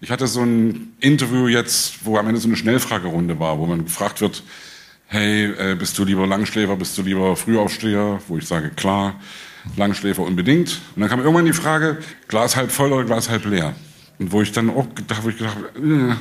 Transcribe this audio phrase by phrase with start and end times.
[0.00, 3.84] Ich hatte so ein Interview jetzt, wo am Ende so eine Schnellfragerunde war, wo man
[3.84, 4.44] gefragt wird,
[5.06, 8.20] hey, äh, bist du lieber Langschläfer, bist du lieber Frühaufsteher?
[8.28, 9.16] Wo ich sage, klar,
[9.76, 10.80] Langschläfer unbedingt.
[10.94, 11.98] Und dann kam irgendwann die Frage,
[12.28, 13.74] Glas halb voll oder Glas halb leer?
[14.20, 16.14] Und wo ich dann auch gedacht, wo ich gedacht äh,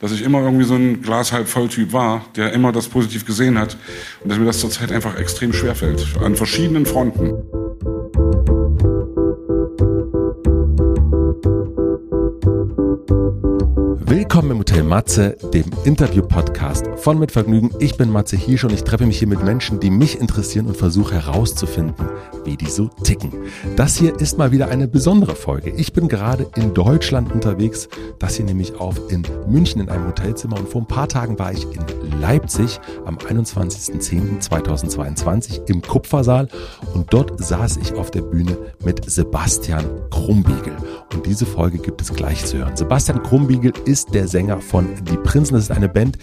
[0.00, 3.24] dass ich immer irgendwie so ein Glas halb voll Typ war, der immer das positiv
[3.24, 3.76] gesehen hat
[4.22, 7.32] und dass mir das zurzeit einfach extrem schwer fällt, an verschiedenen Fronten.
[14.34, 17.70] Willkommen im Hotel Matze, dem Interview-Podcast von Mit Vergnügen.
[17.78, 20.76] Ich bin Matze Hirsch und ich treffe mich hier mit Menschen, die mich interessieren und
[20.76, 22.08] versuche herauszufinden,
[22.44, 23.30] wie die so ticken.
[23.76, 25.70] Das hier ist mal wieder eine besondere Folge.
[25.70, 30.58] Ich bin gerade in Deutschland unterwegs, das hier nämlich auf in München in einem Hotelzimmer
[30.58, 31.84] und vor ein paar Tagen war ich in
[32.20, 36.48] Leipzig am 21.10.2022 im Kupfersaal
[36.94, 40.72] und dort saß ich auf der Bühne mit Sebastian Krumbiegel.
[41.12, 42.76] Und diese Folge gibt es gleich zu hören.
[42.76, 45.54] Sebastian Krumbiegel ist der Sänger von Die Prinzen.
[45.54, 46.18] Das ist eine Band,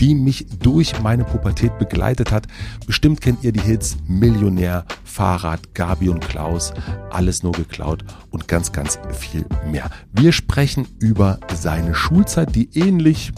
[0.00, 2.46] die mich durch meine Pubertät begleitet hat.
[2.86, 6.72] Bestimmt kennt ihr die Hits Millionär, Fahrrad, Gabi und Klaus,
[7.10, 9.90] alles nur geklaut und ganz, ganz viel mehr.
[10.12, 13.32] Wir sprechen über seine Schulzeit, die ähnlich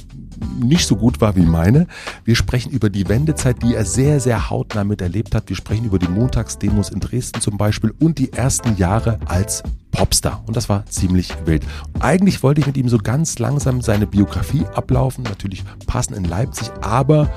[0.58, 1.86] nicht so gut war wie meine.
[2.24, 5.48] Wir sprechen über die Wendezeit, die er sehr, sehr hautnah miterlebt hat.
[5.48, 10.42] Wir sprechen über die Montagsdemos in Dresden zum Beispiel und die ersten Jahre als Popstar.
[10.46, 11.64] Und das war ziemlich wild.
[11.98, 16.70] eigentlich wollte ich mit ihm so ganz langsam seine Biografie ablaufen, natürlich passend in Leipzig,
[16.80, 17.30] aber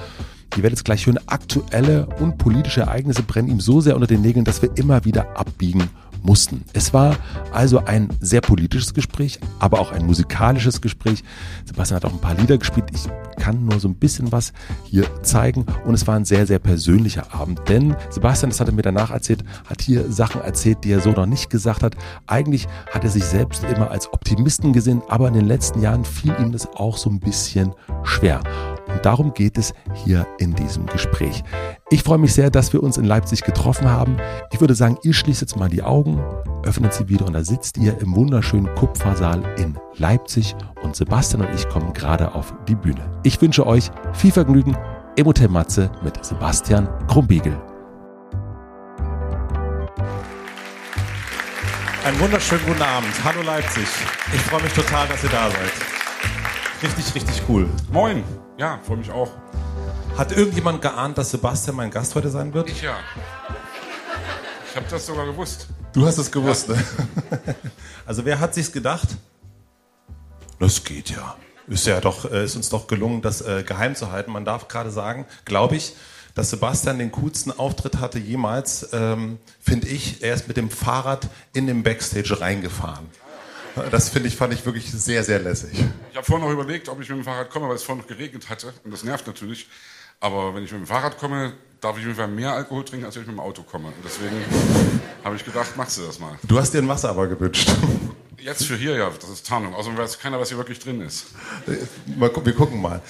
[0.56, 4.22] Ihr werdet es gleich hören, aktuelle und politische Ereignisse brennen ihm so sehr unter den
[4.22, 5.90] Nägeln, dass wir immer wieder abbiegen
[6.24, 6.64] mussten.
[6.74, 7.18] Es war
[7.52, 11.24] also ein sehr politisches Gespräch, aber auch ein musikalisches Gespräch.
[11.66, 12.86] Sebastian hat auch ein paar Lieder gespielt.
[12.94, 13.08] Ich
[13.42, 17.34] kann nur so ein bisschen was hier zeigen und es war ein sehr, sehr persönlicher
[17.34, 21.02] Abend, denn Sebastian, das hat er mir danach erzählt, hat hier Sachen erzählt, die er
[21.02, 21.96] so noch nicht gesagt hat.
[22.28, 26.36] Eigentlich hat er sich selbst immer als Optimisten gesehen, aber in den letzten Jahren fiel
[26.40, 28.42] ihm das auch so ein bisschen schwer.
[28.94, 31.44] Und darum geht es hier in diesem Gespräch.
[31.90, 34.18] Ich freue mich sehr, dass wir uns in Leipzig getroffen haben.
[34.52, 36.24] Ich würde sagen, ihr schließt jetzt mal die Augen,
[36.64, 41.54] öffnet sie wieder und da sitzt ihr im wunderschönen Kupfersaal in Leipzig und Sebastian und
[41.54, 43.02] ich kommen gerade auf die Bühne.
[43.24, 44.78] Ich wünsche euch viel Vergnügen
[45.16, 47.56] im Hotel Matze mit Sebastian Krumbiegel.
[52.06, 53.14] Einen wunderschönen guten Abend.
[53.24, 53.88] Hallo Leipzig.
[54.34, 55.72] Ich freue mich total, dass ihr da seid.
[56.84, 57.70] Richtig, richtig cool.
[57.92, 58.24] Moin.
[58.64, 59.30] Ja, freue mich auch.
[60.18, 62.70] Hat irgendjemand geahnt, dass Sebastian mein Gast heute sein wird?
[62.70, 62.96] Ich ja.
[64.70, 65.68] Ich habe das sogar gewusst.
[65.92, 66.76] Du hast es gewusst, ja.
[66.76, 66.86] ne?
[68.06, 69.10] Also wer hat sich's gedacht?
[70.62, 71.36] Das geht ja.
[71.68, 74.32] Ist ja doch, äh, ist uns doch gelungen, das äh, geheim zu halten.
[74.32, 75.98] Man darf gerade sagen, glaube ich,
[76.34, 80.24] dass Sebastian den coolsten Auftritt hatte jemals, ähm, finde ich.
[80.24, 83.10] Er ist mit dem Fahrrad in den Backstage reingefahren.
[83.92, 85.84] Das finde ich, fand ich wirklich sehr, sehr lässig.
[86.12, 88.08] Ich habe vorhin noch überlegt, ob ich mit dem Fahrrad komme, weil es vorhin noch
[88.08, 88.74] geregnet hatte.
[88.84, 89.68] Und das nervt natürlich.
[90.20, 93.24] Aber wenn ich mit dem Fahrrad komme, darf ich auf mehr Alkohol trinken, als wenn
[93.24, 93.88] ich mit dem Auto komme.
[93.88, 94.36] Und deswegen
[95.24, 96.38] habe ich gedacht, machst du das mal.
[96.44, 97.70] Du hast dir ein Wasser aber gewünscht.
[98.38, 99.74] Jetzt für hier, ja, das ist Tarnung.
[99.74, 101.28] Außerdem weiß keiner, was hier wirklich drin ist.
[102.06, 103.02] wir gucken mal.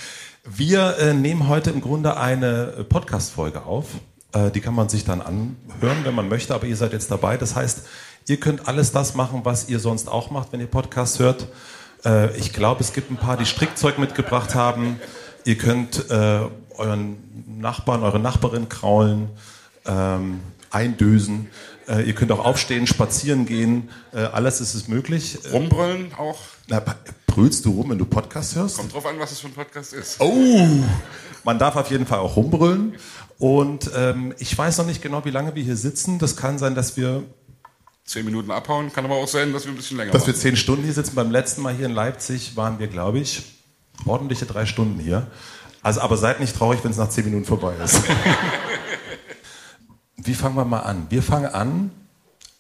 [0.44, 3.86] Wir äh, nehmen heute im Grunde eine Podcast-Folge auf.
[4.34, 7.38] Äh, die kann man sich dann anhören, wenn man möchte, aber ihr seid jetzt dabei.
[7.38, 7.88] Das heißt,
[8.28, 11.48] Ihr könnt alles das machen, was ihr sonst auch macht, wenn ihr Podcasts hört.
[12.06, 15.00] Äh, ich glaube, es gibt ein paar, die Strickzeug mitgebracht haben.
[15.46, 16.40] Ihr könnt äh,
[16.78, 17.18] euren
[17.60, 19.30] Nachbarn, eure Nachbarin kraulen,
[19.86, 20.40] ähm,
[20.72, 21.50] eindösen.
[21.88, 23.90] Äh, ihr könnt auch aufstehen, spazieren gehen.
[24.14, 25.40] Äh, alles ist es möglich.
[25.52, 26.40] Rumbrüllen auch?
[26.68, 26.82] Na,
[27.28, 28.78] brüllst du rum, wenn du Podcasts hörst?
[28.78, 30.22] Kommt drauf an, was es für ein Podcast ist.
[30.22, 30.68] Oh!
[31.44, 32.96] Man darf auf jeden Fall auch rumbrüllen.
[33.38, 36.20] Und ähm, ich weiß noch nicht genau, wie lange wir hier sitzen.
[36.20, 37.24] Das kann sein, dass wir
[38.06, 38.92] zehn Minuten abhauen.
[38.92, 40.34] Kann aber auch sein, dass wir ein bisschen länger Dass machen.
[40.34, 41.16] wir zehn Stunden hier sitzen.
[41.16, 43.44] Beim letzten Mal hier in Leipzig waren wir, glaube ich,
[44.06, 45.28] ordentliche drei Stunden hier.
[45.82, 48.02] Also, aber seid nicht traurig, wenn es nach zehn Minuten vorbei ist.
[50.18, 51.08] Wie fangen wir mal an?
[51.10, 51.92] Wir fangen an,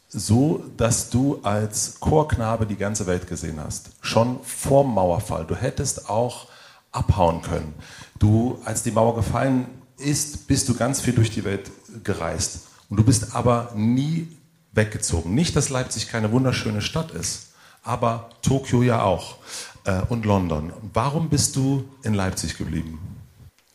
[0.09, 3.91] so dass du als Chorknabe die ganze Welt gesehen hast.
[4.01, 5.45] Schon vorm Mauerfall.
[5.45, 6.47] Du hättest auch
[6.91, 7.73] abhauen können.
[8.19, 9.65] Du, als die Mauer gefallen
[9.97, 11.71] ist, bist du ganz viel durch die Welt
[12.03, 12.67] gereist.
[12.89, 14.27] Und du bist aber nie
[14.73, 15.33] weggezogen.
[15.33, 17.53] Nicht, dass Leipzig keine wunderschöne Stadt ist,
[17.83, 19.37] aber Tokio ja auch
[19.85, 20.73] äh, und London.
[20.93, 22.99] Warum bist du in Leipzig geblieben?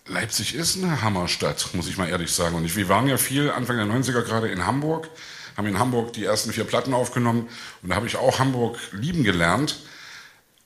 [0.06, 2.56] Leipzig ist eine Hammerstadt, muss ich mal ehrlich sagen.
[2.56, 5.10] Und ich, wir waren ja viel Anfang der 90er gerade in Hamburg,
[5.56, 7.48] haben in Hamburg die ersten vier Platten aufgenommen
[7.82, 9.80] und da habe ich auch Hamburg lieben gelernt.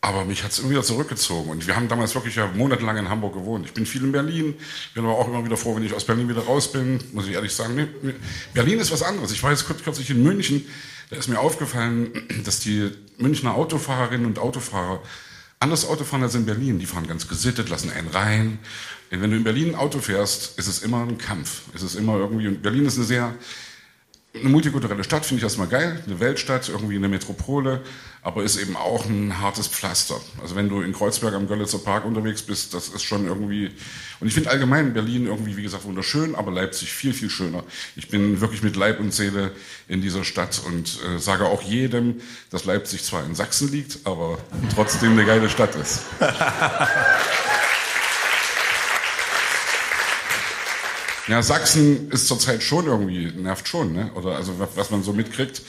[0.05, 1.49] Aber mich hat es immer wieder zurückgezogen.
[1.49, 3.65] Und wir haben damals wirklich ja monatelang in Hamburg gewohnt.
[3.67, 4.57] Ich bin viel in Berlin,
[4.95, 7.35] bin aber auch immer wieder froh, wenn ich aus Berlin wieder raus bin, muss ich
[7.35, 7.89] ehrlich sagen.
[8.53, 9.31] Berlin ist was anderes.
[9.31, 10.67] Ich war jetzt kürzlich in München,
[11.09, 12.11] da ist mir aufgefallen,
[12.45, 15.01] dass die Münchner Autofahrerinnen und Autofahrer
[15.61, 16.81] anders Auto fahren als in Berlin.
[16.81, 18.59] Die fahren ganz gesittet, lassen einen rein.
[19.11, 21.63] Wenn du in Berlin ein Auto fährst, ist es immer ein Kampf.
[21.75, 23.35] Es ist immer irgendwie, Berlin ist eine sehr
[24.35, 27.83] eine multikulturelle Stadt finde ich erstmal geil, eine Weltstadt, irgendwie eine Metropole,
[28.23, 30.19] aber ist eben auch ein hartes Pflaster.
[30.41, 33.71] Also wenn du in Kreuzberg am Görlitzer Park unterwegs bist, das ist schon irgendwie,
[34.21, 37.63] und ich finde allgemein Berlin irgendwie, wie gesagt, wunderschön, aber Leipzig viel, viel schöner.
[37.95, 39.51] Ich bin wirklich mit Leib und Seele
[39.87, 44.39] in dieser Stadt und äh, sage auch jedem, dass Leipzig zwar in Sachsen liegt, aber
[44.75, 46.01] trotzdem eine geile Stadt ist.
[51.29, 54.11] Ja, Sachsen ist zurzeit schon irgendwie, nervt schon, ne?
[54.15, 55.63] Oder also was man so mitkriegt,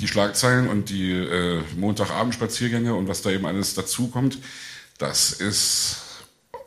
[0.00, 4.38] die Schlagzeilen und die äh, Montagabendspaziergänge und was da eben alles dazukommt,
[4.96, 5.98] das ist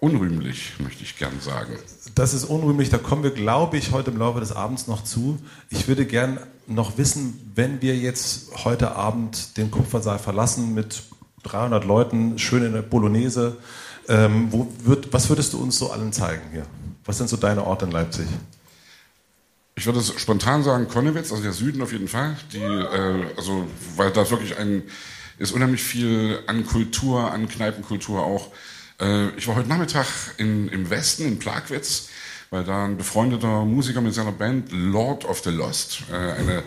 [0.01, 1.73] unrühmlich, möchte ich gern sagen.
[2.13, 5.39] Das ist unrühmlich, da kommen wir, glaube ich, heute im Laufe des Abends noch zu.
[5.71, 11.01] Ich würde gern noch wissen, wenn wir jetzt heute Abend den Kupfersaal verlassen mit
[11.43, 13.57] 300 Leuten, schön in der Bolognese,
[14.07, 16.65] ähm, wo wird, was würdest du uns so allen zeigen hier?
[17.07, 18.27] Was sind so deine Orte in Leipzig?
[19.75, 22.35] Ich würde spontan sagen Konnewitz, also der Süden auf jeden Fall.
[22.51, 23.65] Die, äh, also,
[23.95, 24.83] weil da wirklich ein,
[25.37, 28.51] ist unheimlich viel an Kultur, an Kneipenkultur auch.
[28.99, 30.05] Äh, ich war heute Nachmittag
[30.37, 32.09] in, im Westen, in Plagwitz,
[32.49, 36.63] weil da ein befreundeter Musiker mit seiner Band Lord of the Lost, äh, eine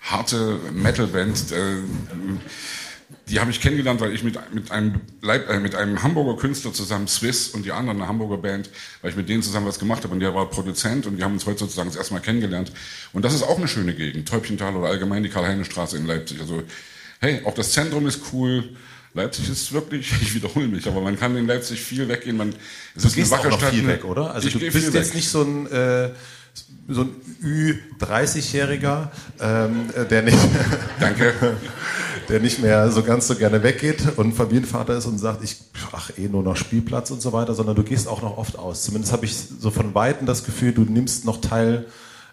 [0.00, 1.76] harte Metalband, äh,
[3.28, 6.72] die habe ich kennengelernt, weil ich mit, mit, einem Leib, äh, mit einem Hamburger Künstler
[6.72, 8.70] zusammen, Swiss und die anderen, eine Hamburger Band,
[9.02, 11.34] weil ich mit denen zusammen was gemacht habe und der war Produzent und wir haben
[11.34, 12.72] uns heute sozusagen das erste Mal kennengelernt.
[13.12, 16.40] Und das ist auch eine schöne Gegend, Täubchental oder allgemein die Karl-Heine-Straße in Leipzig.
[16.40, 16.62] Also,
[17.20, 18.70] hey, auch das Zentrum ist cool.
[19.14, 22.36] Leipzig ist wirklich, ich wiederhole mich, aber man kann in Leipzig viel weggehen.
[22.36, 22.54] Man,
[22.94, 24.34] es du ist gehst eine auch noch viel weg, oder?
[24.34, 25.14] Also ich du bist jetzt weg.
[25.14, 25.66] nicht so ein...
[25.70, 26.10] Äh
[26.88, 27.10] so ein
[27.42, 29.10] Ü30-Jähriger,
[29.40, 30.38] ähm, der nicht,
[31.00, 31.34] Danke.
[32.28, 35.56] der nicht mehr so ganz so gerne weggeht und Familienvater ist und sagt, ich
[35.92, 38.82] ach eh nur noch Spielplatz und so weiter, sondern du gehst auch noch oft aus.
[38.84, 41.86] Zumindest habe ich so von weitem das Gefühl, du nimmst noch teil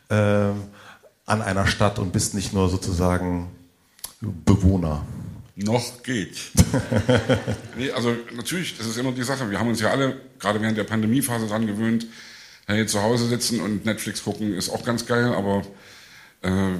[0.09, 3.49] äh, an einer Stadt und bist nicht nur sozusagen
[4.21, 5.05] Bewohner.
[5.55, 6.37] Noch geht.
[7.77, 9.49] nee, also natürlich, das ist immer die Sache.
[9.49, 12.07] Wir haben uns ja alle, gerade während der Pandemiephase, daran gewöhnt,
[12.71, 15.63] hey, zu Hause sitzen und Netflix gucken ist auch ganz geil, aber
[16.41, 16.71] äh,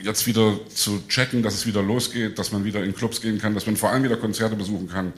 [0.00, 3.54] jetzt wieder zu checken, dass es wieder losgeht, dass man wieder in Clubs gehen kann,
[3.54, 5.12] dass man vor allem wieder Konzerte besuchen kann,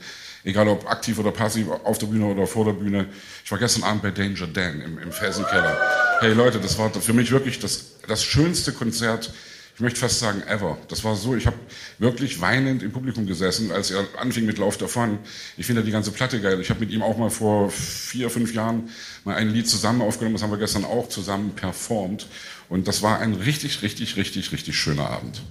[0.45, 3.07] egal ob aktiv oder passiv, auf der Bühne oder vor der Bühne.
[3.45, 5.81] Ich war gestern Abend bei Danger Dan im, im Felsenkeller.
[6.21, 9.33] Hey Leute, das war für mich wirklich das, das schönste Konzert,
[9.75, 10.79] ich möchte fast sagen, ever.
[10.89, 11.57] Das war so, ich habe
[11.99, 15.19] wirklich weinend im Publikum gesessen, als er anfing mit Lauf davon.
[15.57, 16.61] Ich finde die ganze Platte geil.
[16.61, 18.89] Ich habe mit ihm auch mal vor vier, fünf Jahren
[19.25, 22.29] mal ein Lied zusammen aufgenommen, das haben wir gestern auch zusammen performt.
[22.69, 25.43] Und das war ein richtig, richtig, richtig, richtig schöner Abend.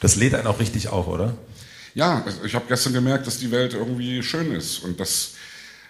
[0.00, 1.36] Das lädt einen auch richtig auf, oder?
[1.94, 5.34] Ja, ich habe gestern gemerkt, dass die Welt irgendwie schön ist und dass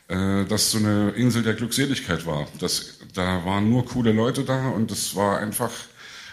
[0.09, 2.49] äh, das so eine Insel der Glückseligkeit war.
[2.61, 5.71] Das, da waren nur coole Leute da und es war einfach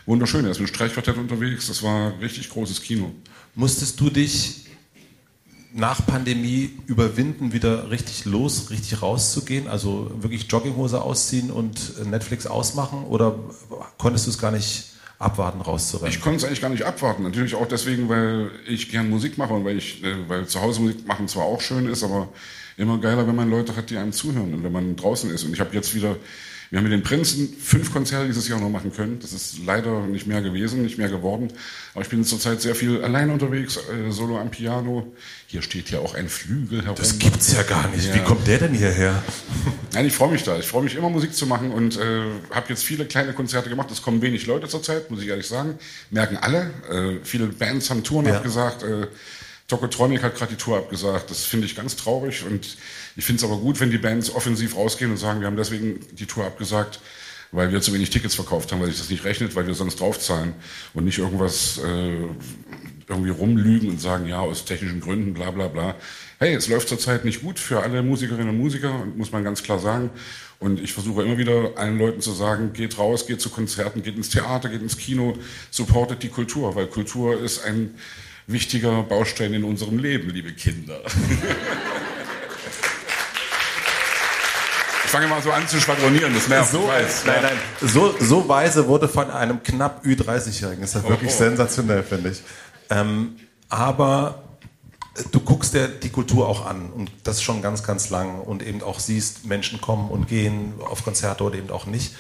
[0.06, 0.46] wunderschön.
[0.46, 1.68] Er ist mit Streichquartett unterwegs.
[1.68, 3.12] Das war richtig großes Kino.
[3.56, 4.66] Musstest du dich
[5.74, 9.68] nach Pandemie überwinden, wieder richtig los, richtig rauszugehen?
[9.68, 13.04] Also wirklich Jogginghose ausziehen und Netflix ausmachen?
[13.06, 13.38] Oder
[13.98, 14.86] konntest du es gar nicht
[15.20, 16.14] abwarten, rauszurennen?
[16.14, 17.24] Ich konnte es eigentlich gar nicht abwarten.
[17.24, 20.82] Natürlich auch deswegen, weil ich gern Musik mache und weil ich, äh, weil zu Hause
[20.82, 22.30] Musik machen zwar auch schön ist, aber
[22.78, 25.44] immer geiler, wenn man Leute hat, die einem zuhören und wenn man draußen ist.
[25.44, 26.16] Und ich habe jetzt wieder
[26.70, 29.20] wir haben mit den Prinzen fünf Konzerte dieses Jahr noch machen können.
[29.20, 31.50] Das ist leider nicht mehr gewesen, nicht mehr geworden.
[31.94, 35.14] Aber ich bin zurzeit sehr viel allein unterwegs, äh, solo am Piano.
[35.48, 36.96] Hier steht ja auch ein Flügel herum.
[36.98, 38.08] Das gibt's ja gar nicht.
[38.08, 38.16] Ja.
[38.16, 39.24] Wie kommt der denn hierher?
[39.94, 40.58] Nein, ich freue mich da.
[40.58, 43.90] Ich freue mich immer Musik zu machen und äh, habe jetzt viele kleine Konzerte gemacht.
[43.92, 45.78] Es kommen wenig Leute zurzeit, muss ich ehrlich sagen.
[46.10, 46.72] Merken alle.
[46.90, 48.38] Äh, viele Bands haben Touren ja.
[48.38, 48.84] abgesagt.
[48.84, 49.08] Äh,
[49.68, 51.32] Tokotronic hat gerade die Tour abgesagt.
[51.32, 52.78] Das finde ich ganz traurig und
[53.16, 56.00] ich finde es aber gut, wenn die Bands offensiv rausgehen und sagen, wir haben deswegen
[56.12, 57.00] die Tour abgesagt,
[57.52, 60.00] weil wir zu wenig Tickets verkauft haben, weil sich das nicht rechnet, weil wir sonst
[60.00, 60.54] draufzahlen
[60.94, 62.28] und nicht irgendwas äh,
[63.08, 65.96] irgendwie rumlügen und sagen, ja, aus technischen Gründen, bla bla bla.
[66.38, 69.80] Hey, es läuft zurzeit nicht gut für alle Musikerinnen und Musiker, muss man ganz klar
[69.80, 70.12] sagen.
[70.60, 74.16] Und ich versuche immer wieder allen Leuten zu sagen, geht raus, geht zu Konzerten, geht
[74.16, 75.38] ins Theater, geht ins Kino,
[75.70, 77.96] supportet die Kultur, weil Kultur ist ein
[78.48, 81.00] wichtiger Baustein in unserem Leben, liebe Kinder.
[85.04, 86.72] Ich fange mal so an zu schwadronieren, das nervt.
[86.72, 90.82] So, weiß, nein, nein, so, so weise wurde von einem knapp Ü30-Jährigen.
[90.82, 91.38] Das ist ja wirklich oh, oh.
[91.38, 92.42] sensationell, finde ich.
[92.90, 93.36] Ähm,
[93.70, 94.44] aber
[95.32, 98.82] du guckst dir die Kultur auch an und das schon ganz, ganz lang und eben
[98.82, 102.16] auch siehst, Menschen kommen und gehen auf Konzerte oder eben auch nicht.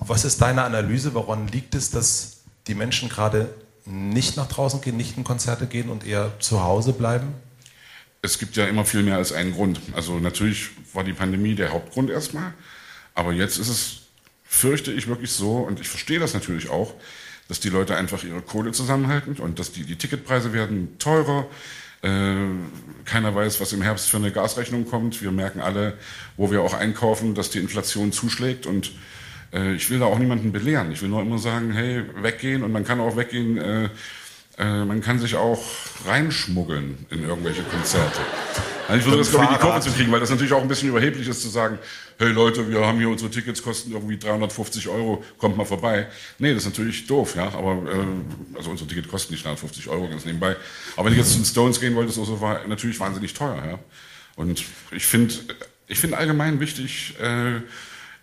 [0.00, 1.14] Was ist deine Analyse?
[1.14, 3.52] Woran liegt es, dass die Menschen gerade
[3.84, 7.34] nicht nach draußen gehen, nicht in Konzerte gehen und eher zu Hause bleiben?
[8.24, 9.80] es gibt ja immer viel mehr als einen Grund.
[9.92, 12.54] Also natürlich war die Pandemie der Hauptgrund erstmal,
[13.14, 14.00] aber jetzt ist es,
[14.44, 16.94] fürchte ich wirklich so, und ich verstehe das natürlich auch,
[17.48, 21.46] dass die Leute einfach ihre Kohle zusammenhalten und dass die, die Ticketpreise werden teurer.
[22.00, 22.36] Äh,
[23.04, 25.20] keiner weiß, was im Herbst für eine Gasrechnung kommt.
[25.20, 25.98] Wir merken alle,
[26.38, 28.92] wo wir auch einkaufen, dass die Inflation zuschlägt und
[29.54, 30.90] äh, ich will da auch niemanden belehren.
[30.92, 33.88] Ich will nur immer sagen, hey, weggehen und man kann auch weggehen, äh,
[34.58, 35.62] äh, man kann sich auch
[36.06, 38.20] reinschmuggeln in irgendwelche Konzerte.
[38.86, 40.68] Also ich versuche das, glaube ich, die Kurve zu kriegen, weil das natürlich auch ein
[40.68, 41.78] bisschen überheblich ist zu sagen,
[42.18, 46.06] hey Leute, wir haben hier unsere Tickets, kosten irgendwie 350 Euro, kommt mal vorbei.
[46.38, 50.08] Nee, das ist natürlich doof, ja, aber, äh, also unsere Tickets kosten nicht 350 Euro,
[50.08, 50.56] ganz nebenbei.
[50.96, 53.62] Aber wenn ich jetzt zu den Stones gehen wollte, ist das war natürlich wahnsinnig teuer,
[53.66, 53.78] ja.
[54.36, 55.34] Und ich finde,
[55.86, 57.60] ich finde allgemein wichtig, äh,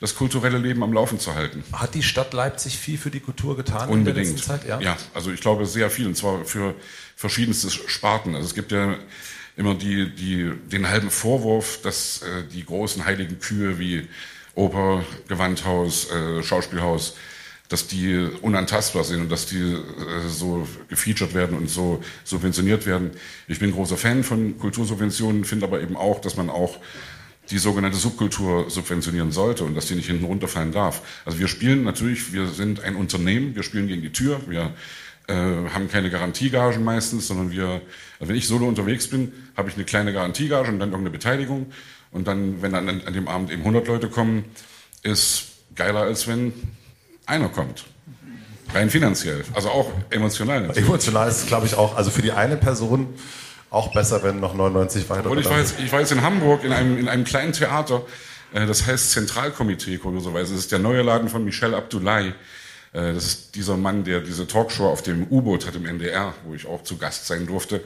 [0.02, 1.64] das kulturelle Leben am Laufen zu halten.
[1.72, 4.00] Hat die Stadt Leipzig viel für die Kultur getan Unbedingt.
[4.00, 4.68] in der letzten Zeit?
[4.68, 4.82] Ja?
[4.82, 6.74] ja, also ich glaube sehr viel, und zwar für
[7.16, 8.36] verschiedenste Sparten.
[8.36, 8.98] Also es gibt ja
[9.56, 14.08] immer die, die, den halben Vorwurf, dass äh, die großen heiligen Kühe wie
[14.56, 17.16] Oper, Gewandhaus, äh, Schauspielhaus,
[17.70, 23.12] dass die unantastbar sind und dass die äh, so gefeatured werden und so subventioniert werden.
[23.48, 26.80] Ich bin großer Fan von Kultursubventionen, finde aber eben auch, dass man auch
[27.52, 31.02] die sogenannte Subkultur subventionieren sollte und dass die nicht hinten runterfallen darf.
[31.26, 34.74] Also wir spielen natürlich, wir sind ein Unternehmen, wir spielen gegen die Tür, wir
[35.28, 37.82] äh, haben keine Garantiegagen meistens, sondern wir,
[38.20, 41.72] also wenn ich solo unterwegs bin, habe ich eine kleine Garantiegage und dann irgendeine Beteiligung
[42.12, 44.46] und dann, wenn dann an dem Abend eben 100 Leute kommen,
[45.04, 46.54] ist geiler als wenn
[47.26, 47.86] einer kommt.
[48.74, 50.62] Rein finanziell, also auch emotional.
[50.62, 50.88] Natürlich.
[50.88, 53.08] Emotional ist, glaube ich, auch, also für die eine Person
[53.72, 55.30] auch besser, wenn noch 99 weitere.
[55.30, 58.06] Und ich war, jetzt, ich war jetzt in Hamburg in einem, in einem kleinen Theater,
[58.54, 60.54] äh, das heißt Zentralkomitee, kurioserweise.
[60.54, 62.34] Das ist der neue Laden von Michel Abdullahi.
[62.94, 66.54] Äh, das ist dieser Mann, der diese Talkshow auf dem U-Boot hat im NDR, wo
[66.54, 67.82] ich auch zu Gast sein durfte.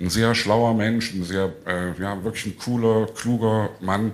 [0.00, 4.12] Ein sehr schlauer Mensch, ein sehr, äh, ja, wirklich ein cooler, kluger Mann.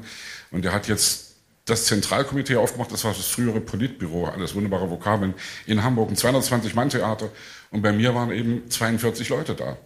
[0.50, 5.32] Und der hat jetzt das Zentralkomitee aufgemacht, das war das frühere Politbüro, alles wunderbare Vokabeln,
[5.64, 7.30] in Hamburg, ein 220-Mann-Theater.
[7.70, 9.78] Und bei mir waren eben 42 Leute da.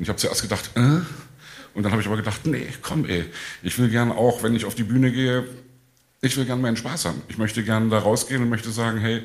[0.00, 0.80] Und ich habe zuerst gedacht, äh?
[1.74, 3.26] Und dann habe ich aber gedacht, nee, komm ey,
[3.62, 5.44] ich will gern auch, wenn ich auf die Bühne gehe,
[6.22, 7.20] ich will gern meinen Spaß haben.
[7.28, 9.22] Ich möchte gern da rausgehen und möchte sagen, hey,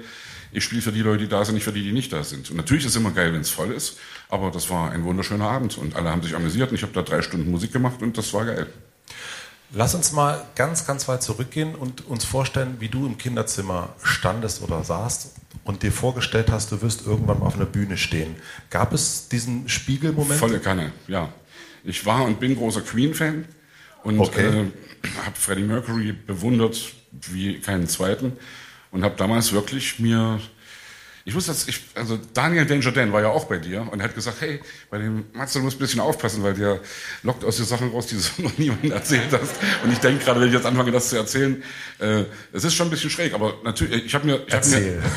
[0.52, 2.52] ich spiele für die Leute, die da sind, nicht für die, die nicht da sind.
[2.52, 5.50] Und natürlich ist es immer geil, wenn es voll ist, aber das war ein wunderschöner
[5.50, 8.18] Abend und alle haben sich amüsiert und ich habe da drei Stunden Musik gemacht und
[8.18, 8.68] das war geil.
[9.72, 14.62] Lass uns mal ganz, ganz weit zurückgehen und uns vorstellen, wie du im Kinderzimmer standest
[14.62, 15.32] oder saßt
[15.66, 18.36] und dir vorgestellt hast, du wirst irgendwann auf einer Bühne stehen.
[18.70, 20.40] Gab es diesen Spiegelmoment?
[20.40, 21.34] Volle Kanne, ja.
[21.84, 23.46] Ich war und bin großer Queen-Fan
[24.04, 24.48] und okay.
[24.48, 24.66] äh,
[25.26, 28.34] habe Freddie Mercury bewundert wie keinen zweiten
[28.92, 30.40] und habe damals wirklich mir
[31.28, 34.06] ich wusste, dass ich, also Daniel Danger Dan war ja auch bei dir und er
[34.06, 36.80] hat gesagt, hey, bei dem Matze, du musst ein bisschen aufpassen, weil der
[37.24, 39.56] lockt aus dir Sachen raus, die du noch niemandem erzählt hast.
[39.84, 41.64] Und ich denke gerade, wenn ich jetzt anfange, das zu erzählen,
[41.98, 45.02] äh, es ist schon ein bisschen schräg, aber natürlich, ich habe mir, ich hab mir,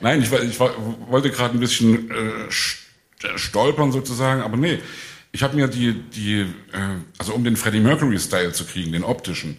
[0.00, 0.74] Nein, ich, ich war,
[1.08, 2.50] wollte gerade ein bisschen äh,
[3.36, 4.80] stolpern sozusagen, aber nee,
[5.30, 6.46] ich habe mir die, die, äh,
[7.18, 9.58] also um den Freddie Mercury-Style zu kriegen, den optischen,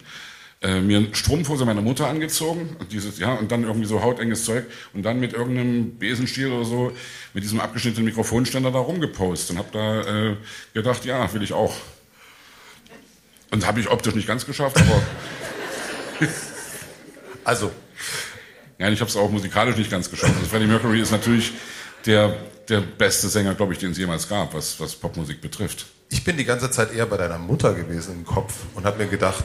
[0.62, 4.64] äh, mir Strumpfhose meiner Mutter angezogen und dieses ja und dann irgendwie so hautenges Zeug
[4.92, 6.92] und dann mit irgendeinem Besenstiel oder so
[7.34, 10.36] mit diesem abgeschnittenen Mikrofonständer da rumgepostet und habe da äh,
[10.72, 11.74] gedacht, ja, will ich auch.
[13.50, 15.02] Und habe ich optisch nicht ganz geschafft, aber
[17.44, 17.70] also
[18.78, 20.34] ja, ich habe es auch musikalisch nicht ganz geschafft.
[20.34, 21.52] Also Freddie Mercury ist natürlich
[22.06, 22.36] der
[22.68, 25.86] der beste Sänger, glaube ich, den es jemals gab, was was Popmusik betrifft.
[26.08, 29.10] Ich bin die ganze Zeit eher bei deiner Mutter gewesen im Kopf und habe mir
[29.10, 29.44] gedacht,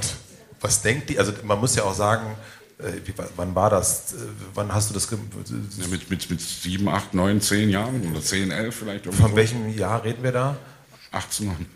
[0.61, 1.19] was denkt die?
[1.19, 2.35] Also man muss ja auch sagen,
[2.79, 4.13] äh, wie, wann war das?
[4.13, 4.17] Äh,
[4.53, 5.09] wann hast du das?
[5.09, 5.17] Ja,
[5.89, 9.05] mit, mit, mit sieben, acht, neun, zehn Jahren oder zehn, elf vielleicht.
[9.13, 10.57] Von welchem Jahr reden wir da?
[11.11, 11.67] 1800.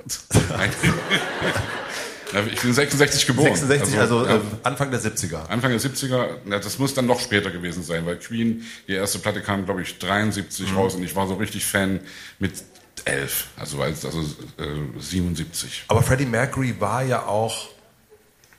[2.54, 3.56] ich bin 66 geboren.
[3.56, 5.48] 66, also, also ja, äh, Anfang der 70er.
[5.48, 9.42] Anfang der 70er, das muss dann noch später gewesen sein, weil Queen, die erste Platte
[9.42, 10.78] kam, glaube ich, 73 mhm.
[10.78, 12.02] raus und ich war so richtig Fan
[12.40, 12.64] mit
[13.06, 14.20] elf, also, also
[14.58, 15.86] äh, 77.
[15.88, 17.70] Aber Freddie Mercury war ja auch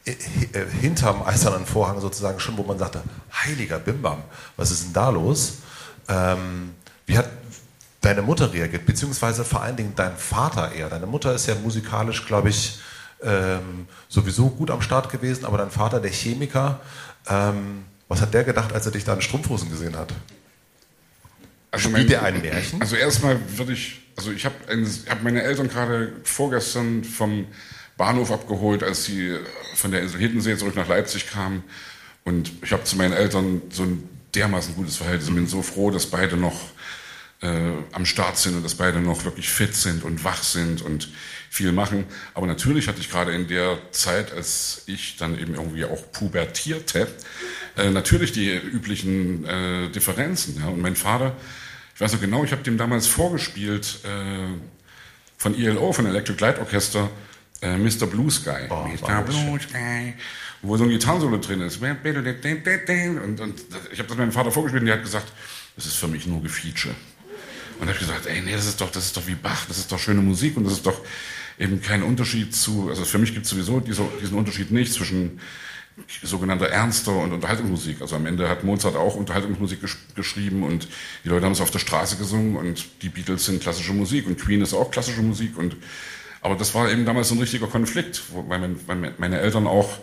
[0.05, 4.23] hinterm eisernen Vorhang sozusagen schon, wo man sagte, heiliger Bimbam,
[4.57, 5.59] was ist denn da los?
[6.09, 6.75] Ähm,
[7.07, 7.29] wie hat
[8.01, 10.89] deine Mutter reagiert, beziehungsweise vor allen Dingen dein Vater eher?
[10.89, 12.81] Deine Mutter ist ja musikalisch, glaube ich,
[13.23, 16.81] ähm, sowieso gut am Start gewesen, aber dein Vater, der Chemiker,
[17.29, 20.13] ähm, was hat der gedacht, als er dich da in Strumpfhosen gesehen hat?
[21.71, 22.81] Also Spielt der ein Märchen?
[22.81, 24.55] Also erstmal würde ich, also ich habe
[25.09, 27.47] hab meine Eltern gerade vorgestern vom
[28.03, 29.39] Bahnhof abgeholt, als sie
[29.77, 31.63] von der Insel Hiddensee zurück nach Leipzig kamen.
[32.25, 35.29] Und ich habe zu meinen Eltern so ein dermaßen gutes Verhältnis.
[35.29, 36.61] Ich bin so froh, dass beide noch
[37.43, 41.11] äh, am Start sind und dass beide noch wirklich fit sind und wach sind und
[41.49, 42.07] viel machen.
[42.35, 47.07] Aber natürlich hatte ich gerade in der Zeit, als ich dann eben irgendwie auch pubertierte,
[47.77, 50.57] äh, natürlich die üblichen äh, Differenzen.
[50.59, 50.71] Ja.
[50.71, 51.37] Und mein Vater,
[51.95, 54.59] ich weiß noch genau, ich habe dem damals vorgespielt äh,
[55.37, 57.09] von ELO, von Electric Light Orchester,
[57.63, 58.07] äh, Mr.
[58.07, 58.69] Blue Sky.
[58.69, 59.23] Oh, Mr.
[59.23, 60.15] Blue Sky.
[60.61, 61.81] Wo so ein Gitarrensolo drin ist.
[61.81, 63.61] Und, und
[63.93, 65.33] ich habe das meinem Vater vorgespielt und der hat gesagt,
[65.77, 66.95] das ist für mich nur Gefeature.
[67.81, 69.79] Und habe ich gesagt, ey, nee, das ist doch, das ist doch wie Bach, das
[69.79, 71.01] ist doch schöne Musik und das ist doch
[71.59, 75.41] eben kein Unterschied zu, also für mich gibt es sowieso diesen, diesen Unterschied nicht zwischen
[76.23, 78.01] sogenannter ernster und Unterhaltungsmusik.
[78.01, 80.89] Also am Ende hat Mozart auch Unterhaltungsmusik gesch geschrieben und
[81.25, 84.39] die Leute haben es auf der Straße gesungen und die Beatles sind klassische Musik und
[84.39, 85.77] Queen ist auch klassische Musik und
[86.43, 89.99] aber das war eben damals ein richtiger Konflikt, weil, weil meine Eltern auch,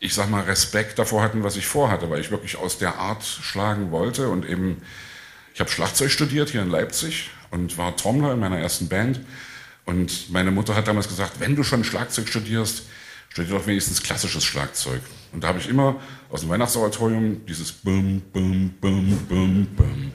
[0.00, 3.24] ich sag mal, Respekt davor hatten, was ich vorhatte, weil ich wirklich aus der Art
[3.24, 4.82] schlagen wollte und eben,
[5.54, 9.20] ich habe Schlagzeug studiert hier in Leipzig und war Trommler in meiner ersten Band
[9.84, 12.82] und meine Mutter hat damals gesagt, wenn du schon Schlagzeug studierst,
[13.28, 15.00] studier doch wenigstens klassisches Schlagzeug.
[15.32, 16.00] Und da habe ich immer
[16.30, 20.12] aus dem Weihnachtsoratorium dieses Bum, Bum, Bum, Bum, Bum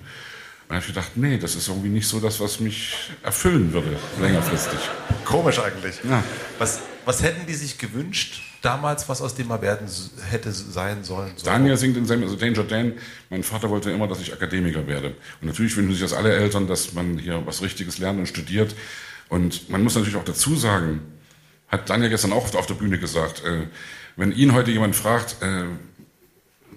[0.68, 2.94] und dann habe ich gedacht, nee, das ist irgendwie nicht so das, was mich
[3.24, 4.80] erfüllen würde, längerfristig.
[5.24, 5.96] Komisch eigentlich.
[6.04, 6.22] Ja.
[6.60, 9.88] Was, was hätten die sich gewünscht damals, was aus dem mal werden
[10.30, 11.32] hätte sein sollen?
[11.38, 11.46] So?
[11.46, 12.96] Daniel singt in seinem, also Danger Dan,
[13.30, 15.16] mein Vater wollte immer, dass ich Akademiker werde.
[15.40, 18.76] Und natürlich wünschen sich das alle Eltern, dass man hier was Richtiges lernt und studiert.
[19.30, 21.00] Und man muss natürlich auch dazu sagen,
[21.70, 23.68] hat Daniel gestern auch auf der Bühne gesagt, äh,
[24.18, 25.64] wenn ihn heute jemand fragt, äh,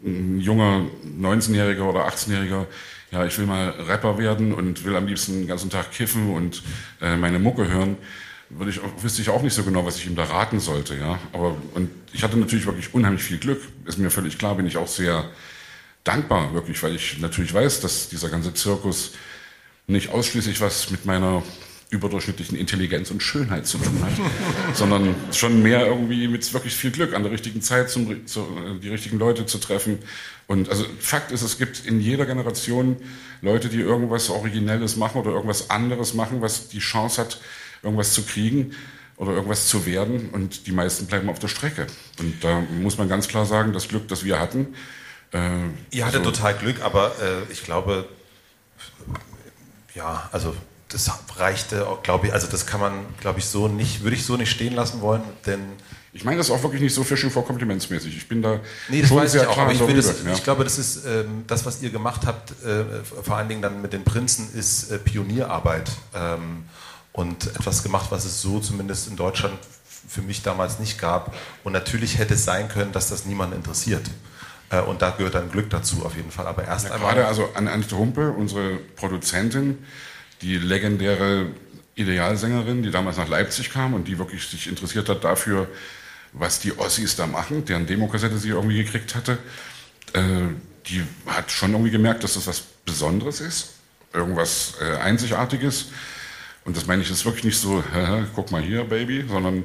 [0.04, 2.66] ein junger 19-Jähriger oder 18-Jähriger,
[3.10, 6.62] ja, ich will mal Rapper werden und will am liebsten den ganzen Tag kiffen und
[7.00, 7.96] äh, meine Mucke hören,
[8.50, 11.18] würde ich, wüsste ich auch nicht so genau, was ich ihm da raten sollte, ja.
[11.32, 13.62] Aber, und ich hatte natürlich wirklich unheimlich viel Glück.
[13.84, 15.24] Ist mir völlig klar, bin ich auch sehr
[16.04, 19.12] dankbar, wirklich, weil ich natürlich weiß, dass dieser ganze Zirkus
[19.86, 21.42] nicht ausschließlich was mit meiner
[21.90, 24.12] überdurchschnittlichen Intelligenz und Schönheit zu tun hat,
[24.74, 28.46] sondern schon mehr irgendwie mit wirklich viel Glück an der richtigen Zeit zum, zu,
[28.80, 29.98] die richtigen Leute zu treffen.
[30.50, 32.96] Und also Fakt ist, es gibt in jeder Generation
[33.40, 37.40] Leute, die irgendwas Originelles machen oder irgendwas anderes machen, was die Chance hat,
[37.84, 38.74] irgendwas zu kriegen
[39.16, 40.30] oder irgendwas zu werden.
[40.30, 41.86] Und die meisten bleiben auf der Strecke.
[42.18, 44.74] Und da muss man ganz klar sagen, das Glück, das wir hatten.
[45.30, 48.08] Äh, Ihr hattet also, total Glück, aber äh, ich glaube,
[49.94, 50.56] ja, also
[50.88, 54.36] das reichte, glaube ich, also das kann man, glaube ich, so nicht, würde ich so
[54.36, 55.60] nicht stehen lassen wollen, denn
[56.12, 58.16] ich meine das auch wirklich nicht so Fishing for Complimentsmäßig.
[58.16, 60.32] Ich bin da nee, das schon weiß sehr ich auch, aber ich, darüber, das, ja.
[60.32, 62.84] ich glaube, das ist ähm, das, was ihr gemacht habt, äh,
[63.22, 66.64] vor allen Dingen dann mit den Prinzen, ist äh, Pionierarbeit ähm,
[67.12, 69.54] und etwas gemacht, was es so zumindest in Deutschland
[70.08, 71.34] für mich damals nicht gab.
[71.62, 74.10] Und natürlich hätte es sein können, dass das niemanden interessiert.
[74.70, 76.48] Äh, und da gehört dann Glück dazu auf jeden Fall.
[76.48, 77.14] Aber erst ja, einmal.
[77.14, 79.78] Gerade also an Annette Humpe, unsere Produzentin,
[80.42, 81.46] die legendäre
[81.94, 85.68] Idealsängerin, die damals nach Leipzig kam und die wirklich sich interessiert hat dafür,
[86.32, 89.38] was die Ossis da machen, deren Demokassette sie irgendwie gekriegt hatte.
[90.12, 90.20] Äh,
[90.86, 93.74] die hat schon irgendwie gemerkt, dass das was Besonderes ist,
[94.12, 95.86] irgendwas äh, Einzigartiges.
[96.64, 97.82] Und das meine ich jetzt wirklich nicht so,
[98.34, 99.64] guck mal hier, Baby, sondern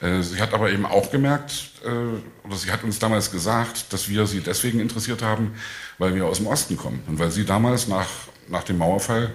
[0.00, 4.08] äh, sie hat aber eben auch gemerkt, äh, oder sie hat uns damals gesagt, dass
[4.08, 5.54] wir sie deswegen interessiert haben,
[5.98, 7.02] weil wir aus dem Osten kommen.
[7.06, 8.08] Und weil sie damals nach,
[8.48, 9.32] nach dem Mauerfall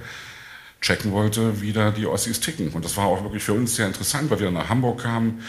[0.82, 2.70] checken wollte, wie da die Ossis ticken.
[2.70, 5.44] Und das war auch wirklich für uns sehr interessant, weil wir nach Hamburg kamen,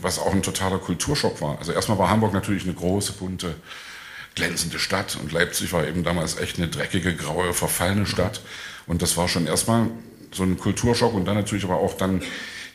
[0.00, 1.58] was auch ein totaler Kulturschock war.
[1.58, 3.54] Also erstmal war Hamburg natürlich eine große, bunte,
[4.34, 8.40] glänzende Stadt und Leipzig war eben damals echt eine dreckige, graue, verfallene Stadt.
[8.86, 9.90] Und das war schon erstmal
[10.32, 12.22] so ein Kulturschock und dann natürlich aber auch dann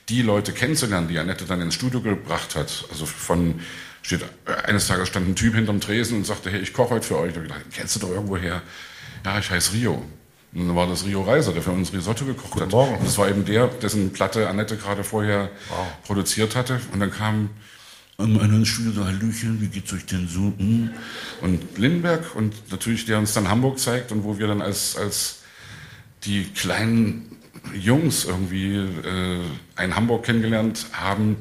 [0.08, 2.86] die Leute kennenzulernen, die Annette dann ins Studio gebracht hat.
[2.90, 3.60] Also von,
[4.02, 4.22] steht,
[4.64, 7.34] eines Tages stand ein Typ hinterm Tresen und sagte, hey, ich koche heute für euch.
[7.34, 8.62] Da ich gedacht, kennst du doch irgendwo her?
[9.26, 10.04] Ja, ich heiße Rio.
[10.54, 12.72] Und dann war das Rio Reiser, der für uns Risotto gekocht Guten hat.
[12.72, 12.96] Morgen.
[12.96, 15.88] Und das war eben der, dessen Platte Annette gerade vorher wow.
[16.06, 16.82] produziert hatte.
[16.92, 17.52] Und dann kam
[18.18, 20.54] einer ins Studio so, Hallöchen, wie geht's euch denn so?
[20.58, 20.90] Hm?
[21.42, 25.42] Und Lindenberg und natürlich der uns dann Hamburg zeigt und wo wir dann als, als
[26.26, 27.38] die kleinen
[27.74, 29.40] Jungs irgendwie äh,
[29.76, 31.38] ein Hamburg kennengelernt haben,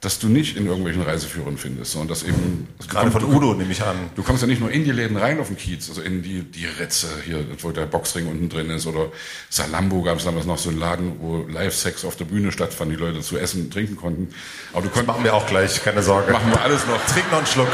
[0.00, 2.68] dass du nicht in irgendwelchen Reiseführern findest, sondern dass eben...
[2.78, 3.96] Also Gerade von Udo nehme ich an.
[4.16, 6.40] Du kommst ja nicht nur in die Läden rein auf den Kiez, also in die,
[6.42, 9.12] die Ritze hier, wo der Boxring unten drin ist, oder
[9.50, 12.96] Salambo gab es damals noch so einen Laden, wo Live-Sex auf der Bühne stattfand, die
[12.96, 14.28] Leute zu essen und trinken konnten.
[14.72, 16.32] Aber du das machen wir auch gleich, keine Sorge.
[16.32, 17.04] Machen wir alles noch.
[17.04, 17.68] Trink noch einen Schluck.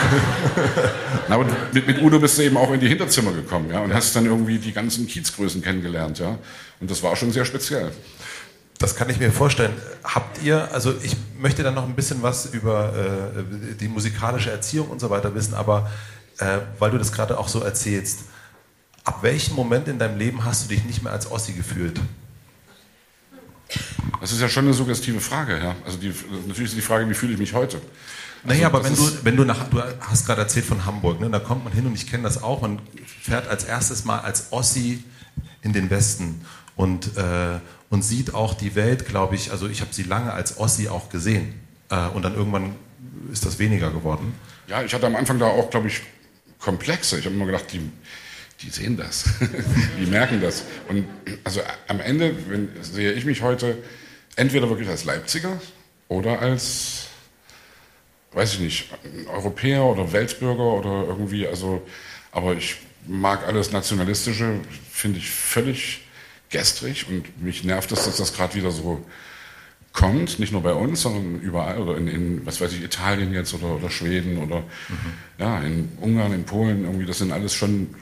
[1.29, 3.95] Na, aber mit, mit Udo bist du eben auch in die Hinterzimmer gekommen, ja, und
[3.95, 6.39] hast dann irgendwie die ganzen Kiezgrößen kennengelernt, ja.
[6.81, 7.93] Und das war schon sehr speziell.
[8.79, 9.73] Das kann ich mir vorstellen.
[10.05, 14.89] Habt ihr, also ich möchte dann noch ein bisschen was über äh, die musikalische Erziehung
[14.89, 15.91] und so weiter wissen, aber
[16.39, 18.21] äh, weil du das gerade auch so erzählst,
[19.05, 22.01] ab welchem Moment in deinem Leben hast du dich nicht mehr als Ossi gefühlt?
[24.21, 25.75] Das ist ja schon eine suggestive Frage, ja.
[25.85, 26.13] Also die,
[26.47, 27.81] natürlich ist die Frage, wie fühle ich mich heute?
[28.45, 31.31] Naja, also, aber wenn du, wenn du nach, du hast gerade erzählt von Hamburg, ne,
[31.31, 32.81] da kommt man hin und ich kenne das auch, man
[33.23, 35.03] fährt als erstes mal als Ossi
[35.63, 36.45] in den Westen
[36.77, 37.59] und, äh,
[37.91, 41.09] und sieht auch die Welt, glaube ich, also ich habe sie lange als Ossi auch
[41.09, 41.55] gesehen
[41.91, 42.75] äh, und dann irgendwann
[43.33, 44.35] ist das weniger geworden.
[44.69, 46.03] Ja, ich hatte am Anfang da auch, glaube ich,
[46.59, 47.19] Komplexe.
[47.19, 47.81] Ich habe immer gedacht, die,
[48.63, 49.25] die sehen das,
[50.01, 50.65] die merken das.
[50.89, 51.07] Und
[51.45, 53.79] also am Ende wenn, sehe ich mich heute
[54.37, 55.61] entweder wirklich als Leipziger
[56.09, 57.07] oder als,
[58.33, 58.91] weiß ich nicht,
[59.33, 61.83] Europäer oder Weltbürger oder irgendwie, also,
[62.33, 66.06] aber ich mag alles Nationalistische, finde ich völlig
[66.57, 69.05] gestrig und mich nervt es, dass das gerade wieder so
[69.93, 73.55] kommt, nicht nur bei uns, sondern überall oder in, in was weiß ich, Italien jetzt
[73.55, 75.13] oder, oder Schweden oder mhm.
[75.39, 77.95] ja, in Ungarn, in Polen, irgendwie, das sind alles schon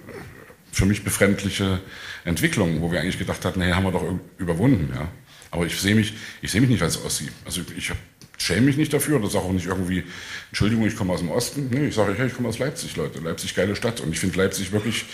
[0.73, 1.81] für mich befremdliche
[2.25, 4.05] Entwicklungen, wo wir eigentlich gedacht hatten, hey, haben wir doch
[4.39, 5.09] überwunden, ja.
[5.53, 7.29] Aber ich sehe mich, ich sehe mich nicht als Ossi.
[7.45, 7.93] Also ich
[8.39, 10.03] schäme mich nicht dafür, das sage auch nicht irgendwie,
[10.49, 11.69] Entschuldigung, ich komme aus dem Osten.
[11.71, 13.21] Nee, ich sage, hey, ich komme aus Leipzig, Leute.
[13.21, 14.01] Leipzig, geile Stadt.
[14.01, 15.05] Und ich finde Leipzig wirklich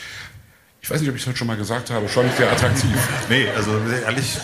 [0.82, 2.96] ich weiß nicht, ob ich es schon mal gesagt habe, schon sehr attraktiv.
[3.28, 4.38] nee, also ehrlich,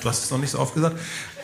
[0.00, 0.96] du hast es noch nicht so oft gesagt.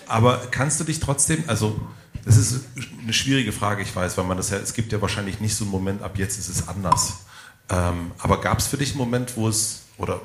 [0.07, 1.81] Aber kannst du dich trotzdem, also
[2.25, 2.65] das ist
[3.03, 5.65] eine schwierige Frage, ich weiß, weil man das ja, es gibt ja wahrscheinlich nicht so
[5.65, 7.25] einen Moment, ab jetzt ist es anders.
[7.69, 10.21] Ähm, aber gab es für dich einen Moment, wo es, oder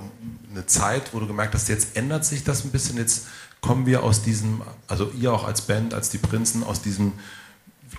[0.51, 3.27] eine Zeit, wo du gemerkt hast, jetzt ändert sich das ein bisschen, jetzt
[3.61, 7.13] kommen wir aus diesem, also ihr auch als Band, als die Prinzen, aus diesem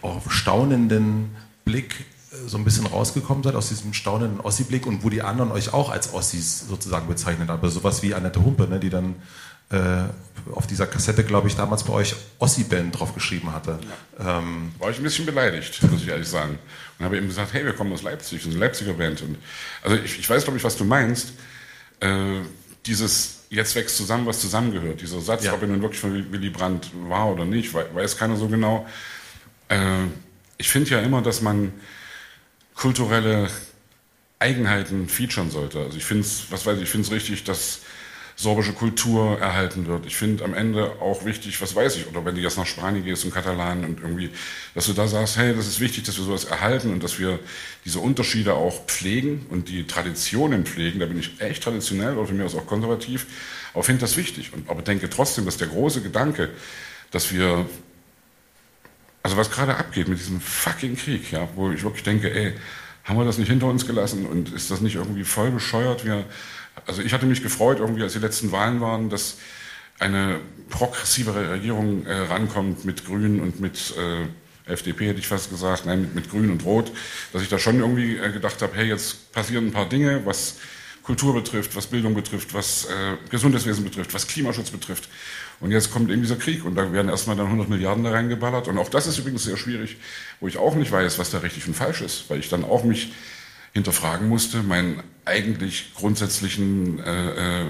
[0.02, 2.06] oh, staunenden Blick
[2.46, 5.90] so ein bisschen rausgekommen seid, aus diesem staunenden Ossi-Blick und wo die anderen euch auch
[5.90, 7.62] als Ossis sozusagen bezeichnet haben.
[7.62, 9.16] Also sowas wie Annette Humpe, ne, die dann
[9.70, 10.04] äh,
[10.52, 13.78] auf dieser Kassette, glaube ich, damals bei euch Ossi-Band drauf geschrieben hatte.
[14.18, 14.38] Ja.
[14.38, 16.58] Ähm, War ich ein bisschen beleidigt, muss ich ehrlich sagen.
[16.98, 19.22] Und habe eben gesagt, hey, wir kommen aus Leipzig, wir sind eine Leipziger Band.
[19.22, 19.36] Und,
[19.82, 21.32] also ich, ich weiß, glaube ich, was du meinst.
[22.00, 22.40] Äh,
[22.86, 25.00] dieses jetzt wächst zusammen, was zusammengehört.
[25.00, 25.52] Dieser Satz, ja.
[25.52, 28.86] ob er nun wirklich von Willy Brandt war oder nicht, weiß keiner so genau.
[29.68, 30.04] Äh,
[30.56, 31.72] ich finde ja immer, dass man
[32.80, 33.48] kulturelle
[34.38, 35.80] Eigenheiten featuren sollte.
[35.80, 37.80] Also ich finde es, was weiß ich, ich finde es richtig, dass
[38.36, 40.06] sorbische Kultur erhalten wird.
[40.06, 43.04] Ich finde am Ende auch wichtig, was weiß ich, oder wenn du jetzt nach Spanien
[43.04, 44.30] gehst und Katalan und irgendwie,
[44.74, 47.38] dass du da sagst, hey, das ist wichtig, dass wir sowas erhalten und dass wir
[47.84, 51.00] diese Unterschiede auch pflegen und die Traditionen pflegen.
[51.00, 53.26] Da bin ich echt traditionell oder für mich auch konservativ,
[53.74, 54.54] aber finde das wichtig.
[54.54, 56.48] Und, aber denke trotzdem, dass der große Gedanke,
[57.10, 57.66] dass wir,
[59.22, 62.54] also was gerade abgeht mit diesem fucking Krieg, ja, wo ich wirklich denke, ey,
[63.04, 66.04] haben wir das nicht hinter uns gelassen und ist das nicht irgendwie voll bescheuert?
[66.04, 66.24] Wir
[66.86, 69.38] also ich hatte mich gefreut, irgendwie als die letzten Wahlen waren, dass
[69.98, 75.86] eine progressivere Regierung äh, rankommt mit Grünen und mit äh, FDP, hätte ich fast gesagt,
[75.86, 76.92] nein, mit, mit Grün und Rot,
[77.32, 80.56] dass ich da schon irgendwie äh, gedacht habe, hey, jetzt passieren ein paar Dinge, was
[81.02, 85.08] Kultur betrifft, was Bildung betrifft, was äh, Gesundheitswesen betrifft, was Klimaschutz betrifft.
[85.60, 88.66] Und jetzt kommt eben dieser Krieg und da werden erstmal dann 100 Milliarden da reingeballert.
[88.66, 89.98] Und auch das ist übrigens sehr schwierig,
[90.40, 92.82] wo ich auch nicht weiß, was da richtig und falsch ist, weil ich dann auch
[92.82, 93.12] mich
[93.72, 97.66] hinterfragen musste, meinen eigentlich grundsätzlichen äh, äh,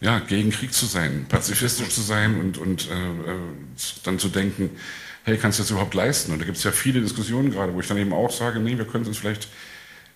[0.00, 3.36] ja, gegen Krieg zu sein, pazifistisch zu sein und, und äh, äh,
[4.04, 4.70] dann zu denken,
[5.24, 6.32] hey, kannst du das überhaupt leisten?
[6.32, 8.78] Und da gibt es ja viele Diskussionen gerade, wo ich dann eben auch sage, nee,
[8.78, 9.48] wir können es uns vielleicht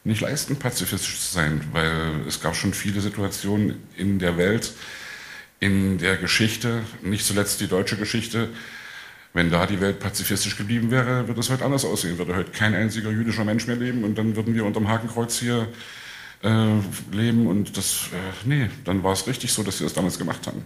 [0.04, 4.72] nicht leisten, pazifistisch zu sein, weil es gab schon viele Situationen in der Welt,
[5.62, 8.48] in der Geschichte, nicht zuletzt die deutsche Geschichte,
[9.32, 12.18] wenn da die Welt pazifistisch geblieben wäre, würde es heute anders aussehen.
[12.18, 15.68] Würde heute kein einziger jüdischer Mensch mehr leben und dann würden wir unterm Hakenkreuz hier
[16.42, 16.66] äh,
[17.12, 20.48] leben und das, äh, nee, dann war es richtig so, dass sie das damals gemacht
[20.48, 20.64] haben.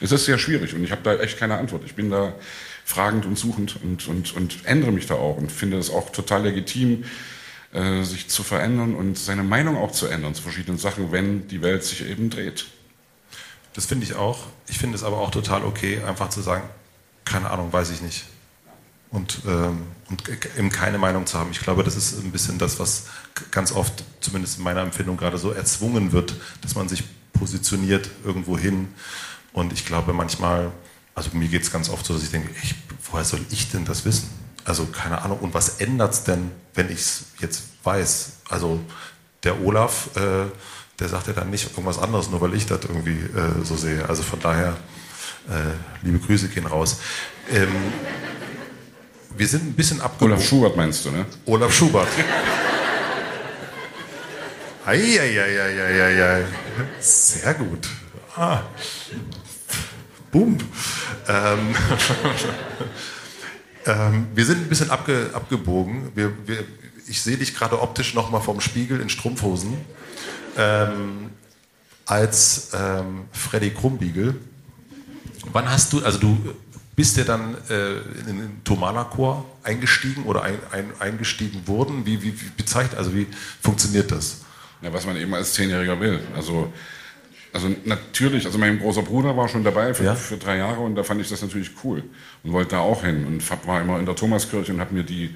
[0.00, 1.82] Es ist sehr schwierig und ich habe da echt keine Antwort.
[1.84, 2.34] Ich bin da
[2.86, 6.44] fragend und suchend und, und, und ändere mich da auch und finde es auch total
[6.44, 7.04] legitim,
[7.74, 11.60] äh, sich zu verändern und seine Meinung auch zu ändern zu verschiedenen Sachen, wenn die
[11.60, 12.64] Welt sich eben dreht.
[13.74, 14.38] Das finde ich auch.
[14.66, 16.68] Ich finde es aber auch total okay, einfach zu sagen,
[17.24, 18.24] keine Ahnung, weiß ich nicht.
[19.10, 20.24] Und, ähm, und
[20.58, 21.50] eben keine Meinung zu haben.
[21.50, 23.04] Ich glaube, das ist ein bisschen das, was
[23.50, 28.58] ganz oft, zumindest in meiner Empfindung, gerade so erzwungen wird, dass man sich positioniert irgendwo
[28.58, 28.88] hin.
[29.52, 30.72] Und ich glaube manchmal,
[31.14, 32.74] also mir geht es ganz oft so, dass ich denke, ich,
[33.10, 34.28] woher soll ich denn das wissen?
[34.64, 35.38] Also keine Ahnung.
[35.38, 38.32] Und was ändert es denn, wenn ich es jetzt weiß?
[38.50, 38.80] Also
[39.42, 40.44] der Olaf, äh,
[40.98, 44.08] der sagt ja dann nicht irgendwas anderes, nur weil ich das irgendwie äh, so sehe.
[44.08, 44.76] Also von daher
[45.48, 46.98] äh, liebe Grüße gehen raus.
[47.50, 47.68] Ähm,
[49.36, 50.32] wir sind ein bisschen abgehoben.
[50.32, 51.26] Olaf Schubert meinst du, ne?
[51.46, 52.08] Olaf Schubert.
[54.84, 56.44] Eieieiei.
[56.98, 57.88] Sehr gut.
[58.34, 58.62] Ah.
[60.32, 60.58] Boom.
[61.28, 61.74] Ähm,
[63.88, 66.12] Ähm, wir sind ein bisschen abge, abgebogen.
[66.14, 66.64] Wir, wir,
[67.06, 69.78] ich sehe dich gerade optisch noch mal vorm Spiegel in Strumpfhosen
[70.56, 71.30] ähm,
[72.06, 74.34] als ähm, Freddy Krumbiegel.
[75.52, 76.54] Wann hast du, also du
[76.96, 82.04] bist ja dann äh, in den Tomana-Chor eingestiegen oder ein, ein, eingestiegen wurden?
[82.06, 83.26] Wie, wie, wie bezeichnet, also wie
[83.60, 84.42] funktioniert das?
[84.82, 86.20] Ja, was man eben als Zehnjähriger will.
[86.34, 86.72] Also,
[87.52, 90.14] also natürlich, also mein großer Bruder war schon dabei für, Ja.
[90.14, 92.02] für drei Jahre und da fand ich das natürlich cool
[92.42, 95.34] und wollte da auch hin und war immer in der Thomaskirche und habe mir die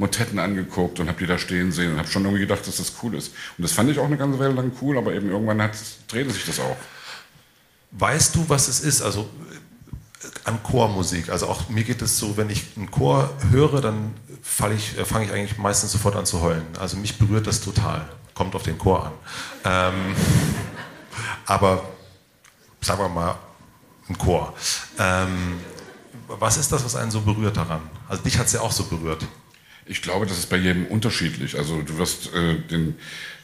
[0.00, 2.94] Motetten angeguckt und habe die da stehen sehen und habe schon irgendwie gedacht, dass das
[3.02, 3.28] cool ist.
[3.56, 5.72] Und das fand ich auch eine ganze Weile lang cool, aber eben irgendwann hat,
[6.08, 6.76] drehte sich das auch.
[7.92, 9.02] Weißt du, was es ist?
[9.02, 11.28] Also äh, an Chormusik.
[11.28, 14.14] Also auch mir geht es so, wenn ich einen Chor höre, dann
[14.74, 16.64] ich, äh, fange ich eigentlich meistens sofort an zu heulen.
[16.78, 18.08] Also mich berührt das total.
[18.34, 19.12] Kommt auf den Chor an.
[19.64, 20.14] Ähm,
[21.46, 21.84] aber
[22.80, 23.36] sagen wir mal
[24.08, 24.54] ein Chor.
[24.98, 25.60] Ähm,
[26.26, 27.82] was ist das, was einen so berührt daran?
[28.08, 29.26] Also dich hat es ja auch so berührt.
[29.86, 31.56] Ich glaube, das ist bei jedem unterschiedlich.
[31.56, 32.94] Also du wirst äh, den,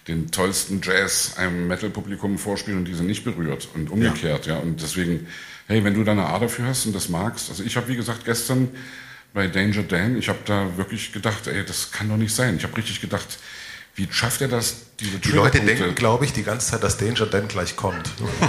[0.09, 4.46] den tollsten Jazz einem Metal-Publikum vorspielen und diese nicht berührt und umgekehrt.
[4.46, 4.59] Ja.
[4.59, 5.27] Und deswegen,
[5.66, 7.51] hey, wenn du da eine Ader dafür hast und das magst.
[7.51, 8.68] Also ich habe, wie gesagt, gestern
[9.35, 12.57] bei Danger Dan, ich habe da wirklich gedacht, ey, das kann doch nicht sein.
[12.57, 13.38] Ich habe richtig gedacht,
[13.96, 17.24] wie schafft er das, diese Die Leute denken, glaube ich, die ganze Zeit, dass Danger
[17.26, 18.11] Dan gleich kommt.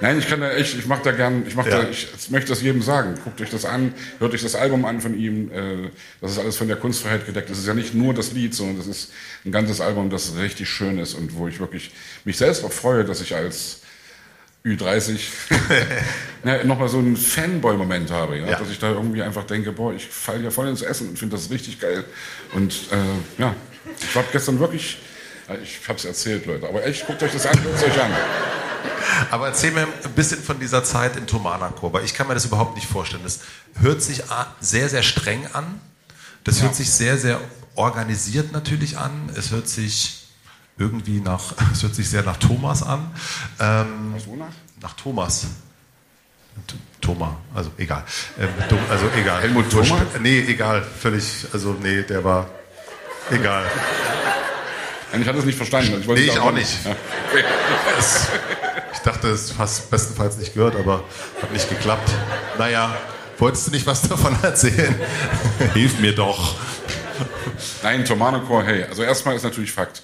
[0.00, 1.82] Nein, ich kann da echt, ich mache da gern, ich mache Ja.
[1.82, 3.14] da, ich möchte das jedem sagen.
[3.22, 5.50] Guckt euch das an, hört euch das Album an von ihm.
[5.52, 7.50] Äh, das ist alles von der Kunstfreiheit gedeckt.
[7.50, 9.10] Das ist ja nicht nur das Lied, sondern das ist
[9.44, 11.90] ein ganzes Album, das richtig schön ist und wo ich wirklich
[12.24, 13.80] mich selbst auch freue, dass ich als
[14.64, 15.18] Ü30
[16.44, 18.46] ne, nochmal so einen Fanboy-Moment habe, ja?
[18.46, 18.58] Ja.
[18.58, 21.36] dass ich da irgendwie einfach denke, boah, ich falle ja voll ins Essen und finde
[21.36, 22.04] das richtig geil.
[22.54, 23.54] Und äh, ja,
[24.00, 24.98] ich habe gestern wirklich,
[25.48, 28.10] äh, ich habe es erzählt, Leute, aber echt, guckt euch das an, guckt euch an.
[29.30, 32.44] Aber erzähl mir ein bisschen von dieser Zeit in Tomana-Chor, weil ich kann mir das
[32.44, 33.22] überhaupt nicht vorstellen.
[33.24, 33.40] Das
[33.80, 34.22] hört sich
[34.60, 35.80] sehr, sehr streng an.
[36.44, 36.64] Das Ja.
[36.64, 37.40] hört sich sehr, sehr
[37.74, 39.30] organisiert natürlich an.
[39.34, 40.27] Es hört sich
[40.78, 43.10] irgendwie nach, es hört sich sehr nach Thomas an.
[43.60, 44.46] Ähm, Was, wonach?
[44.80, 45.46] nach Thomas.
[47.00, 48.04] Thomas, also egal.
[48.40, 48.48] Ähm,
[48.90, 49.40] also egal.
[49.42, 49.90] Helmut Wurscht.
[49.90, 50.02] Thoma?
[50.20, 50.82] Nee, egal.
[50.82, 52.46] Völlig, also nee, der war
[53.30, 53.64] egal.
[55.18, 55.98] Ich hatte es nicht verstanden.
[56.00, 56.76] Ich wollte Nee, ich auch nicht.
[56.84, 57.44] Okay.
[57.98, 58.28] Es,
[58.92, 61.04] ich dachte, es hast bestenfalls nicht gehört, aber
[61.40, 62.10] hat nicht geklappt.
[62.58, 62.94] Naja,
[63.38, 64.94] wolltest du nicht was davon erzählen?
[65.74, 66.56] Hilf mir doch.
[67.82, 70.02] Nein, Tomanochor, hey, also erstmal ist natürlich Fakt.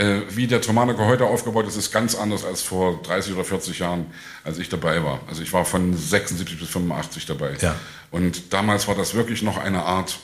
[0.00, 3.80] Äh, wie der Tomanochor heute aufgebaut ist, ist ganz anders als vor 30 oder 40
[3.80, 4.06] Jahren,
[4.44, 5.20] als ich dabei war.
[5.28, 7.54] Also ich war von 76 bis 85 dabei.
[7.60, 7.76] Ja.
[8.10, 10.18] Und damals war das wirklich noch eine Art,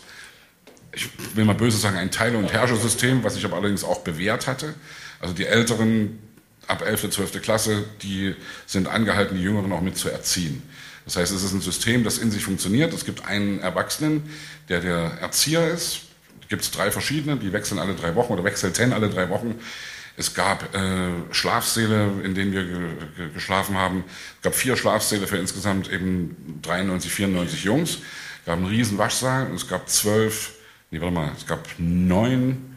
[0.94, 4.46] ich will mal böse sagen, ein Teile- und Herrschersystem, was sich aber allerdings auch bewährt
[4.46, 4.72] hatte.
[5.20, 6.20] Also die Älteren
[6.68, 7.42] ab 11., 12.
[7.42, 8.34] Klasse, die
[8.64, 10.62] sind angehalten, die Jüngeren auch mit zu erziehen.
[11.04, 12.94] Das heißt, es ist ein System, das in sich funktioniert.
[12.94, 14.22] Es gibt einen Erwachsenen,
[14.70, 16.05] der der Erzieher ist.
[16.48, 19.58] Gibt es drei verschiedene, die wechseln alle drei Wochen oder wechselten alle drei Wochen.
[20.16, 22.78] Es gab äh, Schlafsäle, in denen wir ge
[23.16, 24.04] ge geschlafen haben.
[24.36, 27.90] Es gab vier Schlafsäle für insgesamt eben 93, 94 Jungs.
[27.90, 30.52] Es gab einen riesen Waschsaal und es gab zwölf,
[30.90, 32.76] nee, warte mal, es gab neun,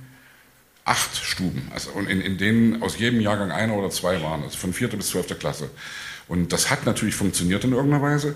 [0.84, 1.70] acht Stuben.
[1.74, 4.98] Also, und in, in denen aus jedem Jahrgang einer oder zwei waren, also von vierte
[4.98, 5.70] bis zwölfte Klasse.
[6.28, 8.36] Und das hat natürlich funktioniert in irgendeiner Weise,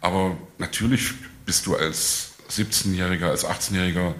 [0.00, 1.12] aber natürlich
[1.46, 4.14] bist du als 17-Jähriger, als 18-Jähriger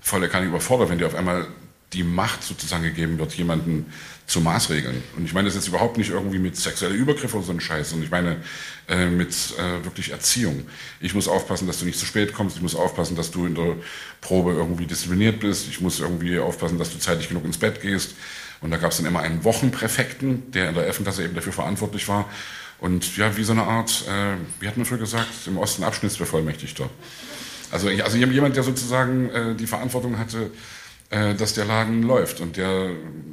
[0.00, 1.46] volle Kanne überfordert, wenn dir auf einmal
[1.92, 3.92] die Macht sozusagen gegeben wird, jemanden
[4.26, 5.02] zu maßregeln.
[5.16, 7.90] Und ich meine das jetzt überhaupt nicht irgendwie mit sexueller Übergriff oder so ein Scheiß,
[7.90, 8.36] sondern ich meine
[8.88, 10.68] äh, mit äh, wirklich Erziehung.
[11.00, 12.56] Ich muss aufpassen, dass du nicht zu spät kommst.
[12.56, 13.74] Ich muss aufpassen, dass du in der
[14.20, 15.66] Probe irgendwie diszipliniert bist.
[15.68, 18.14] Ich muss irgendwie aufpassen, dass du zeitig genug ins Bett gehst.
[18.60, 21.02] Und da gab es dann immer einen Wochenpräfekten, der in der 11.
[21.02, 22.28] Klasse eben dafür verantwortlich war.
[22.78, 26.88] Und ja, wie so eine Art, äh, wie hat man früher gesagt, im Osten Abschnittsbevollmächtigter.
[27.70, 30.50] Also, also jemand, der sozusagen äh, die Verantwortung hatte,
[31.10, 32.40] äh, dass der Laden läuft.
[32.40, 32.90] Und, der,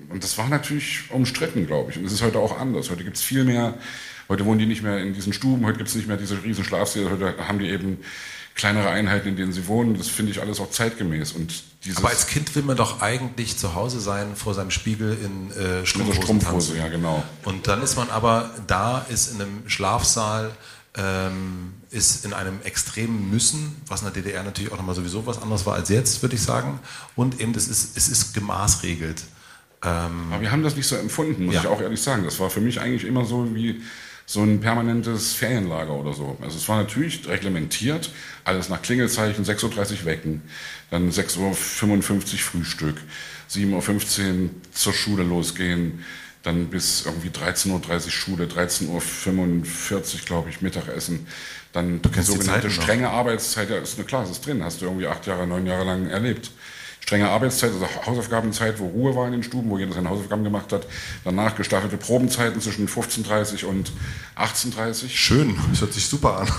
[0.10, 1.98] und das war natürlich umstritten, glaube ich.
[1.98, 2.90] Und es ist heute auch anders.
[2.90, 3.76] Heute gibt es viel mehr,
[4.30, 6.64] heute wohnen die nicht mehr in diesen Stuben, heute gibt es nicht mehr diese riesen
[6.64, 8.00] Schlafsäle, heute haben die eben
[8.56, 9.98] kleinere Einheiten, in denen sie wohnen.
[9.98, 11.34] Das finde ich alles auch zeitgemäß.
[11.34, 15.16] Und dieses Aber als Kind will man doch eigentlich zu Hause sein vor seinem Spiegel
[15.24, 16.78] in äh, Strumpfhose, tanzen.
[16.78, 17.24] ja genau.
[17.44, 20.52] Und dann ist man aber da, ist in einem Schlafsaal,
[20.96, 25.42] ähm, ist in einem extremen Müssen, was in der DDR natürlich auch nochmal sowieso was
[25.42, 26.80] anderes war als jetzt, würde ich sagen.
[27.16, 29.24] Und eben, das ist, es ist gemaßregelt.
[29.84, 31.62] Ähm, Aber wir haben das nicht so empfunden, muss Ja.
[31.62, 32.24] ich auch ehrlich sagen.
[32.26, 33.82] Das war für mich eigentlich immer so wie
[34.26, 36.38] so ein permanentes Ferienlager oder so.
[36.42, 38.12] Also es war natürlich reglementiert,
[38.44, 40.42] alles nach Klingelzeichen, 6.30 Uhr wecken,
[40.90, 41.40] dann 6.55
[42.34, 42.98] Uhr Frühstück,
[43.50, 46.04] 7.15 Uhr zur Schule losgehen,
[46.44, 47.72] dann bis irgendwie 13.30
[48.06, 51.26] Uhr Schule, 13.45 Uhr, glaube ich, Mittagessen.
[51.78, 55.06] Dann du kennst sogenannte strenge Arbeitszeit, ja, ist eine klar, ist drin, hast du irgendwie
[55.06, 56.50] acht Jahre, neun Jahre lang erlebt.
[57.02, 60.74] Strenge Arbeitszeit, also Hausaufgabenzeit, wo Ruhe war in den Stuben, wo jeder seine Hausaufgaben gemacht
[60.74, 60.88] hat.
[61.24, 63.92] Danach gestaffelte Probenzeiten zwischen 15.30 und
[64.36, 66.52] 18.30 Schön, das hört sich super an.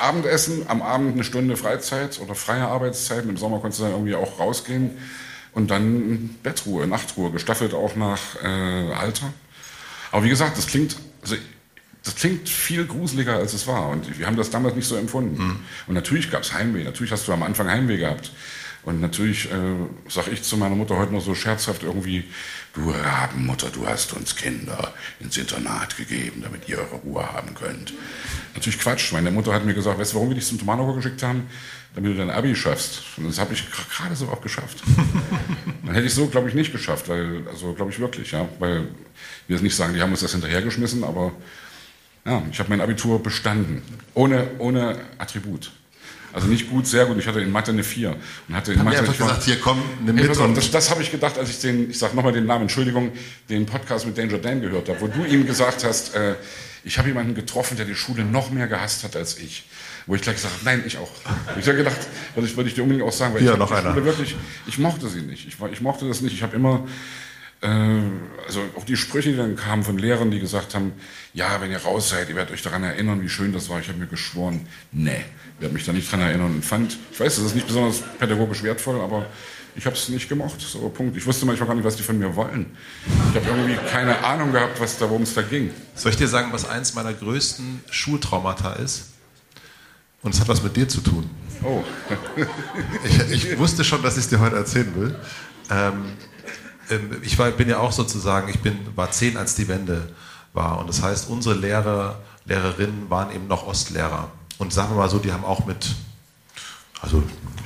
[0.00, 3.26] Abendessen, am Abend eine Stunde Freizeit oder freie Arbeitszeit.
[3.26, 4.92] Im Sommer konntest du dann irgendwie auch rausgehen.
[5.52, 9.34] Und dann Bettruhe, Nachtruhe, gestaffelt auch nach äh, Alter.
[10.12, 11.36] Aber wie gesagt, das klingt, also,
[12.04, 13.88] das klingt viel gruseliger, als es war.
[13.88, 15.42] Und wir haben das damals nicht so empfunden.
[15.42, 15.60] Mhm.
[15.86, 16.84] Und natürlich gab es Heimweh.
[16.84, 18.32] Natürlich hast du am Anfang Heimweh gehabt.
[18.82, 19.76] Und natürlich äh,
[20.08, 22.24] sage ich zu meiner Mutter heute noch so scherzhaft irgendwie,
[22.72, 27.92] du Rabenmutter, du hast uns Kinder ins Internat gegeben, damit ihr eure Ruhe haben könnt.
[28.54, 29.12] Natürlich Quatsch.
[29.12, 31.46] Meine Mutter hat mir gesagt, weißt du, warum wir dich zum Tomanover geschickt haben?
[31.94, 33.02] Damit du dein Abi schaffst.
[33.18, 34.82] Und das habe ich gerade so auch geschafft.
[35.84, 38.48] Dann hätte ich so, glaube ich, nicht geschafft, weil, also glaube ich wirklich, ja.
[38.60, 38.88] Weil
[39.46, 41.32] wir jetzt nicht sagen, die haben uns das hinterhergeschmissen, aber
[42.24, 43.82] ja, ich habe mein Abitur bestanden.
[44.14, 45.70] Ohne, ohne Attribut.
[46.32, 47.18] Also nicht gut, sehr gut.
[47.18, 48.14] Ich hatte in Mathe eine 4.
[48.48, 50.36] Und hatte in Haben Mathe einfach gesagt, hier komm, nimm mit.
[50.36, 53.10] Und das, das habe ich gedacht, als ich den, ich sage nochmal den Namen, Entschuldigung,
[53.48, 56.34] den Podcast mit Danger Dan gehört habe, wo du ihm gesagt hast, äh,
[56.84, 59.64] ich habe jemanden getroffen, der die Schule noch mehr gehasst hat als ich.
[60.06, 61.10] Wo ich gleich gesagt habe, nein, ich auch.
[61.58, 61.98] Ich habe gedacht,
[62.34, 63.90] das würde ich dir unbedingt auch sagen, weil Hier, ich noch die einer.
[63.90, 65.46] Schule wirklich, ich mochte sie nicht.
[65.46, 66.32] Ich, ich mochte das nicht.
[66.32, 66.86] Ich habe immer,
[67.62, 70.92] also auch die Sprüche, die dann kamen von Lehrern, die gesagt haben,
[71.34, 73.80] ja, wenn ihr raus seid, ihr werdet euch daran erinnern, wie schön das war.
[73.80, 75.24] Ich habe mir geschworen, nee,
[75.56, 78.02] ich werde mich da nicht dran erinnern und fand, ich weiß, das ist nicht besonders
[78.18, 79.26] pädagogisch wertvoll, aber
[79.76, 80.60] ich habe es nicht gemocht.
[80.60, 81.16] So, Punkt.
[81.16, 82.66] Ich wusste manchmal gar nicht, was die von mir wollen.
[83.30, 85.70] Ich habe irgendwie keine Ahnung gehabt, was da, worum es da ging.
[85.94, 89.10] Soll ich dir sagen, was eins meiner größten Schultraumata ist?
[90.22, 91.28] Und es hat was mit dir zu tun.
[91.62, 91.84] Oh.
[93.30, 95.14] ich, ich wusste schon, dass ich es dir heute erzählen will.
[95.70, 96.12] Ähm,
[97.22, 100.12] ich war, bin ja auch sozusagen, ich bin, war zehn, als die Wende
[100.52, 100.78] war.
[100.78, 104.30] Und das heißt, unsere Lehrer, Lehrerinnen waren eben noch Ostlehrer.
[104.58, 105.94] Und sagen wir mal so, die haben auch mit,
[107.00, 107.22] also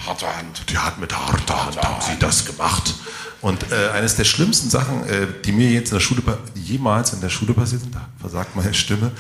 [0.07, 0.71] Harte Hand.
[0.71, 2.95] die hat mit harter Hand haben sie das gemacht.
[3.41, 6.23] Und äh, eines der schlimmsten Sachen, äh, die mir jetzt in der Schule,
[6.55, 9.13] jemals in der Schule passiert sind, da versagt meine Stimme,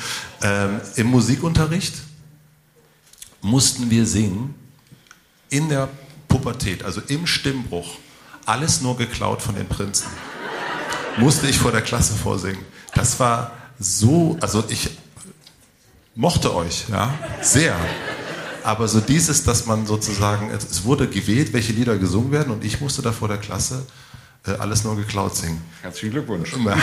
[0.42, 1.94] ähm, im Musikunterricht
[3.40, 4.54] mussten wir singen
[5.50, 5.88] in der
[6.28, 7.96] Pubertät, also im Stimmbruch,
[8.46, 10.06] alles nur geklaut von den Prinzen.
[11.16, 12.58] Musste ich vor der Klasse vorsingen.
[12.94, 14.90] Das war so, also ich
[16.14, 17.76] mochte euch, ja, sehr.
[18.62, 22.80] Aber so dieses, dass man sozusagen, es wurde gewählt, welche Lieder gesungen werden und ich
[22.80, 23.84] musste da vor der Klasse
[24.46, 25.60] äh, alles nur geklaut singen.
[25.82, 26.52] Herzlichen Glückwunsch.
[26.64, 26.76] Ja.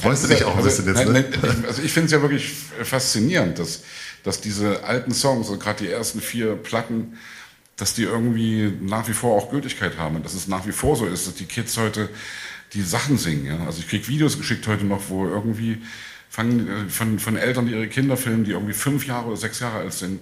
[0.00, 1.24] Freust du dich auch ein bisschen jetzt, Nein, ne?
[1.42, 2.52] nein, ich- Also ich finde es ja wirklich
[2.84, 3.80] faszinierend, dass,
[4.24, 7.18] dass diese alten Songs, und gerade die ersten vier Platten,
[7.76, 10.96] dass die irgendwie nach wie vor auch Gültigkeit haben und dass es nach wie vor
[10.96, 12.08] so ist, dass die Kids heute
[12.74, 13.46] die Sachen singen.
[13.46, 13.66] Ja?
[13.66, 15.78] Also ich kriege Videos geschickt heute noch, wo irgendwie
[16.28, 19.60] fangen, äh, von, von Eltern, die ihre Kinder filmen, die irgendwie fünf Jahre oder sechs
[19.60, 20.20] Jahre alt sind,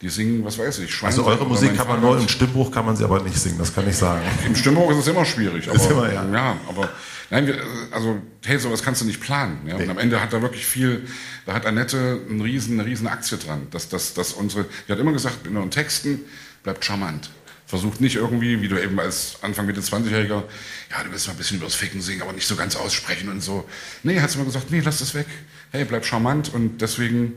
[0.00, 2.86] die singen, was weiß ich, Also Schweinseid eure Musik kann man nur, im Stimmbruch kann
[2.86, 4.22] man sie aber nicht singen, das kann ich sagen.
[4.46, 5.68] im Stimmbuch ist es immer schwierig.
[5.68, 6.24] Aber, Ist immer, ja.
[6.32, 6.56] ja.
[6.68, 6.88] aber
[7.30, 9.66] nein, wir, also hey, sowas kannst du nicht planen.
[9.66, 9.74] Ja?
[9.74, 11.08] Und am Ende hat da wirklich viel,
[11.46, 13.66] da hat Annette einen riesen, eine riesen Aktie dran.
[13.72, 16.20] Dass, dass, dass unsere, die hat immer gesagt, in euren Texten
[16.62, 17.30] bleibt charmant.
[17.66, 20.42] Versucht nicht irgendwie, wie du eben als Anfang Mitte 20-Jähriger,
[20.90, 23.42] ja, du willst mal ein bisschen übers Ficken singen, aber nicht so ganz aussprechen und
[23.42, 23.68] so.
[24.02, 25.26] Nee, hat sie immer gesagt, nee, lass das weg.
[25.70, 27.34] Hey, bleib charmant und deswegen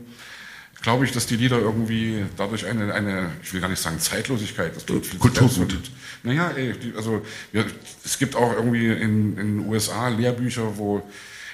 [0.82, 4.74] glaube ich, dass die Lieder irgendwie dadurch eine, eine, ich will gar nicht sagen Zeitlosigkeit,
[4.74, 5.90] das klingt viel Kulturgut.
[6.22, 7.64] Naja, ey, die, also ja,
[8.04, 11.06] es gibt auch irgendwie in, den USA Lehrbücher, wo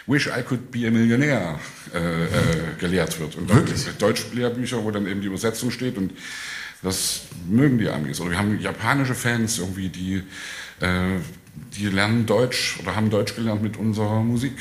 [0.07, 1.61] Wish I could be a Millionaire
[1.95, 2.29] äh, äh,
[2.79, 3.37] gelehrt wird.
[3.37, 3.67] Und dann?
[3.99, 6.13] Deutsch-Lehrbücher, wo dann eben die Übersetzung steht und
[6.83, 8.21] das mögen die Amis.
[8.21, 10.23] Oder wir haben japanische Fans irgendwie, die,
[10.81, 11.19] äh,
[11.77, 14.57] die lernen Deutsch oder haben Deutsch gelernt mit unserer Musik.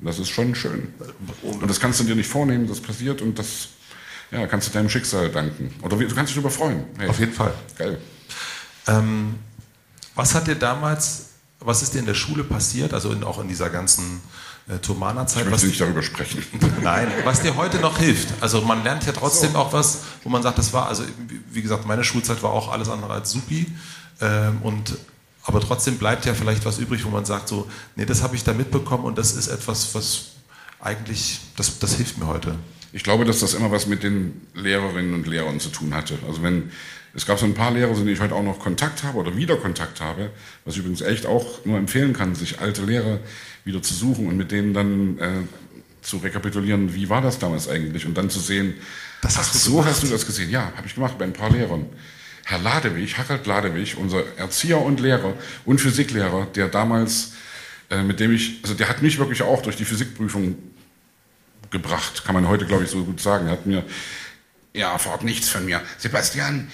[0.00, 0.92] Das ist schon schön.
[1.42, 3.68] Und das kannst du dir nicht vornehmen, das passiert und das
[4.30, 5.72] ja, kannst du deinem Schicksal danken.
[5.82, 6.84] Oder du kannst dich darüber freuen.
[6.98, 7.54] Hey, Auf jeden Fall.
[7.78, 7.98] Geil.
[8.88, 9.36] Ähm,
[10.14, 13.48] was hat dir damals, was ist dir in der Schule passiert, also in, auch in
[13.48, 14.20] dieser ganzen
[14.68, 15.44] äh, Ich Tomana-Zeit?
[15.46, 16.42] Was, möchte nicht darüber sprechen.
[16.82, 18.28] nein, was dir heute noch hilft.
[18.40, 21.62] Also man lernt ja trotzdem auch was, wo man sagt, das war, also wie- wie
[21.62, 23.66] gesagt, meine Schulzeit war auch alles andere als supi.
[24.20, 24.96] Ähm, und
[25.46, 28.44] aber trotzdem bleibt ja vielleicht was übrig, wo man sagt, so, nee, das habe ich
[28.44, 30.26] da mitbekommen und das ist etwas, was
[30.80, 32.54] eigentlich, das, das hilft mir heute.
[32.92, 36.18] Ich glaube, dass das immer was mit den Lehrerinnen und Lehrern zu tun hatte.
[36.26, 36.70] Also wenn
[37.14, 39.36] es gab so ein paar Lehrer, zu denen ich heute auch noch Kontakt habe oder
[39.36, 40.30] wieder Kontakt habe,
[40.64, 43.20] was ich übrigens echt auch nur empfehlen kann, sich alte Lehrer
[43.64, 45.30] wieder zu suchen und mit denen dann äh,
[46.02, 48.74] zu rekapitulieren, wie war das damals eigentlich und dann zu sehen,
[49.22, 49.88] Das ach so gemacht?
[49.88, 50.50] hast du das gesehen.
[50.50, 51.86] Ja, habe ich gemacht bei ein paar Lehrern.
[52.44, 55.32] Herr Ladewig, Harald Ladewig, unser Erzieher und Lehrer
[55.64, 57.32] und Physiklehrer, der damals
[57.90, 60.56] äh, mit dem ich, also der hat mich wirklich auch durch die Physikprüfung
[61.70, 63.46] gebracht, kann man heute, glaube ich, so gut sagen.
[63.46, 63.84] Er hat mir,
[64.72, 65.80] er erfahrt nichts von mir.
[65.98, 66.68] Sebastian,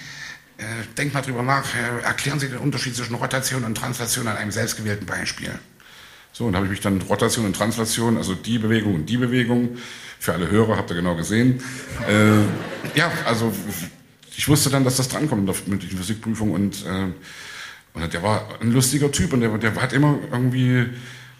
[0.61, 4.51] äh, denk mal drüber nach, erklären Sie den Unterschied zwischen Rotation und Translation an einem
[4.51, 5.51] selbstgewählten Beispiel.
[6.33, 9.77] So, und habe ich mich dann Rotation und Translation, also die Bewegung und die Bewegung,
[10.19, 11.61] für alle Hörer habt ihr genau gesehen.
[12.07, 13.53] Äh, ja, also
[14.37, 17.07] ich wusste dann, dass das drankommt mit der mündlichen Physikprüfung und, äh,
[17.93, 20.89] und der war ein lustiger Typ und der, der hat immer irgendwie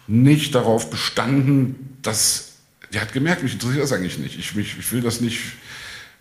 [0.06, 2.54] nicht darauf bestanden, dass,
[2.92, 4.38] der hat gemerkt, mich interessiert das eigentlich nicht.
[4.38, 5.40] Ich, mich, ich will das nicht,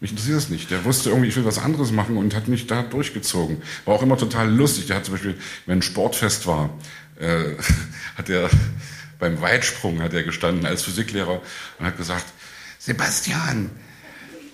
[0.02, 0.70] mich interessiert das nicht.
[0.72, 3.62] Der wusste irgendwie, ich will was anderes machen und hat mich da durchgezogen.
[3.86, 4.88] War auch immer total lustig.
[4.88, 5.38] Der hat zum Beispiel,
[5.68, 6.72] wenn ein Sportfest war,
[7.20, 7.56] äh,
[8.18, 8.50] hat er
[9.20, 11.40] beim Weitsprung hat er gestanden als Physiklehrer
[11.78, 12.26] und hat gesagt,
[12.80, 13.70] Sebastian,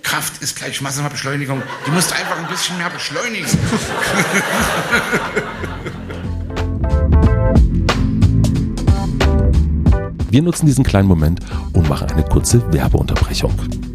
[0.03, 1.63] Kraft ist gleich Masse mal Beschleunigung.
[1.85, 3.47] Du musst einfach ein bisschen mehr beschleunigen.
[10.29, 11.39] Wir nutzen diesen kleinen Moment
[11.71, 13.86] und machen eine kurze Werbeunterbrechung.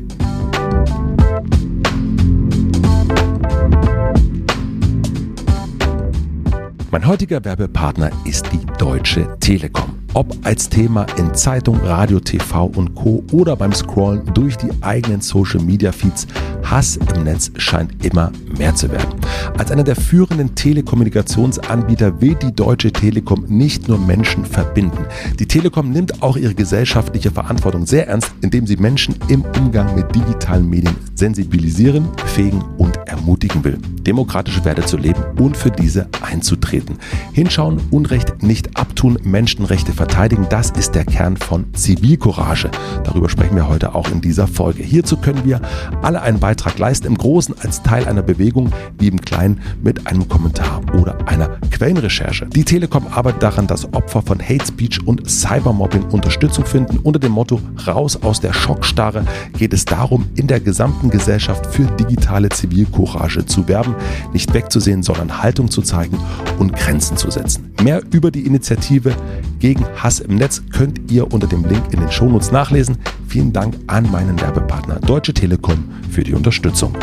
[6.93, 10.02] Mein heutiger Werbepartner ist die Deutsche Telekom.
[10.15, 13.25] Ob als Thema in Zeitung, Radio, TV und Co.
[13.33, 16.27] oder beim Scrollen durch die eigenen Social Media Feeds,
[16.63, 19.09] Hass im Netz scheint immer mehr zu werden.
[19.57, 25.07] Als einer der führenden Telekommunikationsanbieter will die Deutsche Telekom nicht nur Menschen verbinden.
[25.39, 30.15] Die Telekom nimmt auch ihre gesellschaftliche Verantwortung sehr ernst, indem sie Menschen im Umgang mit
[30.15, 36.99] digitalen Medien sensibilisieren, fähigen und ermutigen will, demokratische Werte zu leben und für diese einzutreten.
[37.33, 42.73] Hinschauen, Unrecht nicht abtun, Menschenrechte verteidigen, das ist der Kern von Zivilcourage.
[43.05, 44.83] Darüber sprechen wir heute auch in dieser Folge.
[44.83, 45.61] Hierzu können wir
[46.03, 50.27] alle einen Beitrag leisten, im Großen als Teil einer Bewegung, wie im Kleinen mit einem
[50.27, 52.47] Kommentar oder einer Quellenrecherche.
[52.47, 56.99] Die Telekom arbeitet daran, dass Opfer von Hate Speech und Cybermobbing Unterstützung finden.
[56.99, 59.25] Unter dem Motto Raus aus der Schockstarre
[59.57, 63.95] geht es darum, in der gesamten Gesellschaft für digitale Zivilcourage zu werben,
[64.33, 66.19] nicht wegzusehen, sondern Haltung zu zeigen
[66.59, 67.73] und Grenzen zu setzen.
[67.85, 69.15] Mehr über die Initiative
[69.63, 72.99] gegen Hass im Netz könnt ihr unter dem Link in den Shownotes nachlesen.
[73.29, 76.97] Vielen Dank an meinen Werbepartner Deutsche Telekom für die Unterstützung.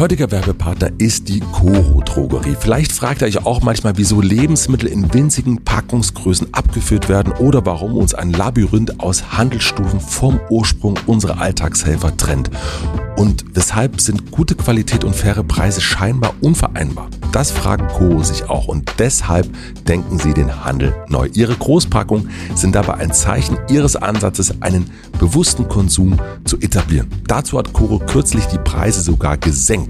[0.00, 2.56] Heutiger Werbepartner ist die Coro Drogerie.
[2.58, 7.98] Vielleicht fragt ihr euch auch manchmal, wieso Lebensmittel in winzigen Packungsgrößen abgeführt werden oder warum
[7.98, 12.50] uns ein Labyrinth aus Handelsstufen vom Ursprung unserer Alltagshelfer trennt.
[13.16, 17.10] Und weshalb sind gute Qualität und faire Preise scheinbar unvereinbar?
[17.32, 19.48] Das fragen Coro sich auch und deshalb
[19.86, 21.28] denken sie den Handel neu.
[21.34, 27.08] Ihre Großpackungen sind dabei ein Zeichen ihres Ansatzes, einen bewussten Konsum zu etablieren.
[27.26, 29.89] Dazu hat Coro kürzlich die Preise sogar gesenkt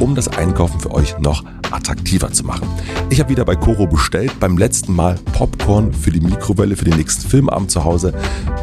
[0.00, 2.68] um das Einkaufen für euch noch attraktiver zu machen.
[3.10, 6.96] Ich habe wieder bei Coro bestellt, beim letzten Mal Popcorn für die Mikrowelle für den
[6.96, 8.14] nächsten Filmabend zu Hause,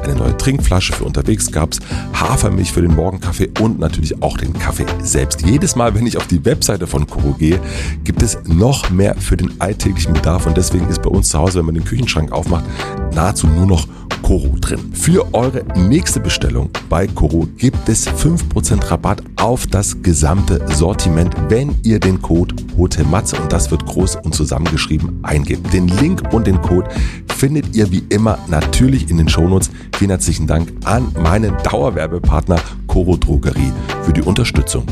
[0.04, 1.80] eine neue Trinkflasche für unterwegs gab's,
[2.14, 5.46] Hafermilch für den Morgenkaffee und natürlich auch den Kaffee selbst.
[5.46, 7.60] Jedes Mal, wenn ich auf die Webseite von Coro gehe,
[8.04, 11.60] gibt es noch mehr für den alltäglichen Bedarf und deswegen ist bei uns zu Hause,
[11.60, 12.66] wenn man den Küchenschrank aufmacht,
[13.14, 13.88] nahezu nur noch
[14.26, 14.92] Koro drin.
[14.94, 21.76] Für eure nächste Bestellung bei Koro gibt es 5% Rabatt auf das gesamte Sortiment, wenn
[21.84, 25.72] ihr den Code HOTEMATZE und das wird groß und zusammengeschrieben eingebt.
[25.74, 26.90] Den Link und den Code
[27.36, 29.72] findet ihr wie immer natürlich in den Shownotes.
[29.98, 33.72] Vielen herzlichen Dank an meinen Dauerwerbepartner Koro Drogerie
[34.04, 34.86] für die Unterstützung.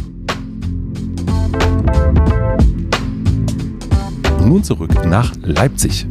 [4.39, 6.05] Und nun zurück nach Leipzig.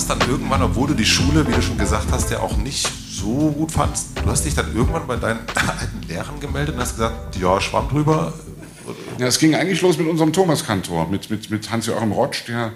[0.00, 2.90] hast dann irgendwann, obwohl du die Schule, wie du schon gesagt hast, ja auch nicht
[3.20, 6.96] so gut fandst, du hast dich dann irgendwann bei deinen alten Lehrern gemeldet und hast
[6.96, 8.32] gesagt, ja, schwamm drüber.
[9.18, 12.72] Ja, es ging eigentlich los mit unserem Thomaskantor, mit, mit, mit Hans-Joachim Rotsch, der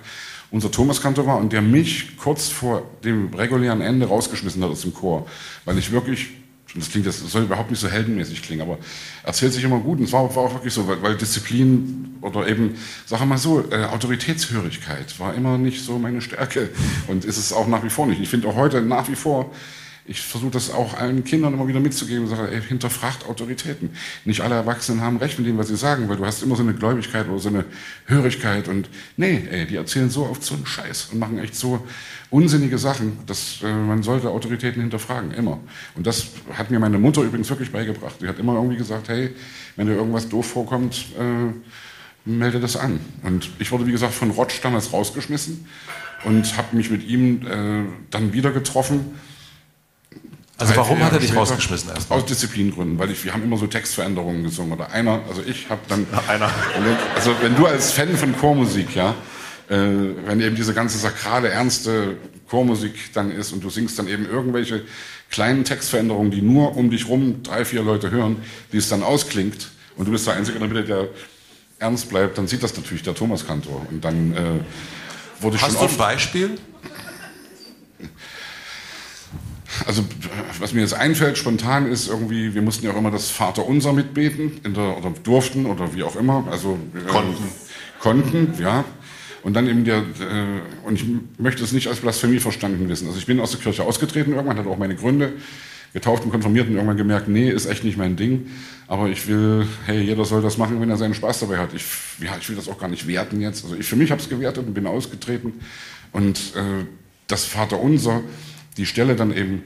[0.51, 4.95] unser Thomaskantor war und der mich kurz vor dem regulären Ende rausgeschmissen hat aus dem
[4.95, 5.27] Chor,
[5.65, 6.29] weil ich wirklich
[6.77, 8.79] das klingt, das soll überhaupt nicht so heldenmäßig klingen, aber
[9.23, 9.99] erzählt sich immer gut.
[9.99, 12.75] Und es war, war auch wirklich so, weil, weil, Disziplin oder eben,
[13.07, 16.71] sag mal so, äh, Autoritätshörigkeit war immer nicht so meine Stärke
[17.07, 18.21] und ist es auch nach wie vor nicht.
[18.21, 19.53] Ich finde auch heute nach wie vor
[20.07, 23.91] ich versuche das auch allen Kindern immer wieder mitzugeben sage, ey, hinterfragt Autoritäten.
[24.27, 26.63] Nicht alle Erwachsenen haben recht mit dem, was sie sagen, weil du hast immer so
[26.63, 27.65] eine Gläubigkeit oder so eine
[28.07, 31.87] Hörigkeit und nee, ey, die erzählen so oft so einen Scheiß und machen echt so
[32.29, 35.59] unsinnige Sachen, dass äh, man sollte Autoritäten hinterfragen, immer.
[35.95, 38.17] Und das hat mir meine Mutter übrigens wirklich beigebracht.
[38.21, 39.31] Die hat immer irgendwie gesagt, hey,
[39.77, 43.01] wenn dir irgendwas doof vorkommt, äh, melde das an.
[43.23, 45.67] Und ich wurde, wie gesagt, von Rotsch damals rausgeschmissen
[46.25, 49.15] und habe mich mit ihm äh, dann wieder getroffen
[50.57, 52.19] Also drei, warum hat er dich rausgeschmissen erstmal?
[52.21, 54.73] Aus Disziplingründen, weil ich, wir haben immer so Textveränderungen gesungen.
[54.73, 56.07] Oder einer, also ich habe dann...
[56.29, 56.47] einer.
[56.79, 59.15] Und wenn- Also wenn du als Fan von Chormusik, ja,
[59.69, 59.77] äh,
[60.27, 62.17] wenn eben diese ganze sakrale, ernste
[62.49, 64.83] Chormusik dann ist und du singst dann eben irgendwelche
[65.31, 68.37] kleinen Textveränderungen, die nur um dich rum drei, vier Leute hören,
[68.73, 71.09] die es dann ausklingt und du bist der Einzige in der Mitte, der
[71.81, 73.85] ernst bleibt, dann sieht das natürlich der Thomas Kantor.
[73.91, 75.99] Und dann äh, wurde ich Hast schon du ein.
[75.99, 76.51] Beispiel?
[79.87, 80.05] Also
[80.59, 84.61] was mir jetzt einfällt spontan ist irgendwie, wir mussten ja auch immer das Vaterunser mitbeten,
[84.63, 86.47] in der, oder durften oder wie auch immer.
[86.51, 87.45] Also äh, Konnten.
[88.01, 88.85] Konnten, ja.
[89.43, 91.05] Und dann eben der, äh, und ich
[91.39, 93.07] möchte es nicht als Blasphemie verstanden wissen.
[93.07, 95.33] Also ich bin aus der Kirche ausgetreten irgendwann, hatte auch meine Gründe,
[95.93, 98.47] getauft und konfirmiert und irgendwann gemerkt, nee, ist echt nicht mein Ding.
[98.89, 101.73] Aber ich will, hey, jeder soll das machen, wenn er seinen Spaß dabei hat.
[101.73, 101.85] Ich,
[102.21, 103.65] ja, ich will das auch gar nicht werten jetzt.
[103.65, 105.53] Also ich für mich habe es gewertet und bin ausgetreten.
[106.13, 106.85] Und äh,
[107.27, 108.23] das Vaterunser,
[108.77, 109.63] die Stelle dann eben,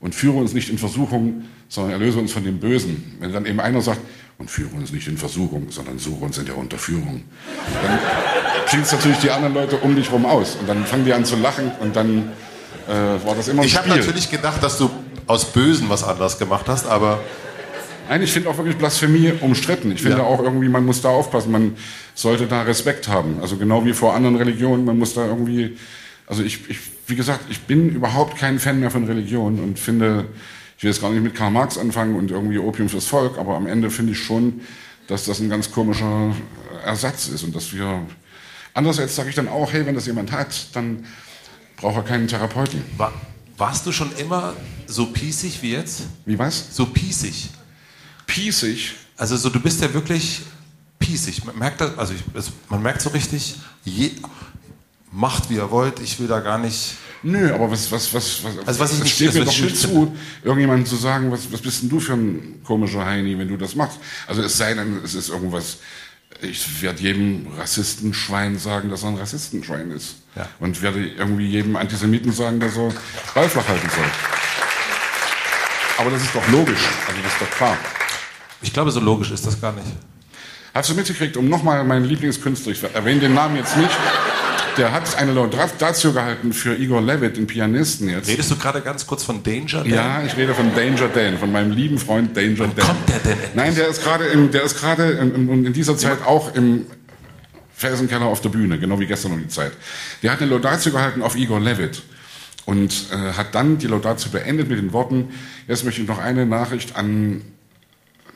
[0.00, 3.14] und führe uns nicht in Versuchung, sondern erlöse uns von dem Bösen.
[3.20, 4.00] Wenn dann eben einer sagt,
[4.38, 7.22] und führe uns nicht in Versuchung, sondern suche uns in der Unterführung,
[7.82, 7.98] dann
[8.66, 10.56] klingt es natürlich die anderen Leute um dich rum aus.
[10.56, 12.32] Und dann fangen die an zu lachen und dann
[12.88, 12.92] äh,
[13.24, 14.90] war das immer ein Ich habe natürlich gedacht, dass du
[15.28, 17.20] aus Bösen was anderes gemacht hast, aber
[18.08, 19.92] Nein, ich finde auch wirklich Blasphemie umstritten.
[19.92, 20.24] Ich finde Ja.
[20.24, 21.52] auch irgendwie, man muss da aufpassen.
[21.52, 21.76] Man
[22.14, 23.38] sollte da Respekt haben.
[23.40, 25.78] Also genau wie vor anderen Religionen, man muss da irgendwie,
[26.26, 30.26] also ich, ich wie gesagt, ich bin überhaupt kein Fan mehr von Religion und finde,
[30.76, 33.56] ich will jetzt gar nicht mit Karl Marx anfangen und irgendwie Opium fürs Volk, aber
[33.56, 34.60] am Ende finde ich schon,
[35.08, 36.34] dass das ein ganz komischer
[36.84, 38.06] Ersatz ist und dass wir,
[38.74, 41.04] andererseits sage ich dann auch, hey, wenn das jemand hat, dann
[41.76, 42.82] braucht er keinen Therapeuten.
[42.96, 43.12] war,
[43.56, 44.54] warst du schon immer
[44.86, 46.02] so piesig wie jetzt?
[46.24, 46.74] Wie was?
[46.74, 47.50] So piesig.
[48.26, 48.94] Piesig.
[49.16, 50.42] Also so, du bist ja wirklich
[50.98, 51.44] piesig.
[51.44, 54.12] Man merkt das, also ich, also man merkt so richtig, je,
[55.12, 56.94] macht wie ihr wollt, ich will da gar nicht.
[57.22, 59.62] Nö, aber was, was, was, was, Also was ich nicht- steht also mir doch ich
[59.62, 63.46] nicht zu, irgendjemandem zu sagen, was, was bist denn du für ein komischer Heini, wenn
[63.48, 63.98] du das machst.
[64.26, 65.76] Also es sei denn, es ist irgendwas,
[66.40, 70.16] ich werde jedem Rassistenschwein sagen, dass er ein Rassistenschwein ist.
[70.34, 70.48] Ja.
[70.58, 72.90] Und werde irgendwie jedem Antisemiten sagen, dass er
[73.34, 74.04] Ball flach halten soll.
[75.98, 77.76] Aber das ist doch logisch, also das ist doch klar.
[78.62, 79.86] Ich glaube, so logisch ist das gar nicht.
[80.74, 83.90] Hast du mitgekriegt, um nochmal meinen Lieblingskünstler, ich erwähne den Namen jetzt nicht,
[84.76, 88.28] der hat eine Laudatio gehalten für Igor Levit, den Pianisten jetzt.
[88.28, 89.82] Redest du gerade ganz kurz von Danger?
[89.82, 89.86] Dan?
[89.86, 92.86] Ja, ich rede von Danger Dan, von meinem lieben Freund Danger Dan.
[92.86, 93.54] kommt der denn endlich?
[93.54, 96.86] Nein, der ist gerade in, der ist gerade in, in, in dieser Zeit auch im
[97.74, 99.72] Felsenkeller auf der Bühne, genau wie gestern um die Zeit.
[100.22, 102.02] Der hat eine Laudatio gehalten auf Igor Levit
[102.64, 105.30] und äh, hat dann die Laudatio beendet mit den Worten,
[105.66, 107.42] jetzt möchte ich noch eine Nachricht an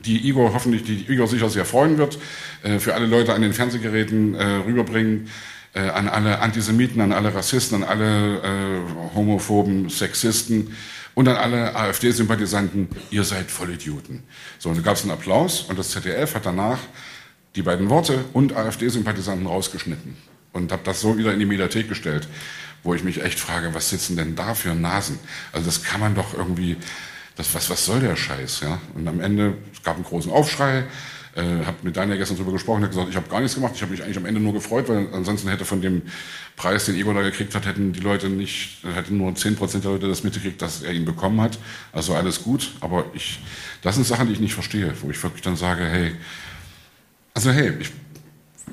[0.04, 2.18] die Igor hoffentlich, die Igor sicher sehr freuen wird,
[2.62, 5.28] äh, für alle Leute an den Fernsehgeräten äh, rüberbringen,
[5.80, 10.74] an alle Antisemiten, an alle Rassisten, an alle äh, homophoben Sexisten
[11.14, 14.22] und an alle AfD-Sympathisanten, ihr seid Vollidioten.
[14.58, 16.78] So, und da gab es einen Applaus und das ZDF hat danach
[17.56, 20.16] die beiden Worte und AfD-Sympathisanten rausgeschnitten
[20.52, 22.28] und habe das so wieder in die Mediathek gestellt,
[22.82, 25.18] wo ich mich echt frage, was sitzen denn da für Nasen?
[25.52, 26.76] Also das kann man doch irgendwie,
[27.34, 28.60] das, was, was soll der Scheiß?
[28.60, 28.80] Ja?
[28.94, 30.84] Und am Ende, es gab einen großen Aufschrei,
[31.36, 33.82] äh, habe mit Daniel gestern darüber gesprochen, hat gesagt, ich habe gar nichts gemacht, ich
[33.82, 36.02] habe mich eigentlich am Ende nur gefreut, weil ansonsten hätte von dem
[36.56, 40.08] Preis, den Igor da gekriegt hat, hätten die Leute nicht, hätten nur 10% der Leute
[40.08, 41.58] das mitgekriegt, dass er ihn bekommen hat.
[41.92, 43.40] Also alles gut, aber ich,
[43.82, 46.12] das sind Sachen, die ich nicht verstehe, wo ich wirklich dann sage, hey,
[47.34, 47.90] also hey, ich,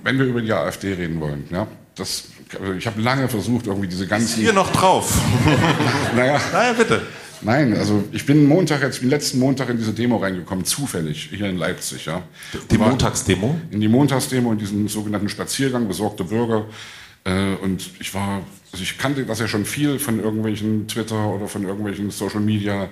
[0.04, 2.30] wenn wir über die AfD reden wollen, ja, das,
[2.78, 5.20] ich habe lange versucht, irgendwie diese ganzen, Hier noch drauf.
[6.16, 7.02] naja, Naja, bitte.
[7.44, 11.50] Nein, also ich bin Montag, jetzt bin letzten Montag in diese Demo reingekommen, zufällig, hier
[11.50, 12.24] in Leipzig, ja.
[12.72, 13.60] Die Montagsdemo.
[13.72, 16.66] in die Montagsdemo, in diesen sogenannten Spaziergang, besorgte Bürger.
[17.24, 18.42] Äh, und ich war,
[18.72, 22.90] also ich kannte das ja schon viel von irgendwelchen Twitter oder von irgendwelchen Social Media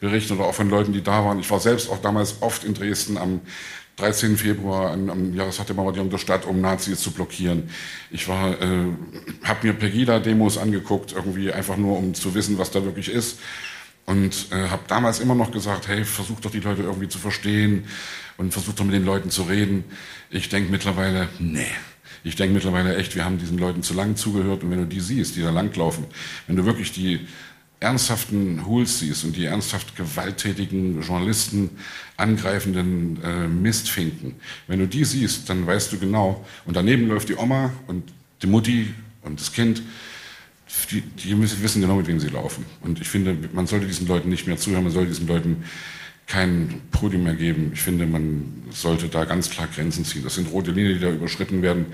[0.00, 1.38] Berichten oder auch von Leuten, die da waren.
[1.38, 3.40] Ich war selbst auch damals oft in Dresden am
[3.96, 4.38] 13.
[4.38, 7.68] Februar, am, am Jahrestag der Bombardierung der Stadt, um Nazis zu blockieren.
[8.10, 8.86] Ich war, äh,
[9.44, 13.38] habe mir Pegida-Demos angeguckt, irgendwie einfach nur, um zu wissen, was da wirklich ist.
[14.10, 17.84] Und äh, habe damals immer noch gesagt, hey, versuch doch die Leute irgendwie zu verstehen
[18.38, 19.84] und versuch doch mit den Leuten zu reden.
[20.30, 21.70] Ich denke mittlerweile, nee.
[22.24, 24.64] Ich denke mittlerweile echt, wir haben diesen Leuten zu lang zugehört.
[24.64, 26.06] Und wenn du die siehst, die da langlaufen,
[26.48, 27.20] wenn du wirklich die
[27.78, 31.70] ernsthaften Hools siehst und die ernsthaft gewalttätigen Journalisten
[32.16, 34.34] angreifenden äh, Mistfinken,
[34.66, 38.48] wenn du die siehst, dann weißt du genau, und daneben läuft die Oma und die
[38.48, 38.92] Mutti
[39.22, 39.82] und das Kind,
[40.90, 42.64] die, die müssen wissen genau, mit wem sie laufen.
[42.82, 45.64] Und ich finde, man sollte diesen Leuten nicht mehr zuhören, man sollte diesen Leuten
[46.26, 47.72] kein Podium mehr geben.
[47.74, 50.22] Ich finde, man sollte da ganz klar Grenzen ziehen.
[50.22, 51.86] Das sind rote Linien, die da überschritten werden.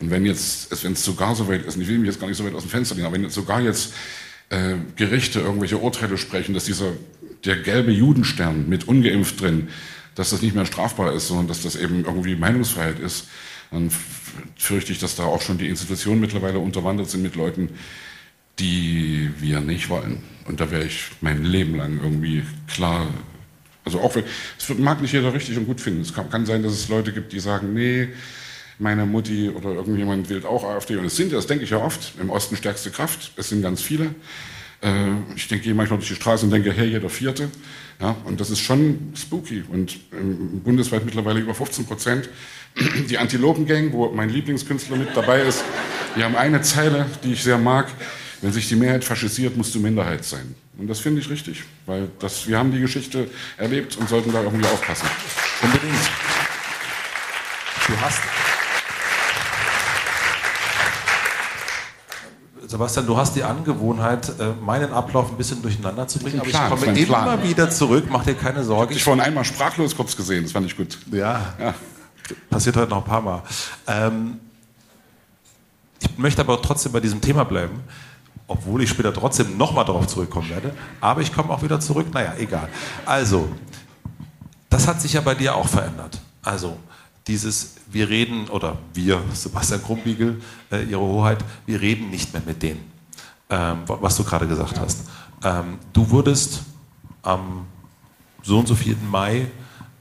[0.00, 2.26] Und wenn jetzt, wenn es sogar so weit ist, und ich will mich jetzt gar
[2.26, 3.94] nicht so weit aus dem Fenster lehnen, aber wenn jetzt sogar jetzt
[4.50, 6.92] äh, Gerichte irgendwelche Urteile sprechen, dass dieser
[7.44, 9.68] der gelbe Judenstern mit ungeimpft drin,
[10.16, 13.28] dass das nicht mehr strafbar ist, sondern dass das eben irgendwie Meinungsfreiheit ist,
[13.70, 13.90] dann
[14.56, 17.70] fürchte ich, dass da auch schon die Institutionen mittlerweile unterwandert sind mit Leuten,
[18.58, 20.22] die wir nicht wollen.
[20.46, 23.06] Und da wäre ich mein Leben lang irgendwie klar.
[23.84, 24.24] Also auch wenn,
[24.58, 26.02] es mag nicht jeder richtig und gut finden.
[26.02, 28.08] Es kann, kann sein, dass es Leute gibt, die sagen, nee,
[28.78, 30.96] meine Mutti oder irgendjemand wählt auch AfD.
[30.96, 33.32] Und es sind, das denke ich ja oft, im Osten stärkste Kraft.
[33.36, 34.14] Es sind ganz viele.
[34.82, 37.50] Äh, ich denke, gehe manchmal durch die Straße und denke, hey, jeder Vierte.
[38.00, 39.64] Ja, und das ist schon spooky.
[39.68, 42.28] Und ähm, bundesweit mittlerweile über 15 Prozent.
[43.08, 45.64] Die Antilopen-Gang, wo mein Lieblingskünstler mit dabei ist,
[46.16, 47.88] die haben eine Zeile, die ich sehr mag.
[48.44, 50.54] Wenn sich die Mehrheit faschisiert, musst du Minderheit sein.
[50.76, 54.42] Und das finde ich richtig, weil das, wir haben die Geschichte erlebt und sollten da
[54.42, 55.08] irgendwie aufpassen.
[55.62, 55.94] Unbedingt.
[57.86, 58.20] Du hast,
[62.66, 66.70] Sebastian, du hast die Angewohnheit, äh, meinen Ablauf ein bisschen durcheinander zu bringen, aber Plan,
[66.70, 68.92] ich komme immer wieder zurück, mach dir keine Sorge.
[68.92, 70.98] Ich vorhin einmal sprachlos kurz gesehen, das fand ich gut.
[71.10, 71.74] Ja, ja.
[72.50, 73.42] passiert heute noch ein paar Mal.
[73.86, 74.38] Ähm,
[75.98, 77.82] ich möchte aber trotzdem bei diesem Thema bleiben,
[78.46, 80.74] obwohl ich später trotzdem nochmal darauf zurückkommen werde.
[81.00, 82.68] Aber ich komme auch wieder zurück, naja, egal.
[83.06, 83.48] Also,
[84.68, 86.20] das hat sich ja bei dir auch verändert.
[86.42, 86.76] Also,
[87.26, 92.62] dieses, wir reden, oder wir, Sebastian Krumbiegel, äh, Ihre Hoheit, wir reden nicht mehr mit
[92.62, 92.84] denen,
[93.48, 95.08] ähm, was du gerade gesagt hast.
[95.42, 96.62] Ähm, du wurdest
[97.22, 97.66] am
[98.42, 98.96] so und so 4.
[99.10, 99.46] Mai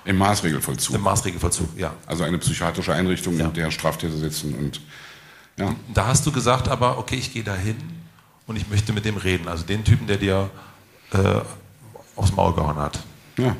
[0.04, 0.96] Im Maßregelvollzug.
[0.96, 1.94] Im Maßregelvollzug, ja.
[2.06, 3.46] Also eine psychiatrische Einrichtung, ja.
[3.46, 4.80] in der Straftäter sitzen und
[5.58, 5.74] ja.
[5.92, 7.76] Da hast du gesagt, aber okay, ich gehe da hin
[8.46, 9.48] und ich möchte mit dem reden.
[9.48, 10.50] Also den Typen, der dir
[11.12, 11.40] äh,
[12.16, 13.00] aufs Maul gehauen hat.
[13.36, 13.56] Ja.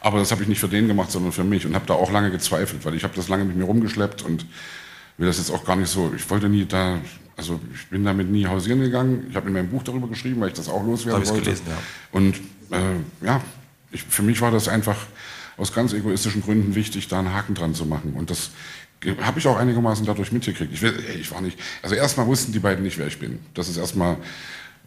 [0.00, 2.10] Aber das habe ich nicht für den gemacht, sondern für mich und habe da auch
[2.10, 4.46] lange gezweifelt, weil ich habe das lange mit mir rumgeschleppt und
[5.16, 6.12] will das jetzt auch gar nicht so.
[6.14, 6.98] Ich wollte nie da,
[7.36, 9.26] also ich bin damit nie hausieren gegangen.
[9.30, 11.44] Ich habe in meinem Buch darüber geschrieben, weil ich das auch loswerden das wollte.
[11.44, 11.78] Gelesen, ja.
[12.12, 12.36] Und
[12.70, 13.40] äh, ja,
[13.92, 14.96] ich, für mich war das einfach
[15.56, 18.14] aus ganz egoistischen Gründen wichtig, da einen Haken dran zu machen.
[18.14, 18.50] Und das
[19.22, 20.72] habe ich auch einigermaßen dadurch mitgekriegt.
[20.72, 23.38] Ich, ich war nicht, also erstmal wussten die beiden nicht, wer ich bin.
[23.54, 24.16] Das ist erstmal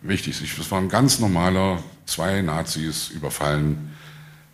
[0.02, 0.42] wichtig.
[0.58, 3.96] Das war ein ganz normaler, zwei Nazis überfallen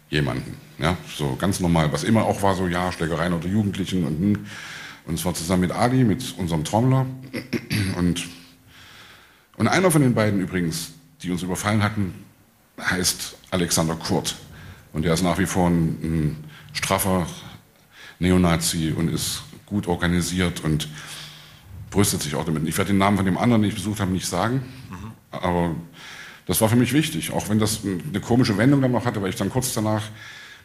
[0.10, 0.58] jemanden.
[0.80, 1.92] Ja, so ganz normal.
[1.92, 4.46] Was immer auch war, so ja, Schlägereien unter Jugendlichen und, hm.
[5.06, 7.06] und zwar zusammen mit Adi, mit unserem Trommler.
[7.98, 8.28] Und,
[9.58, 10.92] und einer von den beiden übrigens,
[11.22, 12.14] die uns überfallen hatten,
[12.80, 14.36] heißt Alexander Kurt.
[14.94, 16.44] Und der ist nach wie vor ein, ein
[16.74, 17.28] straffer
[18.20, 19.44] Neonazi und ist
[19.74, 20.88] gut organisiert und
[21.90, 22.68] brüstet sich auch damit.
[22.68, 25.12] Ich werde den Namen von dem anderen, den ich besucht habe, nicht sagen, mhm.
[25.32, 25.76] aber
[26.46, 29.30] das war für mich wichtig, auch wenn das eine komische Wendung dann noch hatte, weil
[29.30, 30.04] ich dann kurz danach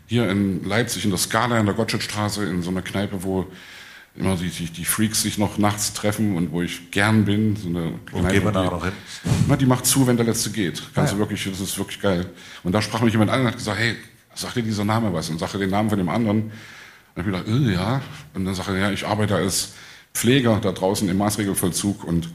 [0.07, 3.47] hier in Leipzig in der Skala in der Gottschedstraße in so einer Kneipe, wo
[4.17, 7.57] immer die, die, die, Freaks sich noch nachts treffen und wo ich gern bin.
[7.57, 8.93] So eine Wo gehen wir da noch hin?
[9.47, 10.83] Na, die macht zu, wenn der Letzte geht.
[10.95, 11.13] Kannst ah, ja.
[11.13, 12.27] du wirklich, das ist wirklich geil.
[12.65, 13.97] Und da sprach mich jemand an und hat gesagt, hey,
[14.35, 16.51] sag dir dieser Name was und sag dir den Namen von dem anderen.
[17.19, 18.01] Dann habe ich gedacht, äh, ja.
[18.35, 19.73] Und dann sagte er, ja, ich arbeite als
[20.15, 22.29] Pfleger da draußen im Maßregelvollzug und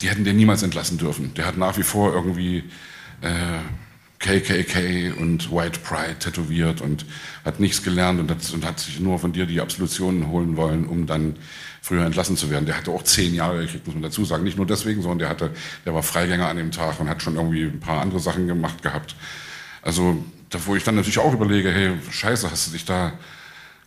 [0.00, 1.34] die hätten den niemals entlassen dürfen.
[1.34, 2.62] Der hat nach wie vor irgendwie
[3.22, 3.58] äh,
[4.20, 7.06] KKK und White Pride tätowiert und
[7.44, 10.86] hat nichts gelernt und hat, und hat, sich nur von dir die Absolutionen holen wollen,
[10.86, 11.34] um dann
[11.80, 12.66] früher entlassen zu werden.
[12.66, 14.44] Der hatte auch zehn Jahre gekriegt, muss man dazu sagen.
[14.44, 15.50] Nicht nur deswegen, sondern der hatte,
[15.84, 18.80] der war Freigänger an dem Tag und hat schon irgendwie ein paar andere Sachen gemacht
[18.80, 19.16] gehabt.
[19.82, 23.14] Also, da, wo ich dann natürlich auch überlege, hey, scheiße, hast du dich da,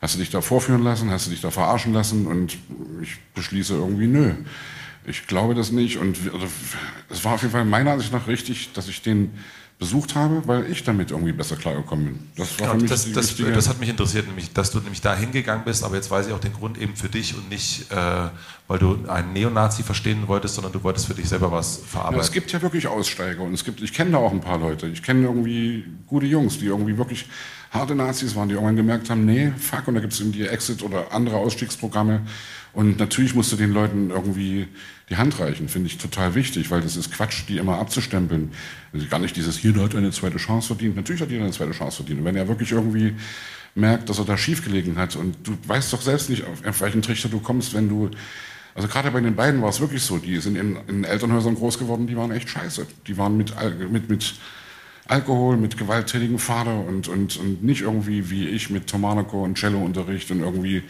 [0.05, 2.27] hast du dich da vorführen lassen, hast du dich da verarschen lassen?
[2.27, 2.57] Und
[3.01, 4.33] ich beschließe irgendwie, nö.
[5.07, 5.97] Ich glaube das nicht.
[5.97, 6.47] Und also,
[7.09, 9.31] es war auf jeden Fall meiner Ansicht nach richtig, dass ich den
[9.79, 12.19] besucht habe, weil ich damit irgendwie besser klargekommen bin.
[12.37, 15.15] Das, war für mich das, das, das, hat mich interessiert, nämlich, dass du nämlich da
[15.15, 17.95] hingegangen bist, aber jetzt weiß ich auch den Grund eben für dich und nicht, äh,
[18.67, 22.19] weil du einen Neonazi verstehen wolltest, sondern du wolltest für dich selber was verarbeiten.
[22.19, 24.59] Ja, es gibt ja wirklich Aussteiger und es gibt, ich kenne da auch ein paar
[24.59, 24.87] Leute.
[24.87, 27.25] Ich kenne irgendwie gute Jungs, die irgendwie wirklich
[27.75, 30.81] harte Nazis waren, die irgendwann gemerkt haben, nee, fuck, und da gibt es irgendwie Exit
[30.81, 32.21] oder andere Ausstiegsprogramme
[32.75, 34.67] und natürlich musst du den Leuten irgendwie
[35.09, 38.51] die Hand reichen, finde ich total wichtig, weil das ist Quatsch, die immer abzustempeln.
[38.91, 40.95] Also gar nicht dieses, hier, der hat eine zweite Chance verdient.
[40.95, 42.19] Natürlich hat jeder eine zweite Chance verdient.
[42.19, 43.13] Und wenn er wirklich irgendwie
[43.75, 47.29] merkt, dass er da schiefgelegen hat und du weißt doch selbst nicht, auf welchen Trichter
[47.29, 48.09] du kommst, wenn du
[48.73, 51.79] also gerade bei den beiden war es wirklich so, die sind in, in Elternhäusern groß
[51.79, 52.85] geworden, die waren echt scheiße.
[53.07, 53.53] Die waren mit,
[53.89, 54.33] mit, mit
[55.07, 60.31] Alkohol, mit gewalttätigem Vater und, und, und nicht irgendwie wie ich mit Tomanoko und Cello-Unterricht
[60.31, 60.83] und irgendwie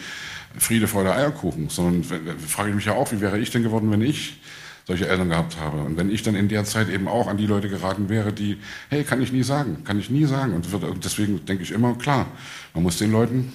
[0.57, 2.03] Friede, Freude, Eierkuchen, sondern
[2.39, 4.39] frage ich mich ja auch, wie wäre ich denn geworden, wenn ich
[4.87, 5.79] solche Eltern gehabt habe.
[5.79, 8.57] Und wenn ich dann in der Zeit eben auch an die Leute geraten wäre, die,
[8.89, 10.53] hey, kann ich nie sagen, kann ich nie sagen.
[10.53, 10.67] Und
[11.03, 12.27] deswegen denke ich immer, klar,
[12.73, 13.51] man muss den Leuten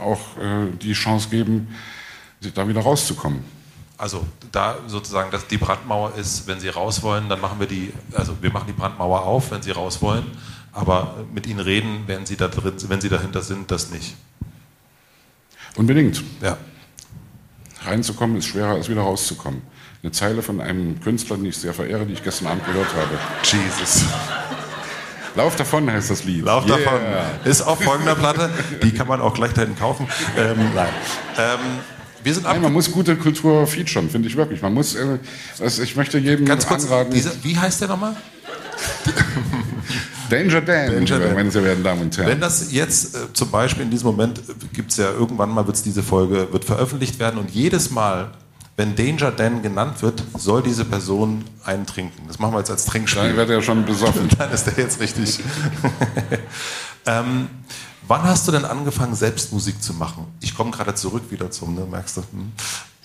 [0.00, 1.68] auch äh, die Chance geben,
[2.54, 3.57] da wieder rauszukommen.
[3.98, 7.92] Also da sozusagen, dass die Brandmauer ist, wenn Sie raus wollen, dann machen wir die,
[8.14, 10.24] also wir machen die Brandmauer auf, wenn Sie raus wollen,
[10.72, 14.14] aber mit Ihnen reden, wenn Sie da drin, wenn Sie dahinter sind, das nicht.
[15.74, 16.22] Unbedingt.
[16.40, 16.56] Ja.
[17.84, 19.62] Reinzukommen ist schwerer als wieder rauszukommen.
[20.02, 23.18] Eine Zeile von einem Künstler, den ich sehr verehre, die ich gestern Abend gehört habe.
[23.42, 24.04] Jesus.
[25.34, 26.44] Lauf davon heißt das Lied.
[26.44, 26.78] Lauf yeah.
[26.78, 27.00] davon.
[27.44, 28.48] Ist auf folgender Platte.
[28.82, 30.08] Die kann man auch gleich dahin kaufen.
[30.36, 30.88] Ähm, nein.
[31.36, 31.58] Ähm,
[32.28, 34.60] wir sind Nein, man muss gute Kultur featuren, finde ich wirklich.
[34.60, 35.18] Man muss, äh,
[35.60, 37.14] also ich möchte jedem Ganz kurz, anraten.
[37.14, 38.14] Diese, wie heißt der nochmal?
[40.28, 41.34] Danger Dan, Danger Dan.
[41.34, 42.28] meine sehr verehrten Damen und Herren.
[42.28, 44.42] Wenn das jetzt äh, zum Beispiel in diesem Moment äh,
[44.74, 48.32] gibt es ja irgendwann mal, wird diese Folge wird veröffentlicht werden und jedes Mal,
[48.76, 52.24] wenn Danger Dan genannt wird, soll diese Person einen trinken.
[52.28, 53.22] Das machen wir jetzt als Trinkspiel.
[53.22, 54.28] Dann wird er schon besoffen.
[54.38, 55.40] Dann ist der jetzt richtig.
[57.06, 57.48] ähm,
[58.08, 60.26] Wann hast du denn angefangen, selbst Musik zu machen?
[60.40, 62.20] Ich komme gerade zurück wieder zum, ne, merkst du?
[62.22, 62.52] Hm.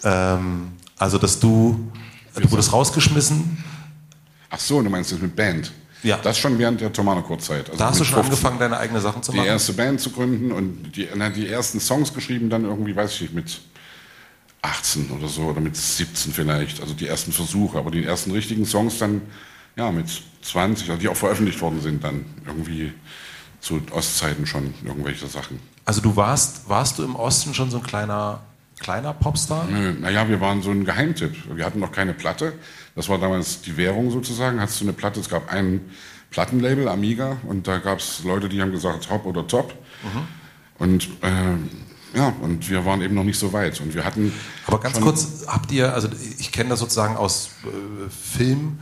[0.04, 1.92] Ähm, also, dass du,
[2.36, 3.64] du wurdest rausgeschmissen.
[4.50, 5.74] Ach so, du meinst das mit Band?
[6.04, 6.18] Ja.
[6.18, 7.70] Das schon während der Tomano-Kurzzeit.
[7.70, 9.44] Also da hast du schon 15, angefangen, deine eigenen Sachen zu machen?
[9.44, 13.14] Die erste Band zu gründen und die, na, die ersten Songs geschrieben, dann irgendwie, weiß
[13.16, 13.62] ich nicht, mit
[14.62, 16.82] 18 oder so oder mit 17 vielleicht.
[16.82, 19.22] Also die ersten Versuche, aber die ersten richtigen Songs dann,
[19.76, 20.08] ja, mit
[20.42, 22.94] 20, also die auch veröffentlicht worden sind, dann irgendwie
[23.64, 25.60] zu Ostzeiten schon irgendwelche Sachen.
[25.86, 28.42] Also du warst, warst du im Osten schon so ein kleiner,
[28.80, 29.66] kleiner Popstar?
[29.66, 31.56] Naja, wir waren so ein Geheimtipp.
[31.56, 32.54] Wir hatten noch keine Platte.
[32.96, 34.60] Das war damals die Währung sozusagen.
[34.60, 35.80] Hattest du eine Platte, es gab ein
[36.30, 39.74] Plattenlabel, Amiga, und da gab es Leute, die haben gesagt, Hop oder Top.
[40.04, 40.28] Mhm.
[40.80, 43.80] Und äh, ja, und wir waren eben noch nicht so weit.
[43.80, 44.34] Und wir hatten.
[44.68, 48.80] Aber ganz kurz, habt ihr, also ich kenne das sozusagen aus äh, Film,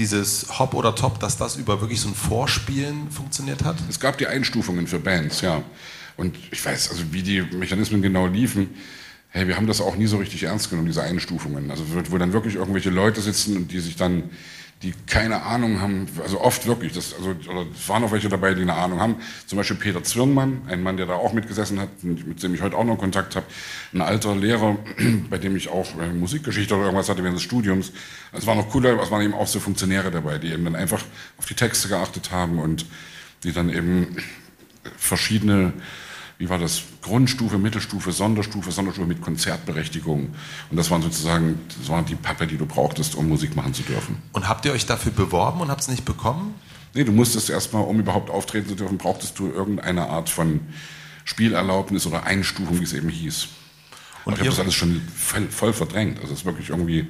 [0.00, 3.76] dieses Hop oder Top, dass das über wirklich so ein Vorspielen funktioniert hat?
[3.88, 5.62] Es gab die Einstufungen für Bands, ja.
[6.16, 8.70] Und ich weiß, also wie die Mechanismen genau liefen,
[9.28, 11.70] hey, wir haben das auch nie so richtig ernst genommen, diese Einstufungen.
[11.70, 14.24] Also wo dann wirklich irgendwelche Leute sitzen und die sich dann
[14.82, 18.54] die keine Ahnung haben, also oft wirklich, das, also, oder es waren auch welche dabei,
[18.54, 19.16] die eine Ahnung haben.
[19.46, 22.76] Zum Beispiel Peter Zwirnmann, ein Mann, der da auch mitgesessen hat, mit dem ich heute
[22.76, 23.44] auch noch Kontakt habe,
[23.92, 24.78] ein alter Lehrer,
[25.30, 27.92] bei dem ich auch äh, Musikgeschichte oder irgendwas hatte während des Studiums.
[28.32, 31.02] Es waren noch cooler, es waren eben auch so Funktionäre dabei, die eben dann einfach
[31.36, 32.86] auf die Texte geachtet haben und
[33.44, 34.16] die dann eben
[34.96, 35.74] verschiedene
[36.40, 40.34] wie war das, Grundstufe, Mittelstufe, Sonderstufe, Sonderstufe mit Konzertberechtigung.
[40.70, 43.82] Und das waren sozusagen, das waren die Pappe, die du brauchtest, um Musik machen zu
[43.82, 44.16] dürfen.
[44.32, 46.54] Und habt ihr euch dafür beworben und habt es nicht bekommen?
[46.94, 50.60] Nee, du musstest erstmal, um überhaupt auftreten zu dürfen, brauchtest du irgendeine Art von
[51.24, 53.48] Spielerlaubnis oder Einstufung, wie es eben hieß.
[54.24, 56.18] Und ich habe das alles schon voll, voll verdrängt.
[56.20, 57.06] Also es ist wirklich irgendwie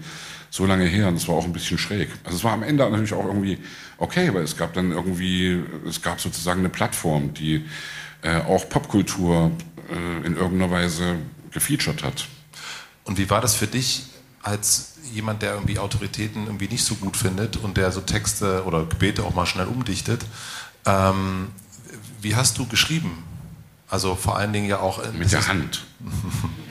[0.51, 2.09] so lange her und es war auch ein bisschen schräg.
[2.25, 3.59] Also es war am Ende natürlich auch irgendwie
[3.99, 7.65] okay, weil es gab dann irgendwie, es gab sozusagen eine Plattform, die
[8.23, 9.51] äh, auch Popkultur
[9.91, 11.17] äh, in irgendeiner Weise
[11.51, 12.29] gefeatured hat.
[13.05, 14.07] Und wie war das für dich
[14.43, 18.85] als jemand, der irgendwie Autoritäten irgendwie nicht so gut findet und der so Texte oder
[18.85, 20.25] Gebete auch mal schnell umdichtet?
[20.87, 21.49] Ähm,
[22.21, 23.25] wie hast du geschrieben?
[23.89, 25.85] Also vor allen Dingen ja auch mit der Hand.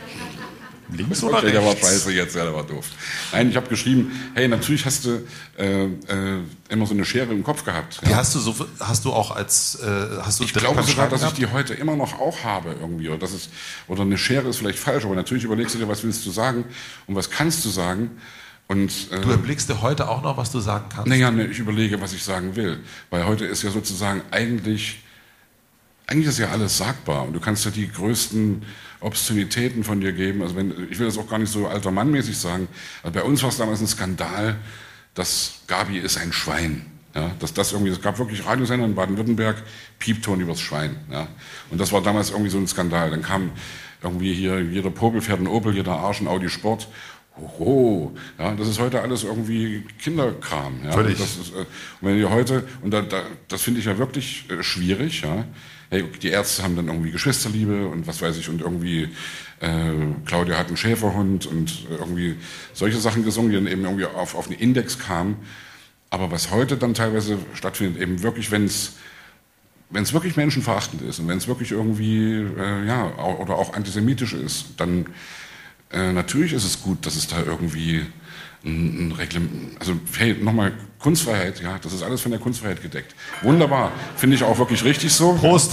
[0.91, 1.59] Links oder okay, rechts?
[1.59, 2.85] Der war scheiße jetzt, ja, der war doof.
[3.31, 5.21] Nein, ich habe geschrieben, hey, natürlich hast du
[5.57, 7.99] äh, äh, immer so eine Schere im Kopf gehabt.
[8.01, 8.09] Ja.
[8.09, 9.87] Die hast du so, hast du auch als, äh,
[10.21, 13.09] hast du Ich glaube sogar, dass ich die heute immer noch auch habe irgendwie.
[13.09, 13.49] Oder, das ist,
[13.87, 16.65] oder eine Schere ist vielleicht falsch, aber natürlich überlegst du dir, was willst du sagen
[17.07, 18.11] und was kannst du sagen.
[18.67, 21.07] Und, äh, du erblickst dir heute auch noch, was du sagen kannst?
[21.07, 22.79] Naja, ne, ich überlege, was ich sagen will.
[23.09, 25.03] Weil heute ist ja sozusagen eigentlich,
[26.05, 27.23] eigentlich ist ja alles sagbar.
[27.23, 28.63] Und du kannst ja die größten
[29.01, 30.41] Obszönitäten von dir geben.
[30.41, 32.67] Also wenn, ich will das auch gar nicht so alter Mannmäßig sagen.
[33.03, 34.57] Also bei uns war es damals ein Skandal,
[35.13, 36.85] dass Gabi ist ein Schwein.
[37.15, 39.63] Ja, dass das irgendwie, es gab wirklich Radiosender in Baden-Württemberg,
[39.97, 40.95] Piepton übers Schwein.
[41.11, 41.27] Ja,
[41.71, 43.09] und das war damals irgendwie so ein Skandal.
[43.09, 43.51] Dann kam
[44.03, 46.87] irgendwie hier, jeder Popel fährt ein Opel, jeder Arsch ein Audi Sport.
[47.57, 50.81] Hoho, ja, das ist heute alles irgendwie Kinderkram.
[50.83, 51.17] Ja, Völlig.
[51.17, 51.67] Das ist, äh, und
[52.01, 55.45] wenn ihr heute, und da, da, das finde ich ja wirklich äh, schwierig, ja,
[55.89, 59.09] hey, die Ärzte haben dann irgendwie Geschwisterliebe und was weiß ich und irgendwie
[59.59, 59.93] äh,
[60.25, 62.35] Claudia hat einen Schäferhund und irgendwie
[62.73, 65.37] solche Sachen gesungen, die dann eben irgendwie auf, auf einen Index kamen.
[66.11, 68.93] Aber was heute dann teilweise stattfindet, eben wirklich, wenn es
[69.91, 74.33] wenn es wirklich menschenverachtend ist und wenn es wirklich irgendwie, äh, ja, oder auch antisemitisch
[74.33, 75.07] ist, dann
[75.91, 78.05] äh, natürlich ist es gut, dass es da irgendwie
[78.63, 83.15] ein, ein Reglement, also hey, nochmal Kunstfreiheit, ja, das ist alles von der Kunstfreiheit gedeckt.
[83.41, 85.33] Wunderbar, finde ich auch wirklich richtig so.
[85.33, 85.71] Prost!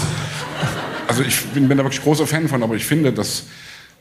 [1.09, 3.45] Also ich bin, bin da wirklich großer Fan von, aber ich finde, dass,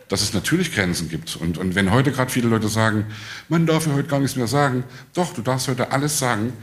[0.07, 1.35] dass es natürlich Grenzen gibt.
[1.35, 3.05] Und, und wenn heute gerade viele Leute sagen,
[3.49, 6.53] man darf ja heute gar nichts mehr sagen, doch, du darfst heute alles sagen,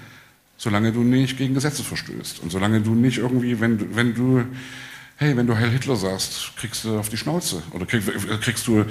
[0.56, 2.40] solange du nicht gegen Gesetze verstößt.
[2.40, 4.44] Und solange du nicht irgendwie, wenn du, wenn du
[5.22, 8.02] hey, wenn du Heil Hitler sagst, kriegst du auf die Schnauze oder krieg,
[8.40, 8.84] kriegst du,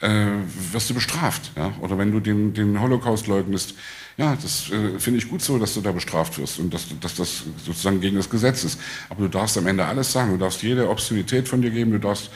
[0.00, 0.26] äh,
[0.72, 1.52] wirst du bestraft.
[1.56, 1.72] Ja?
[1.80, 3.74] Oder wenn du den, den Holocaust leugnest,
[4.16, 7.14] ja, das äh, finde ich gut so, dass du da bestraft wirst und dass, dass
[7.14, 8.78] das sozusagen gegen das Gesetz ist.
[9.08, 11.98] Aber du darfst am Ende alles sagen, du darfst jede Obszönität von dir geben, du
[11.98, 12.30] darfst,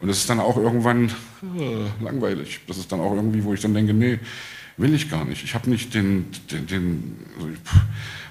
[0.00, 1.08] und das ist dann auch irgendwann
[1.58, 2.60] äh, langweilig.
[2.66, 4.18] Das ist dann auch irgendwie, wo ich dann denke, nee,
[4.78, 5.44] will ich gar nicht.
[5.44, 7.48] Ich habe nicht den, den, den also,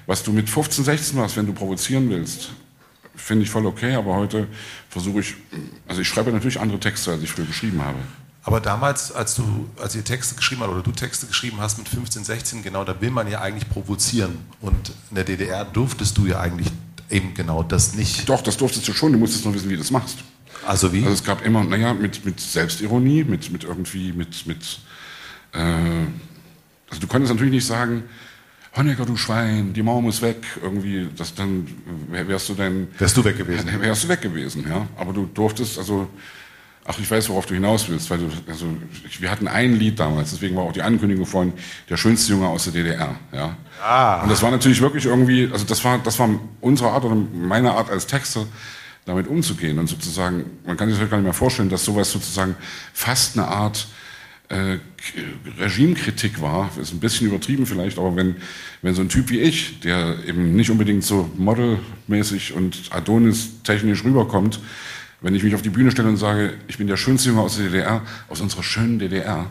[0.06, 2.50] was du mit 15, 16 machst, wenn du provozieren willst,
[3.14, 4.48] finde ich voll okay, aber heute
[4.88, 5.34] versuche ich,
[5.86, 7.98] also ich schreibe natürlich andere Texte, als ich früher geschrieben habe.
[8.48, 11.86] Aber damals, als du, als ihr Texte geschrieben habt oder du Texte geschrieben hast mit
[11.86, 14.38] 15, 16, genau, da will man ja eigentlich provozieren.
[14.62, 16.68] Und in der DDR durftest du ja eigentlich
[17.10, 18.26] eben genau das nicht.
[18.26, 20.20] Doch, das durftest du schon, du musstest nur wissen, wie du das machst.
[20.66, 21.00] Also wie?
[21.00, 24.80] Also es gab immer, naja, mit, mit Selbstironie, mit, mit irgendwie, mit, mit
[25.52, 25.58] äh,
[26.88, 28.04] also du konntest natürlich nicht sagen,
[28.74, 31.68] Honecker, du Schwein, die Mauer muss weg, irgendwie, das dann
[32.08, 32.88] wärst du dann.
[32.96, 33.68] Wärst du weg gewesen?
[33.78, 34.86] Wärst du weg gewesen, ja.
[34.96, 36.08] Aber du durftest, also,
[36.88, 38.66] ach, ich weiß, worauf du hinaus willst, weil du, also,
[39.20, 41.52] wir hatten ein Lied damals, deswegen war auch die Ankündigung von
[41.88, 43.56] der schönste Junge aus der DDR, ja.
[43.84, 44.22] Ah.
[44.22, 46.30] Und das war natürlich wirklich irgendwie, also das war, das war
[46.62, 48.46] unsere Art oder meine Art als Texter,
[49.04, 52.56] damit umzugehen und sozusagen, man kann sich das gar nicht mehr vorstellen, dass sowas sozusagen
[52.94, 53.86] fast eine Art,
[54.48, 54.78] äh,
[55.60, 58.36] Regimekritik war, ist ein bisschen übertrieben vielleicht, aber wenn,
[58.80, 64.58] wenn so ein Typ wie ich, der eben nicht unbedingt so modelmäßig und Adonis-technisch rüberkommt,
[65.20, 67.56] wenn ich mich auf die Bühne stelle und sage, ich bin der schönste Junge aus
[67.56, 69.46] der DDR, aus unserer schönen DDR,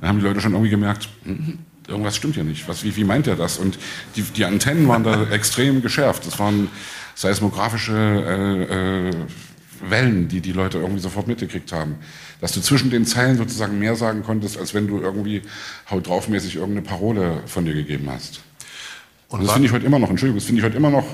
[0.00, 2.68] dann haben die Leute schon irgendwie gemerkt, hm, irgendwas stimmt hier nicht.
[2.68, 3.58] Was, wie, wie meint er das?
[3.58, 3.78] Und
[4.16, 6.26] die, die Antennen waren da extrem geschärft.
[6.26, 6.68] Das waren
[7.14, 9.10] seismografische äh, äh,
[9.88, 11.96] Wellen, die die Leute irgendwie sofort mitgekriegt haben.
[12.40, 15.42] Dass du zwischen den Zeilen sozusagen mehr sagen konntest, als wenn du irgendwie
[15.90, 18.40] haut draufmäßig irgendeine Parole von dir gegeben hast.
[19.28, 21.06] Und das finde ich heute immer noch, Entschuldigung, das finde ich heute immer noch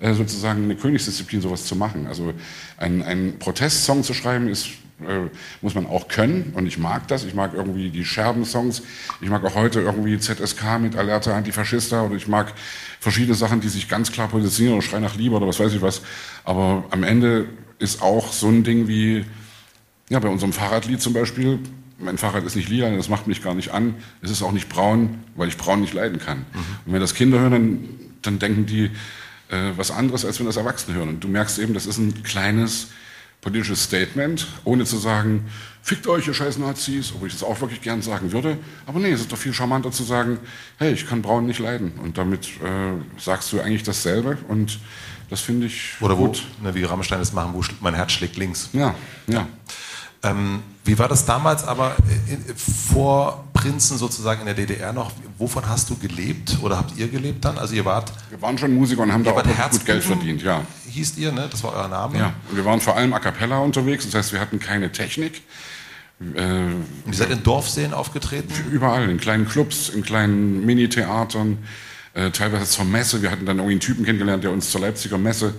[0.00, 2.06] äh, sozusagen eine Königsdisziplin, sowas zu machen.
[2.06, 2.34] Also
[2.76, 4.68] ein, ein Protestsong zu schreiben ist
[5.00, 5.28] äh,
[5.60, 7.24] muss man auch können und ich mag das.
[7.24, 8.82] Ich mag irgendwie die Scherben-Songs.
[9.20, 12.54] Ich mag auch heute irgendwie ZSK mit Alerta Antifaschista oder ich mag
[12.98, 15.82] verschiedene Sachen, die sich ganz klar positionieren oder Schrei nach Liebe oder was weiß ich
[15.82, 16.00] was.
[16.44, 17.46] Aber am Ende
[17.78, 19.26] ist auch so ein Ding wie,
[20.08, 21.58] ja, bei unserem Fahrradlied zum Beispiel,
[21.98, 23.96] mein Fahrrad ist nicht lila, das macht mich gar nicht an.
[24.22, 26.38] Es ist auch nicht braun, weil ich braun nicht leiden kann.
[26.38, 26.60] Mhm.
[26.86, 27.88] Und wenn das Kinder hören, dann,
[28.22, 28.90] dann denken die
[29.50, 31.08] äh, was anderes, als wenn das Erwachsene hören.
[31.08, 32.88] Und du merkst eben, das ist ein kleines
[33.40, 35.44] politisches Statement, ohne zu sagen,
[35.82, 38.58] fickt euch, ihr scheiß Nazis, obwohl ich das auch wirklich gern sagen würde.
[38.86, 40.38] Aber nee, es ist doch viel charmanter zu sagen,
[40.78, 41.92] hey, ich kann braun nicht leiden.
[42.02, 44.80] Und damit äh, sagst du eigentlich dasselbe und
[45.30, 46.44] das finde ich Oder gut.
[46.60, 48.70] wo, ne, wie Rammstein es machen, wo mein Herz schlägt links.
[48.72, 48.94] Ja,
[49.26, 49.48] ja.
[50.26, 51.96] Ähm, wie war das damals aber
[52.28, 55.12] in, vor Prinzen sozusagen in der DDR noch?
[55.38, 57.58] Wovon hast du gelebt oder habt ihr gelebt dann?
[57.58, 58.12] Also ihr wart...
[58.30, 60.62] Wir waren schon Musiker und haben da auch gut Geld verdient, ja.
[60.88, 61.48] Hießt ihr, ne?
[61.50, 62.18] Das war euer Name?
[62.18, 65.42] Ja, und wir waren vor allem a cappella unterwegs, das heißt, wir hatten keine Technik.
[66.20, 68.52] Äh, und ihr seid in Dorfseen aufgetreten?
[68.70, 71.58] Überall, in kleinen Clubs, in kleinen Mini-Theatern
[72.14, 73.22] äh, teilweise zur Messe.
[73.22, 75.54] Wir hatten dann irgendwie einen Typen kennengelernt, der uns zur Leipziger Messe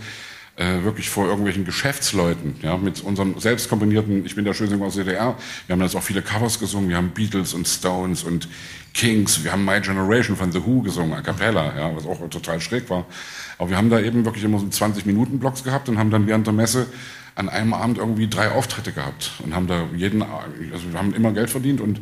[0.58, 4.96] äh, wirklich vor irgendwelchen Geschäftsleuten, ja, mit unserem selbst komponierten Ich bin der Schönste aus
[4.96, 5.38] DDR.
[5.68, 6.90] Wir haben jetzt auch viele Covers gesungen.
[6.90, 8.50] Wir haben Beatles und Stones und
[8.94, 9.44] Kings.
[9.44, 12.90] Wir haben My Generation von The Who gesungen, a cappella, ja, was auch total schräg
[12.90, 13.06] war.
[13.60, 16.54] Aber wir haben da eben wirklich immer so 20-Minuten-Blocks gehabt und haben dann während der
[16.54, 16.88] Messe
[17.36, 21.34] an einem Abend irgendwie drei Auftritte gehabt und haben da jeden, also wir haben immer
[21.34, 22.00] Geld verdient und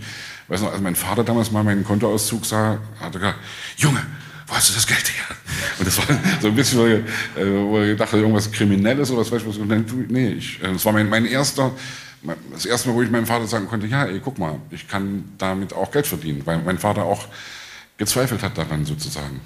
[0.47, 3.39] weiß noch, als mein Vater damals mal meinen Kontoauszug sah, hat er gesagt,
[3.75, 3.99] Junge,
[4.47, 5.35] wo hast du das Geld her?
[5.79, 6.05] Und das war
[6.41, 7.03] so ein bisschen, wo ich,
[7.37, 9.57] äh, wo ich dachte, irgendwas Kriminelles oder was weiß ich was.
[10.09, 11.71] Nee, ich, äh, das war mein, mein erster,
[12.51, 15.25] das erste Mal, wo ich meinem Vater sagen konnte, ja, ey, guck mal, ich kann
[15.37, 17.27] damit auch Geld verdienen, weil mein Vater auch
[17.97, 19.41] gezweifelt hat daran sozusagen.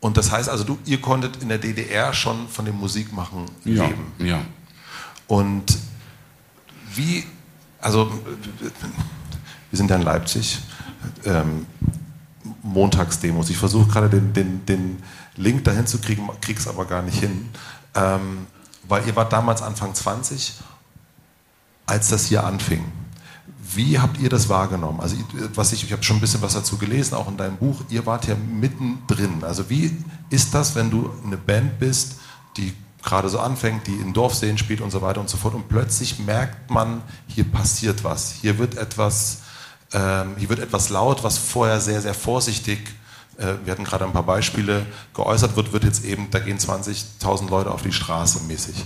[0.00, 4.12] Und das heißt also, du, ihr konntet in der DDR schon von dem Musikmachen leben?
[4.18, 4.42] Ja, ja.
[5.28, 5.78] Und
[6.94, 7.24] wie,
[7.80, 8.10] also
[9.70, 10.58] wir sind ja in Leipzig,
[11.24, 11.66] ähm,
[12.62, 13.50] Montagsdemos.
[13.50, 15.02] Ich versuche gerade den, den, den
[15.36, 17.48] Link dahin zu kriegen, kriege es aber gar nicht hin.
[17.94, 18.46] Ähm,
[18.88, 20.54] weil ihr wart damals Anfang 20,
[21.86, 22.84] als das hier anfing.
[23.74, 25.00] Wie habt ihr das wahrgenommen?
[25.00, 25.16] Also
[25.54, 27.82] was ich, ich habe schon ein bisschen was dazu gelesen, auch in deinem Buch.
[27.88, 29.44] Ihr wart ja mittendrin.
[29.44, 29.96] Also wie
[30.30, 32.16] ist das, wenn du eine Band bist,
[32.56, 35.54] die gerade so anfängt, die in Dorfseen spielt und so weiter und so fort.
[35.54, 38.32] Und plötzlich merkt man, hier passiert was.
[38.32, 39.38] Hier wird etwas,
[39.94, 42.78] ähm, hier wird etwas laut, was vorher sehr, sehr vorsichtig,
[43.38, 47.50] äh, wir hatten gerade ein paar Beispiele, geäußert wird, wird jetzt eben, da gehen 20.000
[47.50, 48.76] Leute auf die Straße mäßig.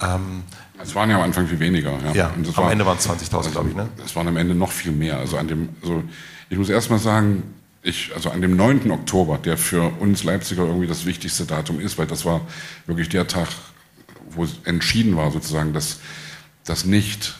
[0.00, 0.42] Ähm,
[0.82, 1.92] es waren ja am Anfang viel weniger.
[2.06, 3.76] Ja, ja am war, Ende waren es 20.000, glaube ich.
[3.76, 3.88] Ne?
[4.04, 5.18] Es waren am Ende noch viel mehr.
[5.18, 6.02] Also an dem, also
[6.48, 7.42] ich muss erst mal sagen,
[7.82, 8.90] ich, also an dem 9.
[8.90, 12.42] Oktober, der für uns Leipziger irgendwie das wichtigste Datum ist, weil das war
[12.86, 13.48] wirklich der Tag,
[14.30, 16.00] wo es entschieden war, sozusagen, dass,
[16.64, 17.34] dass nicht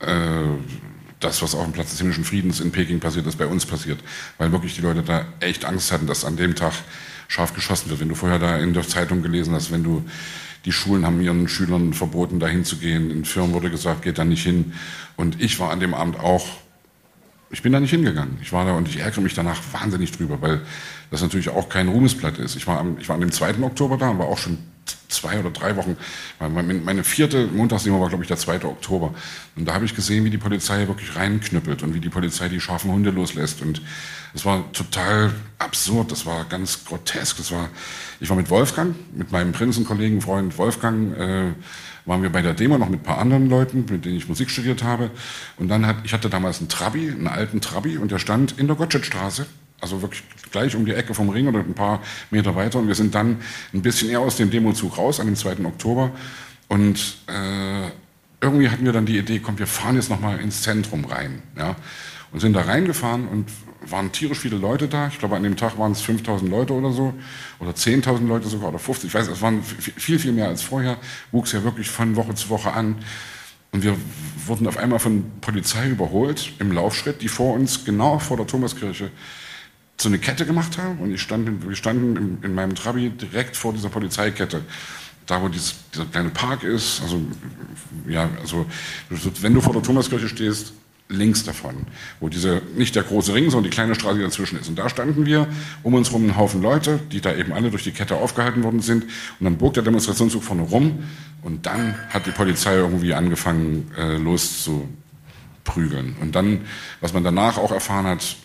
[0.00, 0.44] äh,
[1.20, 4.00] das, was auf dem Platz des himmlischen Friedens in Peking passiert ist, bei uns passiert.
[4.38, 6.72] Weil wirklich die Leute da echt Angst hatten, dass an dem Tag
[7.28, 8.00] scharf geschossen wird.
[8.00, 10.04] Wenn du vorher da in der Zeitung gelesen hast, wenn du
[10.64, 13.10] die Schulen haben ihren Schülern verboten, dahin zu gehen.
[13.10, 14.74] In Firmen wurde gesagt, geht da nicht hin.
[15.16, 16.46] Und ich war an dem Abend auch
[17.50, 18.38] ich bin da nicht hingegangen.
[18.42, 20.60] Ich war da und ich ärgere mich danach wahnsinnig drüber, weil
[21.10, 22.54] das natürlich auch kein Ruhmesblatt ist.
[22.54, 23.60] Ich war, am, ich war an dem 2.
[23.62, 24.58] Oktober da und war auch schon
[25.10, 25.96] zwei oder drei Wochen.
[26.38, 28.64] Meine vierte Montagsdemo war, glaube ich, der 2.
[28.64, 29.14] Oktober.
[29.56, 32.60] Und da habe ich gesehen, wie die Polizei wirklich reinknüppelt und wie die Polizei die
[32.60, 33.62] scharfen Hunde loslässt.
[33.62, 33.82] Und
[34.34, 37.36] es war total absurd, das war ganz grotesk.
[37.38, 37.68] Das war,
[38.20, 41.52] ich war mit Wolfgang, mit meinem Prinzenkollegen, Freund Wolfgang, äh,
[42.06, 44.50] waren wir bei der Demo noch mit ein paar anderen Leuten, mit denen ich Musik
[44.50, 45.10] studiert habe.
[45.58, 48.66] Und dann hat, ich hatte damals einen Trabi, einen alten Trabi, und der stand in
[48.66, 49.46] der Gottschedstraße,
[49.80, 52.78] also wirklich gleich um die Ecke vom Ring oder ein paar Meter weiter.
[52.78, 53.40] Und wir sind dann
[53.72, 55.64] ein bisschen eher aus dem Demozug raus, an dem 2.
[55.64, 56.10] Oktober.
[56.68, 57.90] Und äh,
[58.40, 61.42] irgendwie hatten wir dann die Idee, komm, wir fahren jetzt nochmal ins Zentrum rein.
[61.56, 61.76] Ja?
[62.32, 63.46] Und sind da reingefahren und
[63.86, 65.08] waren tierisch viele Leute da.
[65.08, 67.14] Ich glaube, an dem Tag waren es 5000 Leute oder so.
[67.58, 69.08] Oder 10.000 Leute sogar oder 50.
[69.08, 70.98] Ich weiß, es waren viel, viel mehr als vorher.
[71.32, 72.96] Wuchs ja wirklich von Woche zu Woche an.
[73.72, 73.96] Und wir
[74.46, 79.10] wurden auf einmal von Polizei überholt im Laufschritt, die vor uns, genau vor der Thomaskirche,
[80.00, 80.98] so eine Kette gemacht haben.
[80.98, 84.62] Und ich stand, wir standen in, in meinem Trabi direkt vor dieser Polizeikette
[85.30, 87.20] da wo dieses, dieser kleine Park ist, also
[88.08, 88.66] ja, also
[89.40, 90.72] wenn du vor der Thomaskirche stehst,
[91.08, 91.86] links davon,
[92.20, 94.68] wo diese, nicht der große Ring, sondern die kleine Straße, dazwischen ist.
[94.68, 95.48] Und da standen wir,
[95.82, 98.80] um uns rum ein Haufen Leute, die da eben alle durch die Kette aufgehalten worden
[98.80, 99.04] sind.
[99.04, 101.00] Und dann bog der Demonstrationszug vorne rum
[101.42, 106.16] und dann hat die Polizei irgendwie angefangen, äh, loszuprügeln.
[106.20, 106.60] Und dann,
[107.00, 108.36] was man danach auch erfahren hat,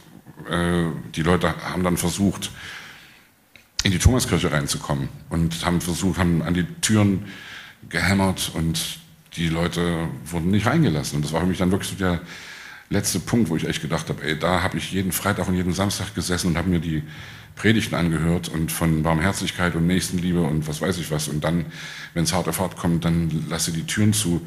[0.49, 2.51] äh, die Leute haben dann versucht,
[3.83, 7.25] in die Thomaskirche reinzukommen und haben versucht, haben an die Türen
[7.89, 8.99] gehämmert und
[9.35, 11.17] die Leute wurden nicht reingelassen.
[11.17, 12.21] Und das war für mich dann wirklich so der,
[12.89, 15.73] letzte Punkt, wo ich echt gedacht habe, ey, da habe ich jeden Freitag und jeden
[15.73, 17.03] Samstag gesessen und habe mir die
[17.55, 21.27] Predigten angehört und von Barmherzigkeit und Nächstenliebe und was weiß ich was.
[21.27, 21.65] Und dann,
[22.13, 24.45] wenn es hart auf hart kommt, dann lasse die Türen zu.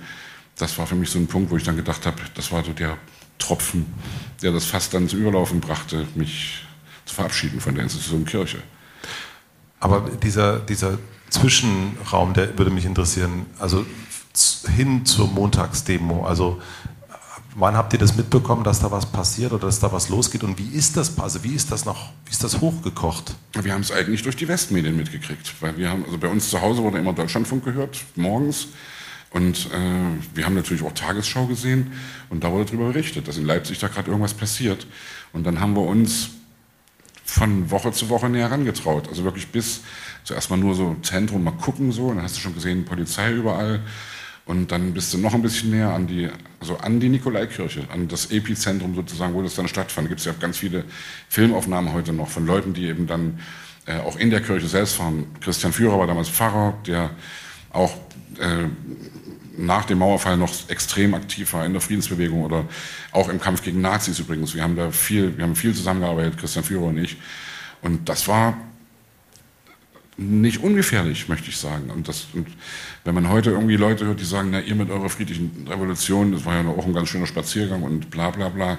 [0.57, 2.73] Das war für mich so ein Punkt, wo ich dann gedacht habe, das war so
[2.73, 2.99] der
[3.39, 3.87] Tropfen,
[4.43, 6.65] der das fast dann zu Überlaufen brachte, mich
[7.05, 8.59] zu verabschieden von der Institution Kirche.
[9.81, 10.99] Aber dieser, dieser
[11.31, 13.87] Zwischenraum, der würde mich interessieren, also
[14.75, 16.61] hin zur Montagsdemo, also
[17.61, 20.45] Wann habt ihr das mitbekommen, dass da was passiert oder dass da was losgeht?
[20.45, 21.19] Und wie ist das?
[21.19, 22.11] Also wie ist das noch?
[22.25, 23.35] Wie ist das hochgekocht?
[23.61, 26.61] Wir haben es eigentlich durch die Westmedien mitgekriegt, weil wir haben, also bei uns zu
[26.61, 28.69] Hause wurde immer Deutschlandfunk gehört morgens
[29.31, 31.93] und äh, wir haben natürlich auch Tagesschau gesehen
[32.31, 34.87] und da wurde darüber berichtet, dass in Leipzig da gerade irgendwas passiert.
[35.33, 36.31] Und dann haben wir uns
[37.25, 39.09] von Woche zu Woche näher herangetraut.
[39.09, 39.83] Also wirklich bis
[40.25, 43.33] zuerst mal nur so Zentrum mal gucken so, und dann hast du schon gesehen Polizei
[43.33, 43.81] überall.
[44.47, 48.09] Und dann bist du noch ein bisschen näher an die, also an die Nikolaikirche, an
[48.09, 50.07] das Epizentrum sozusagen, wo das dann stattfand.
[50.07, 50.85] Da gibt es ja ganz viele
[51.29, 53.41] Filmaufnahmen heute noch von Leuten, die eben dann
[53.85, 55.27] äh, auch in der Kirche selbst waren.
[55.43, 57.11] Christian Führer war damals Pfarrer, der
[57.73, 57.95] auch
[58.39, 58.69] äh,
[59.59, 62.65] nach dem Mauerfall noch extrem aktiv war in der Friedensbewegung oder
[63.13, 64.55] auch im Kampf gegen Nazis übrigens.
[64.55, 67.17] Wir haben da viel, wir haben viel zusammengearbeitet, Christian Führer und ich.
[67.83, 68.57] Und das war
[70.17, 71.91] nicht ungefährlich, möchte ich sagen.
[71.91, 72.49] Und, das, und
[73.05, 76.45] wenn man heute irgendwie Leute hört, die sagen, na, ihr mit eurer friedlichen Revolution, das
[76.45, 78.79] war ja auch ein ganz schöner Spaziergang und bla bla bla.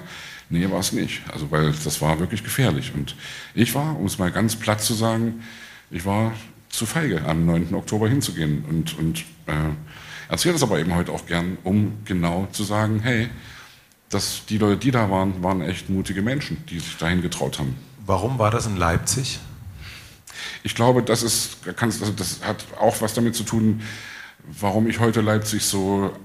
[0.50, 1.22] Nee, war es nicht.
[1.32, 2.92] Also, weil das war wirklich gefährlich.
[2.94, 3.14] Und
[3.54, 5.42] ich war, um es mal ganz platt zu sagen,
[5.90, 6.32] ich war
[6.70, 7.74] zu feige, am 9.
[7.74, 8.64] Oktober hinzugehen.
[8.68, 9.52] Und, und äh,
[10.28, 13.28] erzähle das aber eben heute auch gern, um genau zu sagen, hey,
[14.08, 17.76] dass die Leute, die da waren, waren echt mutige Menschen, die sich dahin getraut haben.
[18.06, 19.38] Warum war das in Leipzig?
[20.62, 23.82] Ich glaube, das, ist, also das hat auch was damit zu tun,
[24.44, 26.16] warum ich heute Leipzig so,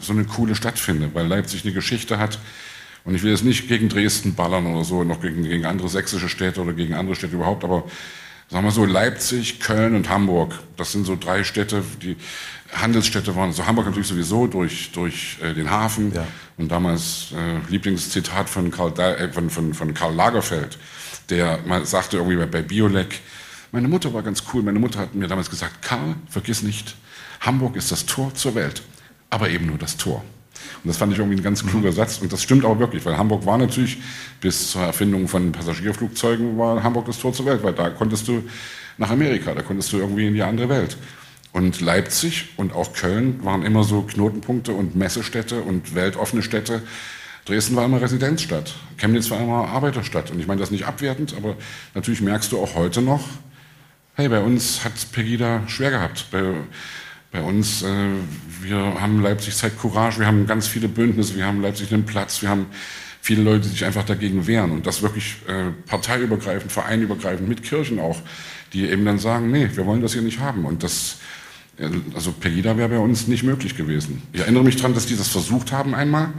[0.00, 2.38] so eine coole Stadt finde, weil Leipzig eine Geschichte hat.
[3.04, 6.28] Und ich will jetzt nicht gegen Dresden ballern oder so, noch gegen, gegen andere sächsische
[6.28, 7.84] Städte oder gegen andere Städte überhaupt, aber
[8.48, 12.16] sagen wir so, Leipzig, Köln und Hamburg, das sind so drei Städte, die
[12.72, 13.48] Handelsstädte waren.
[13.48, 16.12] Also Hamburg natürlich sowieso durch, durch äh, den Hafen.
[16.14, 16.26] Ja.
[16.56, 20.78] Und damals äh, Lieblingszitat von Karl, äh, von, von, von Karl Lagerfeld,
[21.30, 23.20] der mal sagte irgendwie bei, bei Biolek,
[23.72, 24.62] meine Mutter war ganz cool.
[24.62, 26.96] Meine Mutter hat mir damals gesagt, Karl, vergiss nicht,
[27.40, 28.82] Hamburg ist das Tor zur Welt,
[29.30, 30.24] aber eben nur das Tor.
[30.86, 32.18] Und das fand ich irgendwie ein ganz kluger Satz.
[32.18, 33.98] Und das stimmt auch wirklich, weil Hamburg war natürlich
[34.40, 38.44] bis zur Erfindung von Passagierflugzeugen war Hamburg das Tor zur Welt, weil da konntest du
[38.96, 40.96] nach Amerika, da konntest du irgendwie in die andere Welt.
[41.50, 46.82] Und Leipzig und auch Köln waren immer so Knotenpunkte und Messestädte und weltoffene Städte.
[47.46, 48.76] Dresden war immer Residenzstadt.
[48.96, 50.30] Chemnitz war immer Arbeiterstadt.
[50.30, 51.56] Und ich meine das nicht abwertend, aber
[51.96, 53.24] natürlich merkst du auch heute noch,
[54.14, 56.26] hey, bei uns hat Pegida schwer gehabt.
[56.30, 56.44] Bei,
[57.36, 57.86] bei uns, äh,
[58.62, 62.40] wir haben Leipzig Zeit Courage, wir haben ganz viele Bündnisse, wir haben Leipzig einen Platz,
[62.40, 62.66] wir haben
[63.20, 64.70] viele Leute, die sich einfach dagegen wehren.
[64.70, 68.22] Und das wirklich äh, parteiübergreifend, vereinübergreifend, mit Kirchen auch,
[68.72, 70.64] die eben dann sagen, nee, wir wollen das hier nicht haben.
[70.64, 71.18] Und das,
[71.78, 74.22] äh, also Pegida wäre bei uns nicht möglich gewesen.
[74.32, 76.30] Ich erinnere mich daran, dass die das versucht haben einmal.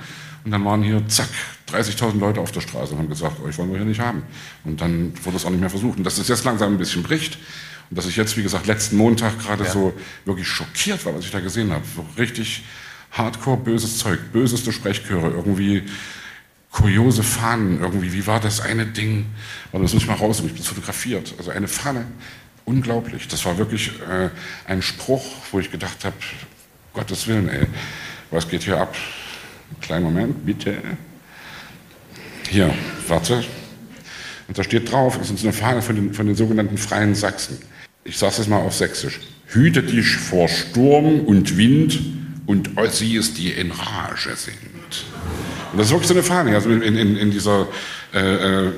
[0.45, 1.29] Und dann waren hier, zack,
[1.71, 4.23] 30.000 Leute auf der Straße und haben gesagt, euch wollen wir hier nicht haben.
[4.63, 5.99] Und dann wurde es auch nicht mehr versucht.
[5.99, 7.37] Und dass es jetzt langsam ein bisschen bricht.
[7.89, 9.71] Und dass ich jetzt, wie gesagt, letzten Montag gerade ja.
[9.71, 9.93] so
[10.25, 11.83] wirklich schockiert war, was ich da gesehen habe.
[11.95, 12.63] So richtig
[13.11, 15.83] hardcore böses Zeug, böseste Sprechchöre, irgendwie
[16.71, 19.25] kuriose Fahnen, irgendwie, wie war das eine Ding?
[19.71, 21.33] Warte, das muss ich mal raus, ich bin fotografiert.
[21.37, 22.05] Also eine Fahne,
[22.65, 23.27] unglaublich.
[23.27, 24.29] Das war wirklich äh,
[24.67, 26.15] ein Spruch, wo ich gedacht habe,
[26.93, 27.67] Gottes Willen, ey,
[28.31, 28.95] was geht hier ab?
[29.81, 30.77] Kleinen Moment, bitte.
[32.49, 32.73] Hier,
[33.07, 33.43] warte.
[34.47, 37.57] Und da steht drauf, das ist eine Fahne von den, von den sogenannten Freien Sachsen.
[38.07, 39.19] Ich sage es mal auf Sächsisch.
[39.47, 41.99] Hüte dich vor Sturm und Wind
[42.45, 44.55] und Ossis, die in Rage sind.
[45.71, 47.67] Und das ist wirklich so eine Fahne, also in, in, in dieser
[48.13, 48.71] äh, äh,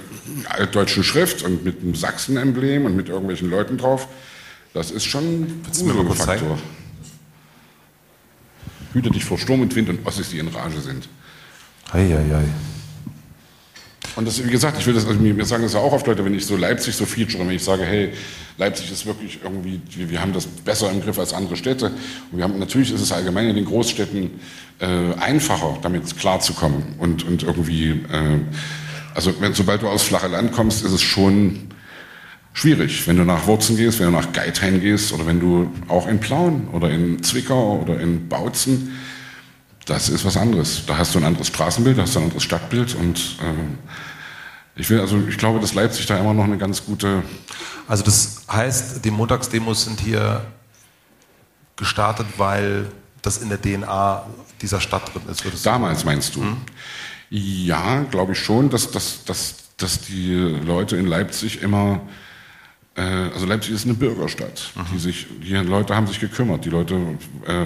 [0.47, 4.07] altdeutschen Schrift und mit einem Sachsen-Emblem und mit irgendwelchen Leuten drauf.
[4.73, 6.57] Das ist schon ein Faktor.
[8.93, 11.07] Hüte dich vor Sturm und Wind und Ossis, die in Rage sind.
[11.91, 12.45] Ei, ei, ei.
[14.15, 16.23] Und das, wie gesagt, ich will das, also mir sagen das ja auch oft Leute,
[16.25, 18.11] wenn ich so Leipzig so feature, wenn ich sage, hey,
[18.57, 21.87] Leipzig ist wirklich irgendwie, wir, wir haben das besser im Griff als andere Städte.
[22.31, 24.31] Und wir haben, natürlich ist es allgemein in den Großstädten
[24.79, 26.95] äh, einfacher, damit klarzukommen.
[26.97, 28.39] Und, und irgendwie, äh,
[29.15, 31.69] also wenn, sobald du aus flache Land kommst, ist es schon
[32.53, 33.07] schwierig.
[33.07, 36.19] Wenn du nach Wurzen gehst, wenn du nach Geithain gehst oder wenn du auch in
[36.19, 38.91] Plauen oder in Zwickau oder in Bautzen,
[39.89, 40.83] das ist was anderes.
[40.85, 44.89] Da hast du ein anderes Straßenbild, da hast du ein anderes Stadtbild und äh, ich
[44.89, 47.23] will also, ich glaube, dass Leipzig da immer noch eine ganz gute.
[47.87, 50.45] Also das heißt, die Montagsdemos sind hier
[51.75, 54.25] gestartet, weil das in der DNA
[54.61, 55.65] dieser Stadt drin ist.
[55.65, 56.41] Damals meinst du?
[56.41, 56.57] Hm?
[57.29, 62.01] Ja, glaube ich schon, dass, dass, dass, dass die Leute in Leipzig immer
[62.95, 63.01] äh,
[63.33, 64.71] also Leipzig ist eine Bürgerstadt.
[64.75, 64.81] Mhm.
[64.93, 66.65] Die, sich, die Leute haben sich gekümmert.
[66.65, 66.95] Die Leute,
[67.45, 67.65] äh,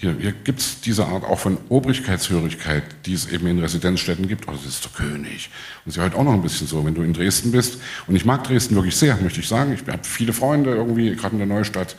[0.00, 4.48] hier, hier gibt es diese Art auch von Obrigkeitshörigkeit, die es eben in Residenzstädten gibt.
[4.48, 5.50] Also das ist der König.
[5.84, 7.78] Und es ist heute auch noch ein bisschen so, wenn du in Dresden bist.
[8.06, 9.74] Und ich mag Dresden wirklich sehr, möchte ich sagen.
[9.74, 11.96] Ich habe viele Freunde irgendwie, gerade in der Neustadt,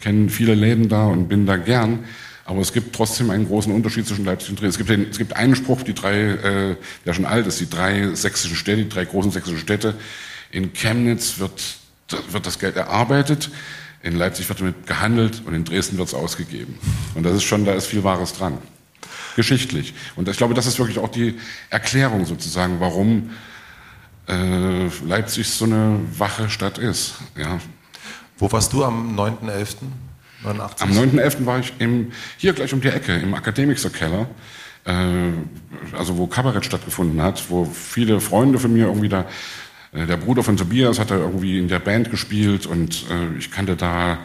[0.00, 2.00] kenne viele Läden da und bin da gern.
[2.44, 4.70] Aber es gibt trotzdem einen großen Unterschied zwischen Leipzig und Dresden.
[4.70, 6.76] Es gibt, den, es gibt einen Spruch, die drei, äh,
[7.06, 9.94] der schon alt ist, die drei sächsischen Städte, die drei großen sächsischen Städte.
[10.50, 11.78] In Chemnitz wird
[12.30, 13.50] wird das Geld erarbeitet,
[14.04, 16.78] in Leipzig wird damit gehandelt und in Dresden wird es ausgegeben.
[17.14, 18.58] Und das ist schon, da ist viel Wahres dran.
[19.34, 19.94] Geschichtlich.
[20.14, 21.36] Und ich glaube, das ist wirklich auch die
[21.70, 23.30] Erklärung sozusagen, warum
[24.28, 27.14] äh, Leipzig so eine wache Stadt ist.
[27.36, 27.58] Ja.
[28.36, 29.76] Wo warst du am 9.11.?
[30.44, 31.46] Am 9.11.
[31.46, 34.28] war ich im, hier gleich um die Ecke, im Akademikerkeller,
[34.84, 34.92] äh,
[35.96, 39.24] also wo Kabarett stattgefunden hat, wo viele Freunde von mir irgendwie da
[39.94, 43.76] der Bruder von Tobias hat da irgendwie in der Band gespielt und äh, ich kannte
[43.76, 44.18] da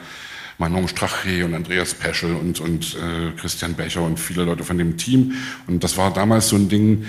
[0.58, 4.98] Manon Strache und Andreas Peschel und, und äh, Christian Becher und viele Leute von dem
[4.98, 5.34] Team.
[5.68, 7.06] Und das war damals so ein Ding,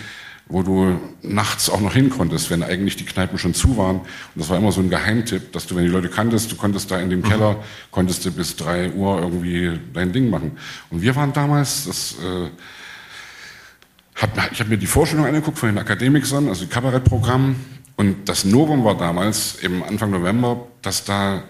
[0.47, 3.97] wo du nachts auch noch hin konntest, wenn eigentlich die Kneipen schon zu waren.
[4.01, 4.07] Und
[4.37, 7.01] das war immer so ein Geheimtipp, dass du, wenn die Leute kanntest, du konntest da
[7.01, 7.25] in dem mhm.
[7.25, 10.53] Keller, konntest du bis drei Uhr irgendwie dein Ding machen.
[10.91, 12.51] Und wir waren damals, das, äh,
[14.21, 17.57] hab, ich habe mir die Vorstellung angeguckt von den Akademikern, also die Kabarettprogramm,
[18.01, 21.43] und das Novum war damals, eben Anfang November, dass da,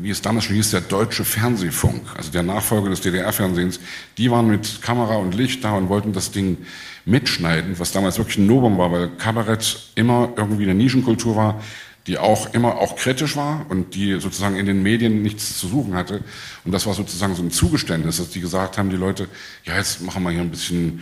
[0.00, 3.78] wie es damals schon hieß, der deutsche Fernsehfunk, also der Nachfolger des DDR-Fernsehens,
[4.18, 6.56] die waren mit Kamera und Licht da und wollten das Ding
[7.04, 11.60] mitschneiden, was damals wirklich ein Novum war, weil Kabarett immer irgendwie eine Nischenkultur war,
[12.08, 15.94] die auch immer auch kritisch war und die sozusagen in den Medien nichts zu suchen
[15.94, 16.24] hatte.
[16.64, 19.28] Und das war sozusagen so ein Zugeständnis, dass die gesagt haben, die Leute,
[19.62, 21.00] ja, jetzt machen wir hier ein bisschen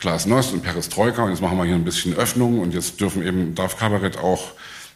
[0.00, 3.54] Glasnost und Perestroika und jetzt machen wir hier ein bisschen Öffnung und jetzt dürfen eben,
[3.54, 4.52] darf Kabarett auch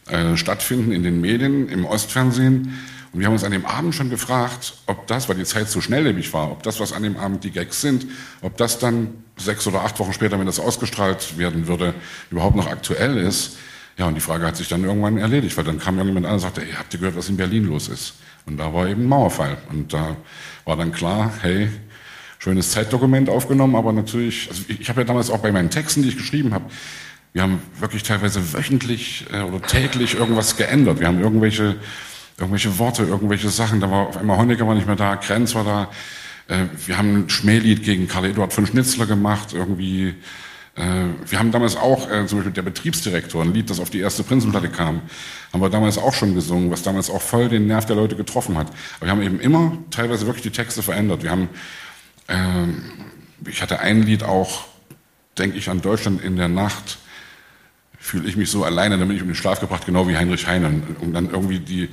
[0.09, 2.77] äh, stattfinden in den Medien, im Ostfernsehen.
[3.13, 5.79] Und wir haben uns an dem Abend schon gefragt, ob das, weil die Zeit so
[5.79, 8.05] schnelllebig war, ob das, was an dem Abend die Gags sind,
[8.41, 11.93] ob das dann sechs oder acht Wochen später, wenn das ausgestrahlt werden würde,
[12.29, 13.57] überhaupt noch aktuell ist.
[13.97, 16.39] Ja, und die Frage hat sich dann irgendwann erledigt, weil dann kam irgendjemand an und
[16.39, 18.15] sagte, ey, habt ihr gehört, was in Berlin los ist?
[18.45, 19.57] Und da war eben Mauerfall.
[19.69, 20.17] Und da
[20.65, 21.69] war dann klar, hey,
[22.45, 26.03] schönes Zeitdokument aufgenommen, aber natürlich, also ich, ich habe ja damals auch bei meinen Texten,
[26.03, 26.65] die ich geschrieben habe,
[27.33, 30.99] wir haben wirklich teilweise wöchentlich äh, oder täglich irgendwas geändert.
[30.99, 31.75] Wir haben irgendwelche,
[32.37, 33.81] irgendwelche Worte, irgendwelche Sachen.
[33.81, 35.89] Da war auf einmal Honecker war nicht mehr da, Krenz war da.
[36.47, 40.13] Äh, wir haben ein Schmählied gegen Karl Eduard von Schnitzler gemacht, irgendwie.
[40.75, 40.83] Äh,
[41.27, 44.23] wir haben damals auch, äh, zum Beispiel der Betriebsdirektor, ein Lied, das auf die erste
[44.23, 45.01] Prinzenplatte kam,
[45.51, 48.55] haben wir damals auch schon gesungen, was damals auch voll den Nerv der Leute getroffen
[48.55, 48.67] hat.
[48.97, 51.23] Aber wir haben eben immer teilweise wirklich die Texte verändert.
[51.23, 51.49] Wir haben,
[52.27, 54.65] ich hatte ein Lied auch,
[55.37, 56.97] denke ich an Deutschland in der Nacht,
[58.05, 60.45] fühle ich mich so alleine, dann bin ich um den Schlaf gebracht, genau wie Heinrich
[60.45, 60.83] Heine.
[61.01, 61.83] Und dann irgendwie die,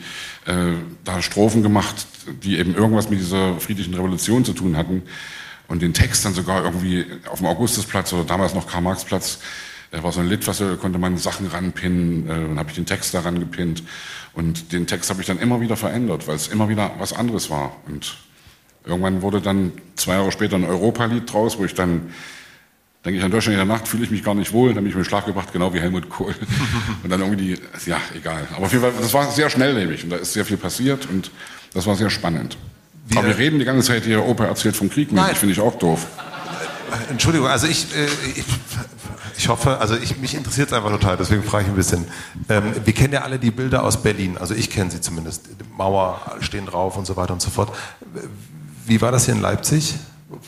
[0.45, 2.07] äh, da Strophen gemacht,
[2.43, 5.03] die eben irgendwas mit dieser friedlichen Revolution zu tun hatten.
[5.69, 9.39] Und den Text dann sogar irgendwie auf dem Augustusplatz oder damals noch Karl-Marx-Platz,
[9.91, 13.15] da war so ein Litfaße, konnte man Sachen ranpinnen, äh, dann habe ich den Text
[13.15, 13.83] daran gepinnt.
[14.35, 17.49] Und den Text habe ich dann immer wieder verändert, weil es immer wieder was anderes
[17.49, 17.77] war.
[17.87, 18.17] Und
[18.85, 22.13] irgendwann wurde dann zwei Jahre später ein Europalied draus, wo ich dann
[23.05, 24.91] denke ich an Deutschland in der Nacht, fühle ich mich gar nicht wohl, dann bin
[24.91, 26.35] ich mir Schlaf gebracht, genau wie Helmut Kohl.
[27.03, 28.47] und dann irgendwie, ja, egal.
[28.55, 31.31] Aber auf jeden Fall, das war sehr schnelllebig und da ist sehr viel passiert und
[31.75, 32.57] das war sehr spannend.
[33.09, 35.35] Wir Aber wir reden die ganze Zeit hier, Opa erzählt vom Krieg, Nein.
[35.35, 36.07] finde ich auch doof.
[37.11, 38.07] Entschuldigung, also ich, äh,
[38.37, 38.45] ich,
[39.37, 42.05] ich hoffe, also ich, mich interessiert es einfach total, deswegen frage ich ein bisschen.
[42.49, 45.47] Ähm, wir kennen ja alle die Bilder aus Berlin, also ich kenne sie zumindest.
[45.47, 47.73] Die Mauer stehen drauf und so weiter und so fort.
[48.85, 49.95] Wie war das hier in Leipzig?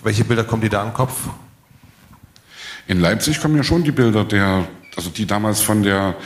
[0.02, 1.28] Welche Bilder kommen dir da im Kopf?
[2.88, 4.66] In Leipzig kommen ja schon die Bilder der,
[4.96, 6.16] also die damals von der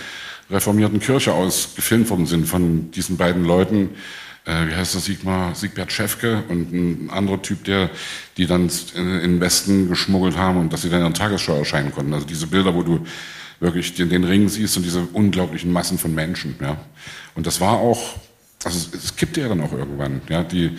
[0.51, 3.91] reformierten Kirche aus gefilmt worden sind, von diesen beiden Leuten,
[4.47, 7.91] äh, wie heißt das, Sigmar, Siegbert Schäfke und ein anderer Typ, der,
[8.39, 11.93] die dann in den Westen geschmuggelt haben und dass sie dann in der Tagesschau erscheinen
[11.93, 12.15] konnten.
[12.15, 13.05] Also diese Bilder, wo du
[13.61, 16.79] wirklich den, den Ring siehst und diese unglaublichen Massen von Menschen, ja.
[17.35, 18.17] Und das war auch,
[18.65, 20.79] also es, es kippte ja dann auch irgendwann, ja, die,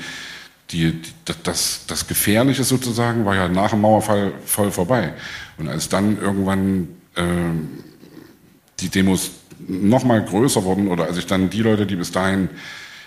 [0.71, 5.13] die, die, das, das Gefährliche sozusagen war ja nach dem Mauerfall voll vorbei.
[5.57, 7.23] Und als dann irgendwann äh,
[8.79, 9.31] die Demos
[9.67, 12.49] noch mal größer wurden oder als sich dann die Leute, die bis dahin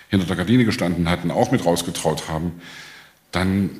[0.08, 2.52] hinter der Gardine gestanden hatten, auch mit rausgetraut haben,
[3.30, 3.70] dann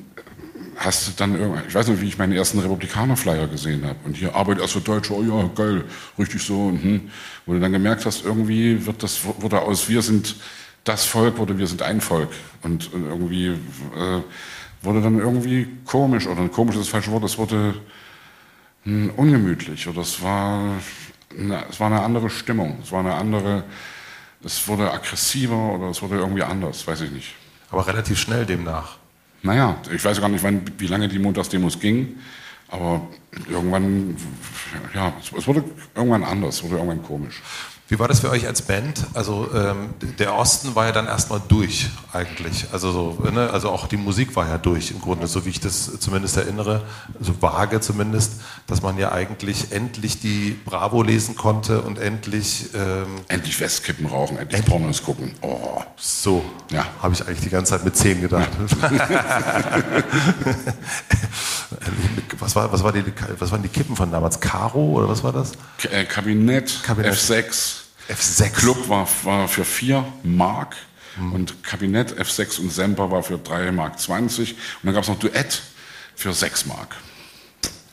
[0.75, 3.99] hast du dann irgendwann, ich weiß nicht, wie ich meinen ersten Republikaner-Flyer gesehen habe.
[4.05, 5.83] Und hier Arbeit erst für Deutsche, oh ja, geil,
[6.17, 6.67] richtig so.
[6.67, 7.01] Und, hm.
[7.45, 10.35] Wo du dann gemerkt hast, irgendwie wird das, wurde aus wir sind
[10.83, 12.29] das Volk oder wir sind ein Volk.
[12.61, 14.21] Und, und irgendwie äh,
[14.81, 17.75] wurde dann irgendwie komisch, oder komisch ist das falsche Wort, es wurde
[18.85, 20.75] ungemütlich oder es war,
[21.37, 23.63] eine, es war eine andere Stimmung, es war eine andere,
[24.43, 27.33] es wurde aggressiver oder es wurde irgendwie anders, weiß ich nicht.
[27.71, 28.97] Aber relativ schnell demnach.
[29.41, 32.19] Naja, ich weiß gar nicht, wann, wie lange die Montagsdemos gingen,
[32.67, 33.07] aber
[33.49, 34.17] irgendwann,
[34.93, 35.63] ja, es wurde
[35.95, 37.41] irgendwann anders, es wurde irgendwann komisch.
[37.89, 39.05] Wie war das für euch als Band?
[39.13, 42.67] Also ähm, der Osten war ja dann erstmal durch eigentlich.
[42.71, 43.49] Also, so, ne?
[43.51, 46.81] also auch die Musik war ja durch im Grunde, so wie ich das zumindest erinnere,
[47.19, 52.69] so vage zumindest, dass man ja eigentlich endlich die Bravo lesen konnte und endlich...
[52.73, 55.35] Ähm, endlich Westkippen rauchen, endlich end Pornos gucken.
[55.41, 55.81] Oh.
[55.97, 56.85] So, ja.
[57.01, 58.49] habe ich eigentlich die ganze Zeit mit zehn gedacht.
[62.39, 63.03] Was, war, was, war die,
[63.39, 64.39] was waren die Kippen von damals?
[64.39, 65.53] Caro oder was war das?
[65.77, 67.82] K äh, Kabinett, Kabinett, F6.
[68.09, 68.49] F6.
[68.51, 70.75] Club war, war für 4 Mark
[71.17, 71.33] mhm.
[71.33, 75.19] und Kabinett F6 und Semper war für 3 Mark 20 und dann gab es noch
[75.19, 75.61] Duett
[76.15, 76.95] für 6 Mark.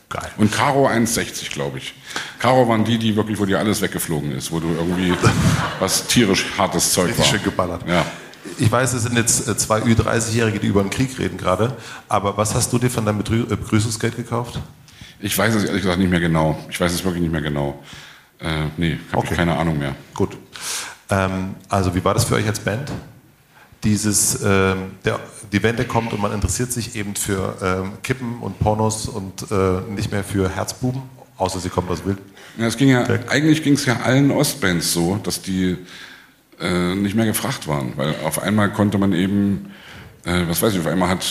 [0.09, 0.29] Geil.
[0.39, 1.95] Und Caro 1,60, glaube ich.
[2.41, 5.15] Caro waren die, die wirklich, wo dir alles weggeflogen ist, wo du irgendwie
[5.79, 7.31] was tierisch hartes Zeug Richtig war.
[7.31, 7.83] schön geballert.
[7.87, 8.05] Ja.
[8.59, 11.77] Ich weiß, es sind jetzt äh, zwei Ü30-Jährige, die über den Krieg reden gerade,
[12.09, 14.59] aber was hast du dir von deinem äh, Begrüßungsgeld gekauft?
[15.21, 16.59] Ich weiß es ehrlich gesagt nicht mehr genau.
[16.71, 17.81] Ich weiß es wirklich nicht mehr genau.
[18.41, 19.35] Äh, nee, habe okay.
[19.35, 19.95] keine Ahnung mehr.
[20.15, 20.37] Gut.
[21.11, 22.91] Ähm, also wie war das für euch als Band?
[23.85, 25.19] Dieses, ähm, der,
[25.53, 29.81] die Wende kommt und man interessiert sich eben für ähm, Kippen und Pornos und äh,
[29.91, 31.03] nicht mehr für Herzbuben,
[31.39, 32.19] außer sie kommt aus Wild.
[32.59, 35.79] Ja, es ging ja, eigentlich ging es ja allen Ostbands so, dass die
[36.61, 39.73] äh, nicht mehr gefragt waren, weil auf einmal konnte man eben,
[40.25, 41.25] äh, was weiß ich, auf einmal hat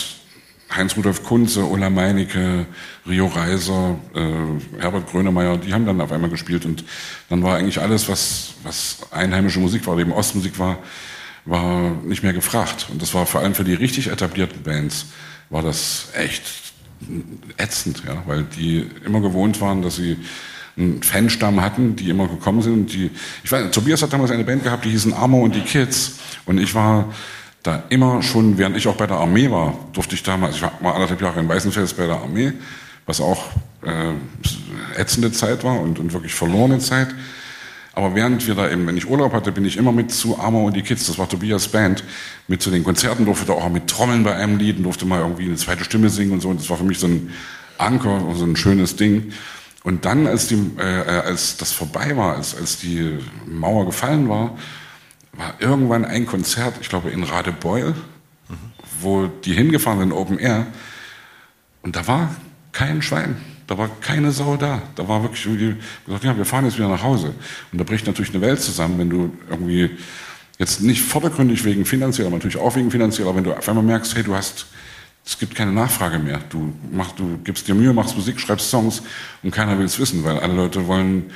[0.74, 2.66] Heinz-Rudolf Kunze, Ulla Meinecke,
[3.08, 6.84] Rio Reiser, äh, Herbert Grönemeyer, die haben dann auf einmal gespielt und
[7.28, 10.78] dann war eigentlich alles, was, was einheimische Musik war, eben Ostmusik war,
[11.44, 12.86] war nicht mehr gefragt.
[12.90, 15.06] Und das war vor allem für die richtig etablierten Bands,
[15.48, 16.42] war das echt
[17.56, 20.18] ätzend, ja, weil die immer gewohnt waren, dass sie
[20.76, 22.92] einen Fanstamm hatten, die immer gekommen sind.
[22.92, 23.10] Die,
[23.42, 26.18] ich weiß, Tobias hat damals eine Band gehabt, die hießen Armo und die Kids.
[26.46, 27.12] Und ich war
[27.62, 30.72] da immer schon, während ich auch bei der Armee war, durfte ich damals, ich war
[30.80, 32.52] mal anderthalb Jahre in Weißenfels bei der Armee,
[33.06, 33.50] was auch
[33.82, 37.08] äh, ätzende Zeit war und, und wirklich verlorene Zeit.
[37.92, 40.64] Aber während wir da eben, wenn ich Urlaub hatte, bin ich immer mit zu Amor
[40.64, 42.04] und die Kids, das war Tobias Band,
[42.46, 45.20] mit zu den Konzerten, durfte da auch mit Trommeln bei einem Lied und durfte mal
[45.20, 46.48] irgendwie eine zweite Stimme singen und so.
[46.48, 47.30] Und das war für mich so ein
[47.78, 49.32] Anker, so ein schönes Ding.
[49.82, 54.56] Und dann, als, die, äh, als das vorbei war, als, als die Mauer gefallen war,
[55.32, 58.56] war irgendwann ein Konzert, ich glaube in Radebeul, mhm.
[59.00, 60.66] wo die hingefahren sind, Open Air,
[61.82, 62.34] und da war
[62.72, 63.36] kein Schwein.
[63.66, 64.82] Da war keine Sau da.
[64.96, 67.34] Da war wirklich irgendwie gesagt, ja, wir fahren jetzt wieder nach Hause.
[67.72, 69.90] Und da bricht natürlich eine Welt zusammen, wenn du irgendwie
[70.58, 73.84] jetzt nicht vordergründig wegen finanziell, aber natürlich auch wegen finanziell, aber wenn du auf einmal
[73.84, 74.66] merkst, hey, du hast,
[75.24, 76.40] es gibt keine Nachfrage mehr.
[76.50, 79.02] Du, machst, du gibst dir Mühe, machst Musik, schreibst Songs
[79.42, 81.30] und keiner will es wissen, weil alle Leute wollen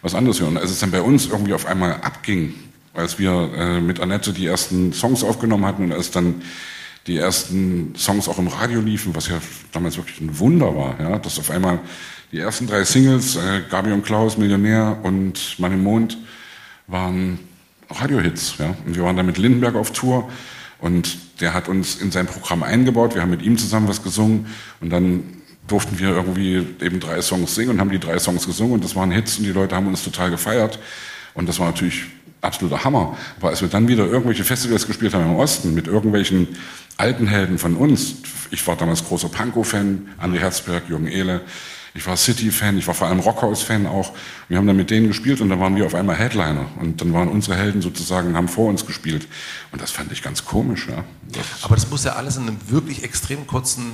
[0.00, 0.56] was anderes hören.
[0.56, 2.54] Als es dann bei uns irgendwie auf einmal abging,
[2.94, 6.42] als wir äh, mit Annette die ersten Songs aufgenommen hatten und als dann
[7.06, 9.40] die ersten Songs auch im Radio liefen, was ja
[9.72, 11.80] damals wirklich ein Wunder war, ja, dass auf einmal
[12.32, 16.18] die ersten drei Singles, äh, Gabi und Klaus, Millionär und Mann im Mond,
[16.86, 17.38] waren
[17.88, 18.54] Radiohits.
[18.58, 18.74] Ja.
[18.86, 20.30] Und wir waren dann mit Lindenberg auf Tour
[20.78, 23.14] und der hat uns in sein Programm eingebaut.
[23.14, 24.46] Wir haben mit ihm zusammen was gesungen
[24.80, 25.24] und dann
[25.66, 28.96] durften wir irgendwie eben drei Songs singen und haben die drei Songs gesungen und das
[28.96, 30.78] waren Hits und die Leute haben uns total gefeiert.
[31.34, 32.06] Und das war natürlich
[32.40, 33.16] absoluter Hammer.
[33.38, 36.48] Aber als wir dann wieder irgendwelche Festivals gespielt haben im Osten mit irgendwelchen
[36.96, 38.16] alten Helden von uns,
[38.50, 41.42] ich war damals großer Pankow-Fan, André Herzberg, Jürgen Ehle,
[41.92, 44.12] ich war City-Fan, ich war vor allem Rockhaus-Fan auch.
[44.48, 46.66] Wir haben dann mit denen gespielt und dann waren wir auf einmal Headliner.
[46.78, 49.26] Und dann waren unsere Helden sozusagen, haben vor uns gespielt.
[49.72, 50.86] Und das fand ich ganz komisch.
[50.88, 51.04] Ja.
[51.32, 53.92] Das Aber das muss ja alles in einem wirklich extrem kurzen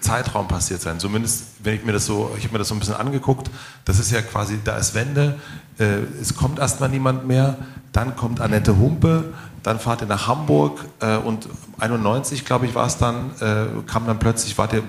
[0.00, 0.98] Zeitraum passiert sein.
[0.98, 3.50] Zumindest, wenn ich mir das so, ich habe mir das so ein bisschen angeguckt,
[3.84, 5.38] das ist ja quasi, da ist Wende,
[5.78, 7.56] äh, es kommt erstmal niemand mehr,
[7.92, 9.32] dann kommt Annette Humpe,
[9.62, 11.48] dann fahrt ihr nach Hamburg äh, und
[11.78, 14.82] 91, glaube ich, war es dann, äh, kam dann plötzlich, war der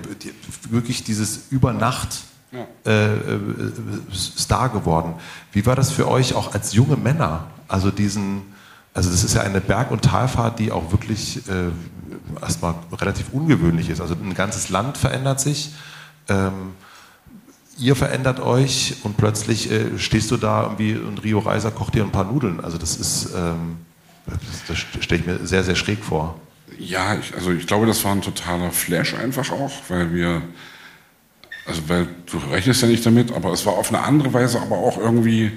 [0.70, 2.66] wirklich dieses Übernacht ja.
[2.84, 3.20] Äh, äh,
[4.12, 5.14] Star geworden.
[5.52, 7.44] Wie war das für euch auch als junge Männer?
[7.68, 8.42] Also diesen,
[8.92, 11.70] also das ist ja eine Berg- und Talfahrt, die auch wirklich äh,
[12.42, 14.00] erstmal relativ ungewöhnlich ist.
[14.00, 15.74] Also ein ganzes Land verändert sich.
[16.28, 16.74] Ähm,
[17.78, 22.04] ihr verändert euch und plötzlich äh, stehst du da irgendwie und Rio Reiser kocht dir
[22.04, 22.60] ein paar Nudeln.
[22.60, 23.78] Also das ist, ähm,
[24.26, 26.38] das, das stelle ich mir sehr, sehr schräg vor.
[26.78, 30.42] Ja, ich, also ich glaube, das war ein totaler Flash einfach auch, weil wir,
[31.66, 34.78] also weil du rechnest ja nicht damit, aber es war auf eine andere Weise, aber
[34.78, 35.52] auch irgendwie,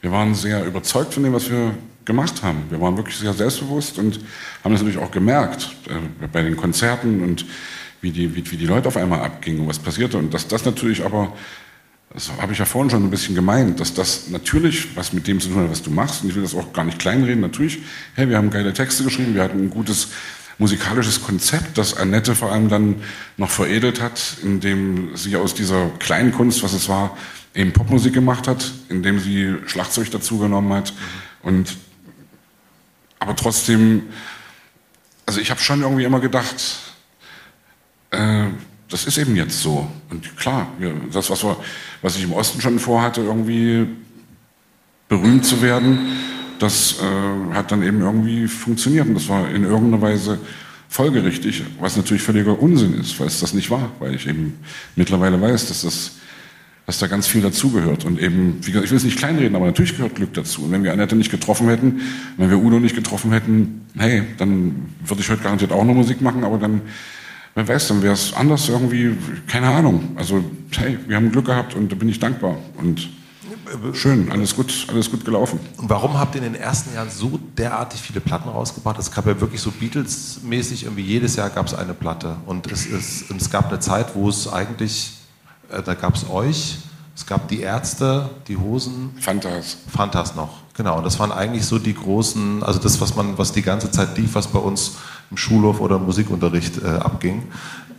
[0.00, 1.74] wir waren sehr überzeugt von dem, was wir
[2.04, 2.64] gemacht haben.
[2.70, 4.20] Wir waren wirklich sehr selbstbewusst und
[4.64, 7.44] haben das natürlich auch gemerkt äh, bei den Konzerten und
[8.02, 10.18] wie die, wie, wie die Leute auf einmal abgingen was passierte.
[10.18, 11.32] Und dass das natürlich aber
[12.14, 15.40] das habe ich ja vorhin schon ein bisschen gemeint, dass das natürlich was mit dem
[15.40, 16.22] zu tun hat, was du machst.
[16.22, 17.40] Und ich will das auch gar nicht kleinreden.
[17.40, 17.78] Natürlich,
[18.14, 20.08] hey, wir haben geile Texte geschrieben, wir hatten ein gutes
[20.58, 22.96] musikalisches Konzept, das Annette vor allem dann
[23.38, 27.16] noch veredelt hat, indem sie aus dieser kleinen Kunst, was es war,
[27.54, 30.92] eben Popmusik gemacht hat, indem sie Schlagzeug dazugenommen hat.
[31.42, 31.76] Und
[33.18, 34.02] aber trotzdem,
[35.24, 36.91] also ich habe schon irgendwie immer gedacht,
[38.12, 38.46] äh,
[38.88, 39.88] das ist eben jetzt so.
[40.10, 40.68] Und klar,
[41.12, 41.56] das, was, wir,
[42.02, 43.86] was ich im Osten schon vorhatte, irgendwie
[45.08, 45.98] berühmt zu werden,
[46.58, 49.08] das äh, hat dann eben irgendwie funktioniert.
[49.08, 50.38] Und das war in irgendeiner Weise
[50.88, 54.58] folgerichtig, was natürlich völliger Unsinn ist, weil es das nicht war, weil ich eben
[54.94, 56.12] mittlerweile weiß, dass das
[56.86, 58.04] dass da ganz viel dazugehört.
[58.04, 60.64] Und eben, wie gesagt, ich will es nicht kleinreden, aber natürlich gehört Glück dazu.
[60.64, 62.00] Und wenn wir Annette nicht getroffen hätten,
[62.36, 66.20] wenn wir Udo nicht getroffen hätten, hey, dann würde ich heute garantiert auch noch Musik
[66.20, 66.80] machen, aber dann
[67.54, 69.14] Wer weiß, dann wäre es anders irgendwie,
[69.46, 70.16] keine Ahnung.
[70.16, 70.42] Also,
[70.76, 72.56] hey, wir haben Glück gehabt und da bin ich dankbar.
[72.78, 73.10] Und
[73.92, 75.60] schön, alles gut, alles gut gelaufen.
[75.76, 78.98] Und warum habt ihr in den ersten Jahren so derartig viele Platten rausgebracht?
[78.98, 82.36] Es gab ja wirklich so Beatles-mäßig, irgendwie jedes Jahr gab es eine Platte.
[82.46, 85.18] Und es, es, es gab eine Zeit, wo es eigentlich,
[85.70, 86.78] äh, da gab es euch,
[87.14, 89.10] es gab die Ärzte, die Hosen.
[89.20, 89.76] Fantas.
[89.94, 90.98] Fantas noch, genau.
[90.98, 94.16] Und das waren eigentlich so die großen, also das, was man, was die ganze Zeit
[94.18, 94.96] lief, was bei uns
[95.30, 97.42] im Schulhof oder im Musikunterricht äh, abging.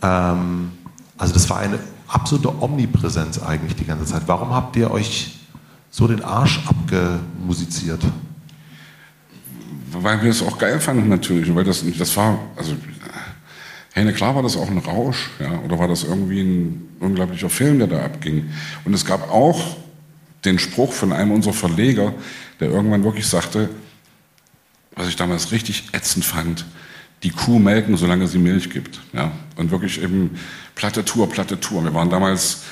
[0.02, 0.72] Ähm,
[1.16, 1.78] also das war eine
[2.08, 4.22] absolute Omnipräsenz eigentlich die ganze Zeit.
[4.26, 5.38] Warum habt ihr euch
[5.90, 8.00] so den Arsch abgemusiziert?
[9.92, 12.74] Weil wir es auch geil fanden natürlich, weil das, das war, also
[13.96, 17.78] Hey, klar war das auch ein Rausch, ja, oder war das irgendwie ein unglaublicher Film,
[17.78, 18.50] der da abging.
[18.84, 19.76] Und es gab auch
[20.44, 22.14] den Spruch von einem unserer Verleger,
[22.60, 23.70] der irgendwann wirklich sagte,
[24.94, 26.64] was ich damals richtig ätzend fand,
[27.22, 29.00] die Kuh melken, solange sie Milch gibt.
[29.12, 29.32] Ja.
[29.56, 30.38] Und wirklich eben
[30.74, 31.82] platte Tour, platte Tour.
[31.82, 32.62] Wir waren damals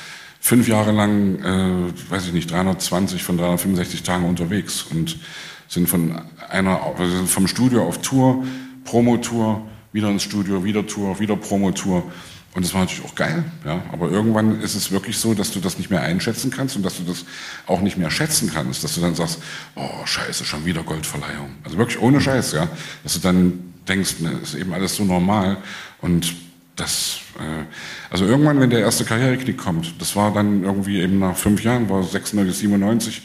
[0.41, 5.19] fünf Jahre lang, äh, weiß ich nicht, 320 von 365 Tagen unterwegs und
[5.69, 6.21] sind von
[6.51, 8.45] einer, also vom Studio auf Tour,
[8.85, 12.03] Promotour, wieder ins Studio, wieder Tour, wieder Promotour.
[12.55, 13.83] Und das war natürlich auch geil, ja.
[13.93, 16.99] Aber irgendwann ist es wirklich so, dass du das nicht mehr einschätzen kannst und dass
[16.99, 17.25] du das
[17.67, 19.39] auch nicht mehr schätzen kannst, dass du dann sagst,
[19.75, 21.55] oh Scheiße, schon wieder Goldverleihung.
[21.65, 22.69] Also wirklich ohne Scheiß, ja.
[23.05, 25.57] Dass du dann denkst, ne, ist eben alles so normal
[26.01, 26.35] und
[26.77, 27.65] das, äh,
[28.11, 31.89] also irgendwann, wenn der erste Karriereknick kommt, das war dann irgendwie eben nach fünf Jahren,
[31.89, 33.23] war 96, 97,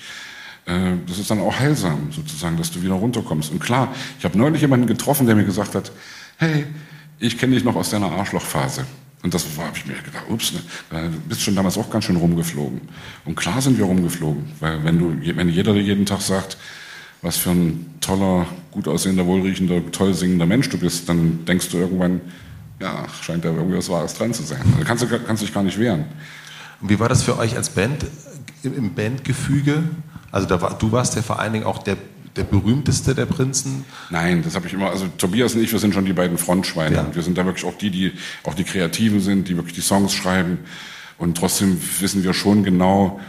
[0.66, 3.52] äh, das ist dann auch heilsam sozusagen, dass du wieder runterkommst.
[3.52, 5.92] Und klar, ich habe neulich jemanden getroffen, der mir gesagt hat,
[6.38, 6.66] hey,
[7.20, 8.86] ich kenne dich noch aus deiner Arschlochphase.
[9.24, 10.60] Und das habe ich mir gedacht, ups, ne,
[10.92, 12.82] du bist schon damals auch ganz schön rumgeflogen.
[13.26, 16.58] Und klar sind wir rumgeflogen, weil wenn du, wenn jeder jeden Tag sagt,
[17.22, 21.78] was für ein toller, gut aussehender, wohlriechender, toll singender Mensch du bist, dann denkst du
[21.78, 22.22] irgendwann,
[22.80, 24.62] ja, scheint da irgendwie was Wahres dran zu sein.
[24.74, 26.06] Also kannst du kannst dich gar nicht wehren.
[26.80, 28.06] Und wie war das für euch als Band
[28.62, 29.84] im Bandgefüge?
[30.32, 31.98] Also da war, du warst ja vor allen Dingen auch der
[32.38, 33.86] der berühmteste der Prinzen?
[34.10, 36.96] Nein, das habe ich immer, also Tobias und ich, wir sind schon die beiden Frontschweine.
[36.96, 37.02] Ja.
[37.04, 39.82] Und wir sind da wirklich auch die, die auch die Kreativen sind, die wirklich die
[39.82, 40.60] Songs schreiben.
[41.18, 43.20] Und trotzdem wissen wir schon genau,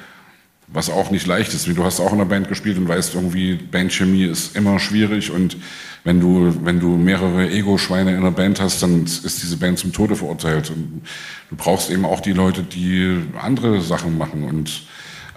[0.68, 1.66] was auch nicht leicht ist.
[1.66, 5.56] Du hast auch in der Band gespielt und weißt irgendwie, Bandchemie ist immer schwierig und
[6.05, 9.93] wenn du, wenn du mehrere Ego-Schweine in der Band hast, dann ist diese Band zum
[9.93, 10.70] Tode verurteilt.
[10.70, 11.02] Und
[11.51, 14.82] du brauchst eben auch die Leute, die andere Sachen machen und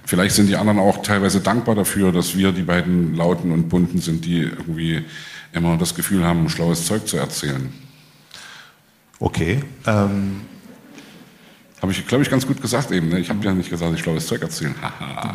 [0.05, 3.99] Vielleicht sind die anderen auch teilweise dankbar dafür, dass wir die beiden Lauten und Bunten
[3.99, 5.03] sind, die irgendwie
[5.53, 7.71] immer das Gefühl haben, schlaues Zeug zu erzählen.
[9.19, 9.63] Okay.
[9.85, 10.41] Ähm
[11.81, 13.09] habe ich, glaube ich, ganz gut gesagt eben.
[13.09, 13.19] Ne?
[13.19, 14.75] Ich habe ja nicht gesagt, ich schlaues Zeug erzählen.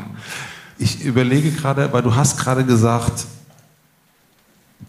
[0.79, 3.27] ich überlege gerade, weil du hast gerade gesagt,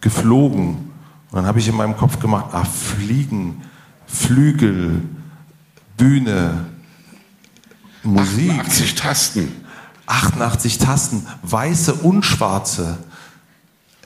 [0.00, 0.92] geflogen.
[1.30, 3.62] Und dann habe ich in meinem Kopf gemacht, ah, Fliegen,
[4.06, 5.02] Flügel,
[5.96, 6.66] Bühne,
[8.04, 8.50] Musik.
[8.50, 9.67] 88 Tasten.
[10.08, 12.98] 88 Tasten, weiße und schwarze.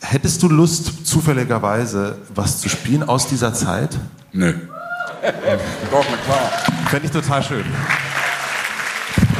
[0.00, 3.96] Hättest du Lust, zufälligerweise was zu spielen aus dieser Zeit?
[4.32, 4.52] Nö.
[5.90, 6.50] Doch, na klar.
[6.88, 7.64] Fände ich total schön.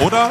[0.01, 0.31] Oder?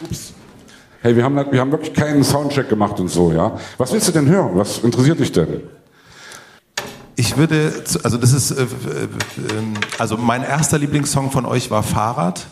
[0.00, 0.34] Ups.
[1.00, 3.56] Hey, wir haben, wir haben wirklich keinen Soundcheck gemacht und so, ja.
[3.78, 4.50] Was willst du denn hören?
[4.54, 5.62] Was interessiert dich denn?
[7.16, 7.72] Ich würde,
[8.02, 8.66] also das ist, äh, äh,
[9.56, 12.46] ähm, also mein erster Lieblingssong von euch war Fahrrad.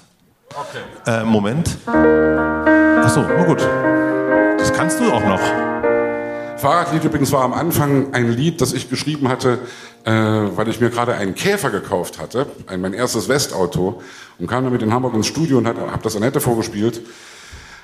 [0.51, 1.20] Okay.
[1.20, 1.78] Äh, Moment.
[1.87, 3.61] Achso, na gut.
[4.59, 5.41] Das kannst du auch noch.
[6.59, 9.61] Fahrradlied übrigens war am Anfang ein Lied, das ich geschrieben hatte,
[10.05, 14.03] äh, weil ich mir gerade einen Käfer gekauft hatte, ein, mein erstes Westauto,
[14.39, 17.01] und kam damit in Hamburg ins Studio und habe das Annette vorgespielt.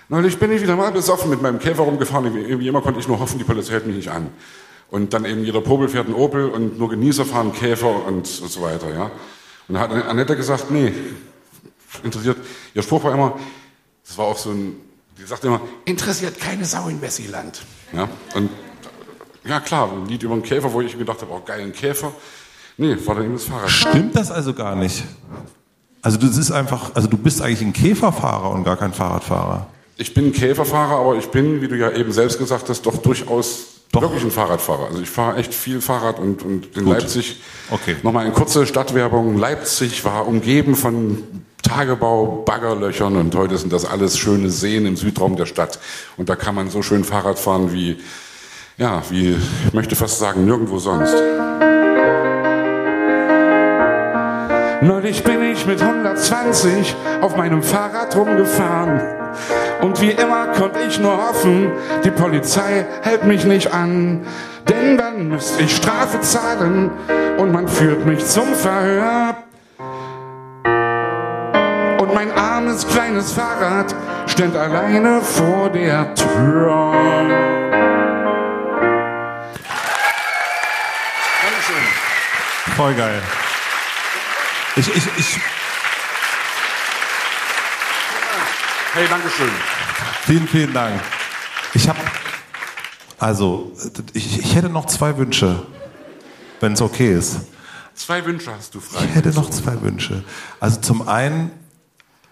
[0.08, 2.32] Neulich bin ich wieder mal besoffen mit meinem Käfer rumgefahren.
[2.34, 4.28] Wie immer konnte ich nur hoffen, die Polizei hält mich nicht an.
[4.90, 8.62] Und dann eben jeder Popel fährt einen Opel und nur Genießer fahren Käfer und, so
[8.62, 8.92] weiter.
[8.94, 9.10] Ja.
[9.68, 10.92] Und da hat Annette gesagt, nee,
[12.04, 12.36] interessiert,
[12.74, 13.38] ihr Spruch war immer,
[14.06, 14.76] das war auch so ein,
[15.18, 17.62] die sagte immer, interessiert keine Sau in Wessiland.
[17.92, 18.50] Ja, und
[19.44, 22.12] ja klar, ein Lied über einen Käfer, wo ich gedacht habe, oh geil, ein Käfer.
[22.76, 23.70] Nee, war dann eben das Fahrrad.
[23.70, 25.04] Stimmt das also gar nicht?
[26.02, 29.66] Also du bist einfach, also du bist eigentlich ein Käferfahrer und gar kein Fahrradfahrer.
[29.96, 32.98] Ich bin ein Käferfahrer, aber ich bin, wie du ja eben selbst gesagt hast, doch
[32.98, 34.02] durchaus doch.
[34.02, 34.88] Wirklich ein Fahrradfahrer.
[34.88, 36.94] Also ich fahre echt viel Fahrrad und, und in Gut.
[36.94, 37.40] Leipzig,
[37.70, 37.96] okay.
[38.02, 41.22] nochmal eine kurze Stadtwerbung, Leipzig war umgeben von
[41.62, 45.78] Tagebau, Baggerlöchern und heute sind das alles schöne Seen im Südraum der Stadt.
[46.16, 47.98] Und da kann man so schön Fahrrad fahren wie,
[48.76, 49.36] ja, wie,
[49.66, 51.14] ich möchte fast sagen, nirgendwo sonst.
[54.82, 59.00] Neulich bin ich mit 120 auf meinem Fahrrad rumgefahren.
[59.80, 61.70] Und wie immer konnte ich nur hoffen,
[62.04, 64.26] die Polizei hält mich nicht an.
[64.68, 66.90] Denn dann müsste ich Strafe zahlen
[67.36, 69.36] und man führt mich zum Verhör.
[71.98, 73.94] Und mein armes kleines Fahrrad
[74.26, 76.92] steht alleine vor der Tür.
[81.42, 82.76] Dankeschön.
[82.76, 83.22] Voll geil.
[84.76, 85.40] Ich, ich, ich.
[88.96, 89.50] Hey, Dankeschön.
[90.22, 90.98] Vielen, vielen Dank.
[91.74, 91.98] Ich habe,
[93.18, 93.70] also,
[94.14, 95.66] ich, ich hätte noch zwei Wünsche,
[96.60, 97.40] wenn es okay ist.
[97.94, 99.04] Zwei Wünsche hast du frei.
[99.04, 100.24] Ich hätte noch zwei Wünsche.
[100.60, 101.50] Also zum einen,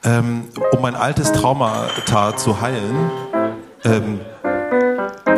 [0.04, 3.10] ähm, um mein altes Traumata zu heilen,
[3.84, 4.20] ähm,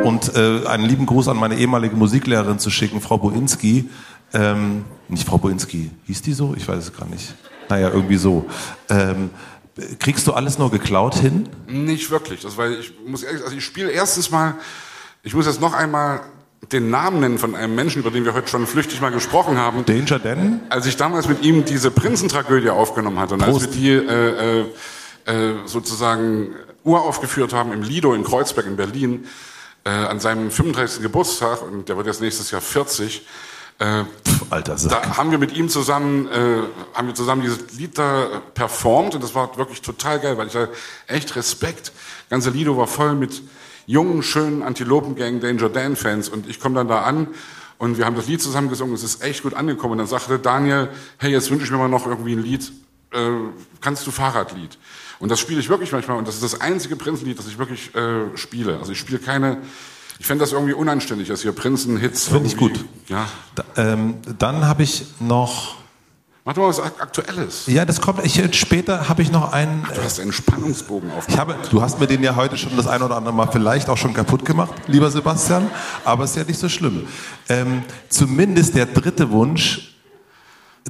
[0.05, 3.91] und äh, einen lieben Gruß an meine ehemalige Musiklehrerin zu schicken, Frau Boinski,
[4.33, 6.55] ähm, nicht Frau Boinski, hieß die so?
[6.57, 7.35] Ich weiß es gar nicht.
[7.69, 8.47] Naja, irgendwie so.
[8.89, 9.31] Ähm,
[9.99, 11.49] kriegst du alles nur geklaut hin?
[11.69, 12.41] Nicht wirklich.
[12.41, 14.55] Das, weil ich muss ehrlich, also ich spiele erstens mal,
[15.23, 16.21] ich muss jetzt noch einmal
[16.73, 19.85] den Namen nennen von einem Menschen, über den wir heute schon flüchtig mal gesprochen haben.
[19.85, 20.61] Danger Dan?
[20.69, 23.67] Als ich damals mit ihm diese Prinzentragödie aufgenommen hatte und Prost.
[23.67, 29.27] als wir die äh, äh, äh, sozusagen uraufgeführt haben im Lido in Kreuzberg in Berlin,
[29.85, 31.03] äh, an seinem 35.
[31.03, 33.27] Geburtstag, und der wird jetzt nächstes Jahr 40,
[33.79, 35.03] äh, Pff, Alter Sack.
[35.03, 36.63] da haben wir mit ihm zusammen, äh,
[36.95, 40.55] haben wir zusammen dieses Lied da performt und das war wirklich total geil, weil ich
[40.55, 40.69] da
[41.07, 41.93] echt Respekt.
[42.31, 43.43] Ganze Lido war voll mit
[43.87, 47.29] jungen, schönen Antilopen-Gang Danger Dan-Fans und ich komme dann da an
[47.79, 50.39] und wir haben das Lied zusammen gesungen, es ist echt gut angekommen und dann sagte
[50.39, 50.89] Daniel,
[51.19, 52.73] hey, jetzt wünsche ich mir mal noch irgendwie ein Lied,
[53.13, 53.31] äh,
[53.81, 54.79] kannst du Fahrradlied?
[55.19, 57.95] Und das spiele ich wirklich manchmal und das ist das einzige Prinzenlied, das ich wirklich
[57.95, 58.79] äh, spiele.
[58.79, 59.59] Also ich spiele keine,
[60.19, 62.85] ich fände das irgendwie unanständig, dass hier Prinzen-Hits Find ich gut.
[63.09, 65.77] Ja, Da, ähm, dann habe ich noch,
[66.45, 67.65] mach doch mal was Ak- Aktuelles.
[67.67, 71.29] ja, das kommt, ich, später habe ich noch einen, Du hast einen Spannungsbogen auf.
[71.29, 73.89] Ich habe, du hast mir den ja heute schon das ein oder andere Mal vielleicht
[73.89, 75.71] auch schon kaputt gemacht, lieber Sebastian,
[76.05, 77.07] aber ist ja nicht so schlimm.
[77.49, 79.97] Ähm, zumindest der dritte Wunsch,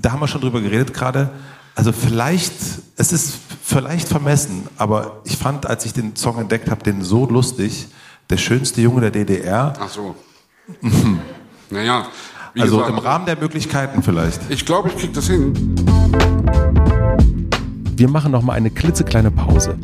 [0.01, 1.31] da haben wir schon drüber geredet gerade.
[1.74, 2.53] Also vielleicht,
[2.97, 7.27] es ist vielleicht vermessen, aber ich fand, als ich den Song entdeckt habe, den so
[7.28, 7.89] lustig.
[8.28, 9.73] Der schönste Junge der DDR.
[9.78, 10.16] Ach so.
[11.70, 12.07] naja,
[12.55, 14.40] wie Also gesagt, im Rahmen der Möglichkeiten vielleicht.
[14.51, 15.53] ich glaube, ich krieg das hin.
[17.97, 19.77] Wir machen noch mal eine klitzekleine Pause.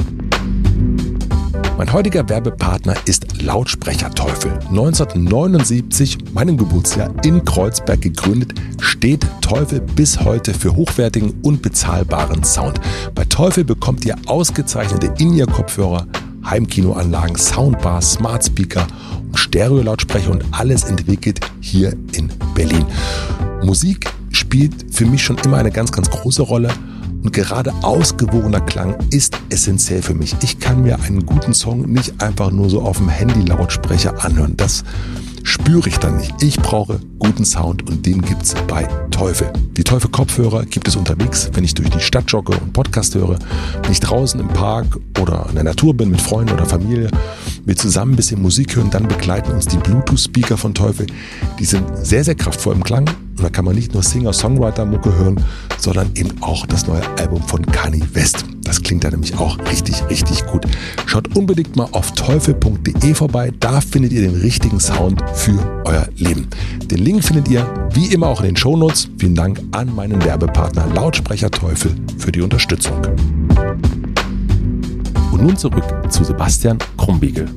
[1.79, 4.53] Mein heutiger Werbepartner ist Lautsprecherteufel.
[4.69, 12.81] 1979, meinem Geburtsjahr, in Kreuzberg gegründet, steht Teufel bis heute für hochwertigen und bezahlbaren Sound.
[13.15, 16.07] Bei Teufel bekommt ihr ausgezeichnete In-Ear-Kopfhörer,
[16.45, 18.87] Heimkinoanlagen, Soundbars, Smart Speaker
[19.27, 22.85] und Stereo-Lautsprecher und alles entwickelt hier in Berlin.
[23.63, 26.71] Musik spielt für mich schon immer eine ganz, ganz große Rolle.
[27.23, 30.35] Und gerade ausgewogener Klang ist essentiell für mich.
[30.43, 34.57] Ich kann mir einen guten Song nicht einfach nur so auf dem Handy-Lautsprecher anhören.
[34.57, 34.83] Das
[35.45, 36.43] spüre ich dann nicht.
[36.43, 39.53] Ich brauche guten Sound und den gibt's bei Teufel.
[39.77, 43.39] Die Teufel-Kopfhörer gibt es unterwegs, wenn ich durch die Stadt jogge und Podcast höre,
[43.83, 47.11] wenn ich draußen im Park oder in der Natur bin mit Freunden oder Familie,
[47.65, 51.07] wir zusammen ein bisschen Musik hören, dann begleiten uns die Bluetooth-Speaker von Teufel.
[51.59, 55.45] Die sind sehr, sehr kraftvoll im Klang und da kann man nicht nur Singer-Songwriter-Mucke hören,
[55.79, 58.45] sondern eben auch das neue Album von Kanye West.
[58.65, 60.65] Das klingt da nämlich auch richtig, richtig gut.
[61.07, 63.53] Schaut unbedingt mal auf teufel.de vorbei.
[63.61, 66.49] Da findet ihr den richtigen Sound für euer Leben.
[66.85, 69.09] Den Link findet ihr wie immer auch in den Shownotes.
[69.19, 73.01] Vielen Dank an meinen Werbepartner Lautsprecher Teufel für die Unterstützung.
[75.33, 77.49] Und nun zurück zu Sebastian Krumbiegel.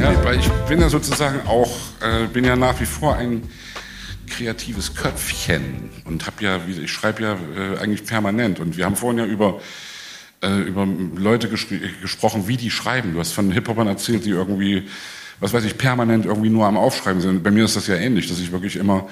[0.00, 1.70] Ja, weil ich bin ja sozusagen auch,
[2.00, 3.42] äh, bin ja nach wie vor ein
[4.26, 8.60] kreatives Köpfchen und habe ja, ich schreibe ja äh, eigentlich permanent.
[8.60, 9.60] Und wir haben vorhin ja über
[10.42, 10.86] äh, über
[11.16, 13.14] Leute gespr- gesprochen, wie die schreiben.
[13.14, 14.84] Du hast von Hip-Hopern erzählt, die irgendwie,
[15.40, 17.42] was weiß ich, permanent irgendwie nur am Aufschreiben sind.
[17.42, 19.08] Bei mir ist das ja ähnlich, dass ich wirklich immer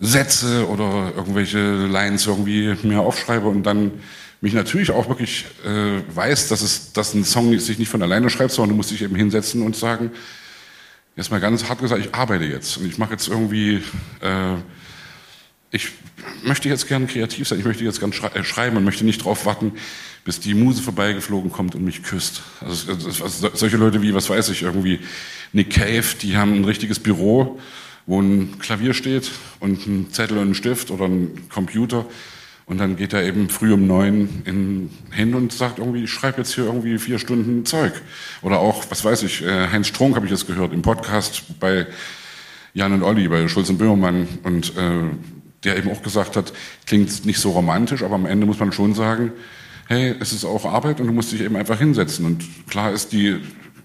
[0.00, 3.92] Sätze oder irgendwelche Lines irgendwie mir aufschreibe und dann
[4.40, 8.28] mich natürlich auch wirklich äh, weiß, dass es, dass ein Song sich nicht von alleine
[8.28, 10.10] schreibt, sondern du musst dich eben hinsetzen und sagen,
[11.16, 13.82] jetzt mal ganz hart gesagt, ich arbeite jetzt und ich mache jetzt irgendwie,
[14.20, 14.56] äh,
[15.70, 15.88] ich
[16.44, 19.24] möchte jetzt gern kreativ sein, ich möchte jetzt gern schrei äh, schreiben und möchte nicht
[19.24, 19.72] drauf warten,
[20.24, 22.42] bis die Muse vorbeigeflogen kommt und mich küsst.
[22.60, 25.00] Also, also solche Leute wie, was weiß ich, irgendwie
[25.52, 27.60] Nick Cave, die haben ein richtiges Büro,
[28.06, 29.30] wo ein Klavier steht
[29.60, 32.06] und ein Zettel und ein Stift oder ein Computer
[32.66, 36.38] und dann geht er eben früh um neun in, hin und sagt irgendwie, ich schreibe
[36.38, 37.92] jetzt hier irgendwie vier Stunden Zeug.
[38.40, 41.86] Oder auch, was weiß ich, äh, Heinz Strunk habe ich jetzt gehört im Podcast bei
[42.72, 45.02] Jan und Olli, bei Schulz und Böhmermann und äh,
[45.64, 46.52] der eben auch gesagt hat,
[46.86, 49.32] klingt nicht so romantisch, aber am Ende muss man schon sagen,
[49.86, 52.24] hey, es ist auch Arbeit und du musst dich eben einfach hinsetzen.
[52.24, 53.40] Und klar ist die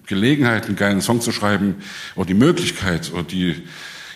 [0.06, 1.76] Gelegenheit, einen geilen Song zu schreiben,
[2.16, 3.62] oder die Möglichkeit, oder die,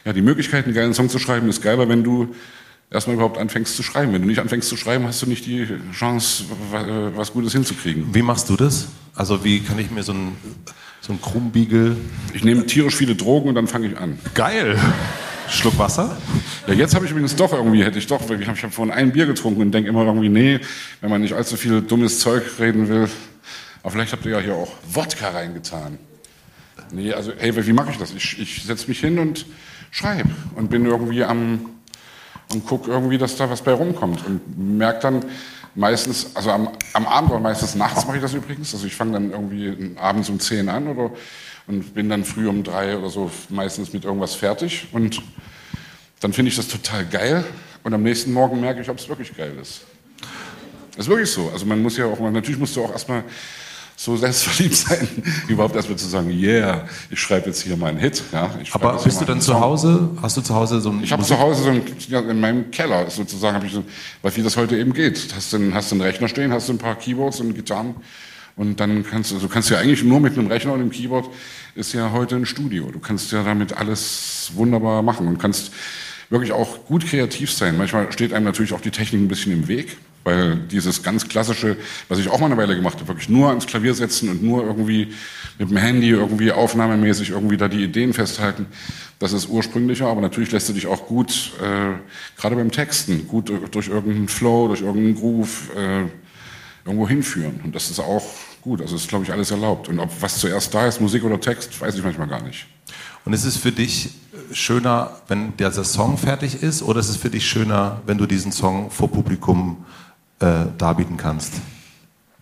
[0.04, 2.34] ja, die Möglichkeit, einen geilen Song zu schreiben, ist geiler, wenn du
[2.90, 4.12] erstmal überhaupt anfängst zu schreiben.
[4.12, 8.14] Wenn du nicht anfängst zu schreiben, hast du nicht die Chance, wa- was Gutes hinzukriegen.
[8.14, 8.88] Wie machst du das?
[9.14, 10.36] Also wie kann ich mir so ein,
[11.00, 11.96] so Krummbiegel...
[12.32, 14.18] Ich nehme tierisch viele Drogen und dann fange ich an.
[14.34, 14.78] Geil!
[15.50, 16.16] Schluck Wasser?
[16.66, 19.12] Ja, jetzt habe ich übrigens doch irgendwie, hätte ich doch, ich habe hab vorhin ein
[19.12, 20.58] Bier getrunken und denke immer irgendwie, nee,
[21.02, 23.08] wenn man nicht allzu viel dummes Zeug reden will.
[23.82, 25.98] Aber vielleicht habt ihr ja hier auch Wodka reingetan.
[26.92, 28.14] Nee, also, hey, wie mache ich das?
[28.14, 29.44] Ich, ich setze mich hin und
[29.90, 31.66] schreibe und bin irgendwie am,
[32.54, 35.24] und guck irgendwie, dass da was bei rumkommt und merke dann
[35.74, 39.12] meistens, also am, am Abend oder meistens nachts mache ich das übrigens, also ich fange
[39.12, 41.10] dann irgendwie abends um 10 an oder
[41.66, 45.22] und bin dann früh um drei oder so meistens mit irgendwas fertig und
[46.20, 47.44] dann finde ich das total geil
[47.82, 49.82] und am nächsten Morgen merke ich, ob es wirklich geil ist.
[50.96, 51.50] Das ist wirklich so.
[51.52, 53.24] Also man muss ja auch, natürlich musst du auch erstmal
[53.96, 55.06] so selbstverliebt sein,
[55.48, 58.22] überhaupt erstmal zu sagen, yeah, ich schreibe jetzt hier meinen Hit.
[58.32, 59.58] Ja, Aber bist du dann zu.
[59.58, 60.10] Hause?
[60.20, 61.02] Hast du zu Hause so ein...
[61.02, 63.84] Ich habe zu Hause so ein, ja, in meinem Keller sozusagen, habe ich so,
[64.22, 65.28] weil wie das heute eben geht.
[65.34, 67.94] Hast du, einen- hast einen Rechner stehen, hast du ein paar Keyboards und Gitarren
[68.56, 71.28] Und dann kannst du, also kannst ja eigentlich nur mit einem Rechner und einem Keyboard
[71.76, 72.90] ist ja heute ein Studio.
[72.90, 75.70] Du kannst ja damit alles wunderbar machen und kannst
[76.30, 77.76] wirklich auch gut kreativ sein.
[77.78, 81.76] Manchmal steht einem natürlich auch die Technik ein bisschen im Weg, weil dieses ganz klassische,
[82.08, 84.64] was ich auch mal eine Weile gemacht habe, wirklich nur ans Klavier setzen und nur
[84.64, 85.12] irgendwie
[85.58, 88.66] mit dem Handy irgendwie aufnahmemäßig irgendwie da die Ideen festhalten,
[89.18, 91.92] das ist ursprünglicher, aber natürlich lässt du dich auch gut, äh,
[92.40, 96.04] gerade beim Texten, gut durch irgendeinen Flow, durch irgendeinen Groove äh,
[96.84, 97.60] irgendwo hinführen.
[97.64, 98.24] Und das ist auch
[98.60, 98.80] gut.
[98.80, 99.88] Also ist, glaube ich, alles erlaubt.
[99.88, 102.66] Und ob was zuerst da ist, Musik oder Text, weiß ich manchmal gar nicht.
[103.24, 104.10] Und ist es für dich
[104.52, 108.52] schöner, wenn der Song fertig ist, oder ist es für dich schöner, wenn du diesen
[108.52, 109.84] Song vor Publikum
[110.38, 111.54] darbieten kannst?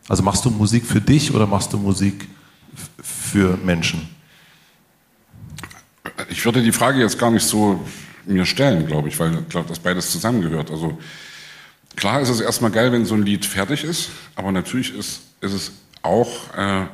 [0.09, 2.29] Also machst du Musik für dich oder machst du Musik
[3.01, 4.09] für Menschen?
[6.29, 7.81] Ich würde die Frage jetzt gar nicht so
[8.27, 10.71] mir stellen, glaube ich, weil ich glaube, dass beides zusammengehört.
[10.71, 10.99] Also
[11.97, 15.53] klar ist es erstmal geil, wenn so ein Lied fertig ist, aber natürlich ist, ist
[15.53, 16.87] es auch äh,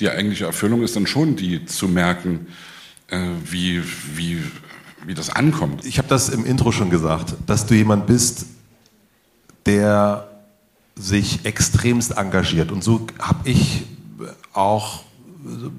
[0.00, 2.46] die eigentliche Erfüllung ist dann schon die zu merken,
[3.08, 3.82] äh, wie,
[4.14, 4.42] wie,
[5.06, 5.84] wie das ankommt.
[5.84, 8.46] Ich habe das im Intro schon gesagt, dass du jemand bist,
[9.66, 10.28] der
[10.96, 12.70] sich extremst engagiert.
[12.70, 13.86] Und so habe ich
[14.52, 15.00] auch,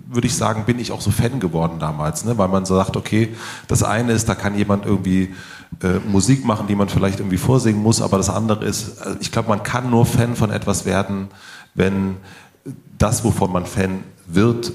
[0.07, 2.37] würde ich sagen, bin ich auch so Fan geworden damals, ne?
[2.37, 3.29] weil man so sagt, okay,
[3.67, 5.33] das eine ist, da kann jemand irgendwie
[5.81, 9.31] äh, Musik machen, die man vielleicht irgendwie vorsingen muss, aber das andere ist, also ich
[9.31, 11.29] glaube, man kann nur Fan von etwas werden,
[11.73, 12.17] wenn
[12.97, 14.71] das, wovon man Fan wird,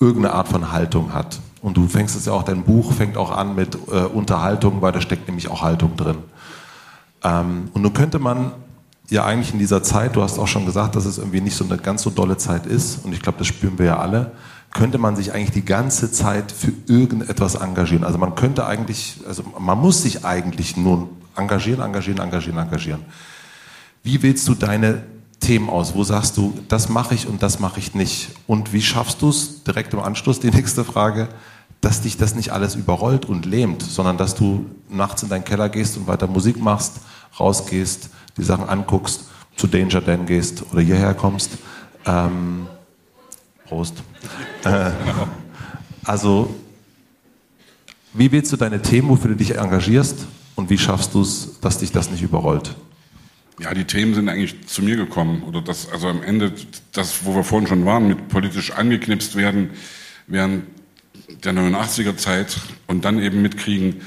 [0.00, 1.40] irgendeine Art von Haltung hat.
[1.60, 4.92] Und du fängst es ja auch, dein Buch fängt auch an mit äh, Unterhaltung, weil
[4.92, 6.18] da steckt nämlich auch Haltung drin.
[7.24, 8.52] Ähm, und nun könnte man
[9.10, 11.64] ja eigentlich in dieser Zeit, du hast auch schon gesagt, dass es irgendwie nicht so
[11.64, 14.32] eine ganz so dolle Zeit ist, und ich glaube, das spüren wir ja alle,
[14.72, 18.04] könnte man sich eigentlich die ganze Zeit für irgendetwas engagieren.
[18.04, 23.00] Also man könnte eigentlich, also man muss sich eigentlich nur engagieren, engagieren, engagieren, engagieren.
[24.02, 25.04] Wie willst du deine
[25.40, 25.94] Themen aus?
[25.94, 28.30] Wo sagst du, das mache ich und das mache ich nicht?
[28.46, 31.28] Und wie schaffst du es, direkt im Anschluss die nächste Frage,
[31.80, 35.68] dass dich das nicht alles überrollt und lähmt, sondern dass du nachts in deinen Keller
[35.68, 36.94] gehst und weiter Musik machst,
[37.38, 39.24] rausgehst, die Sachen anguckst,
[39.56, 41.52] zu Danger Dan gehst oder hierher kommst.
[42.04, 42.66] Ähm,
[43.66, 44.02] Prost.
[44.64, 44.90] Äh,
[46.04, 46.54] also,
[48.14, 50.26] wie wählst du deine Themen, wofür du dich engagierst
[50.56, 52.74] und wie schaffst du es, dass dich das nicht überrollt?
[53.60, 55.42] Ja, die Themen sind eigentlich zu mir gekommen.
[55.42, 56.52] Oder das, also am Ende,
[56.92, 59.70] das, wo wir vorhin schon waren, mit politisch angeknipst werden,
[60.28, 60.64] während
[61.44, 64.00] der 89er Zeit und dann eben mitkriegen,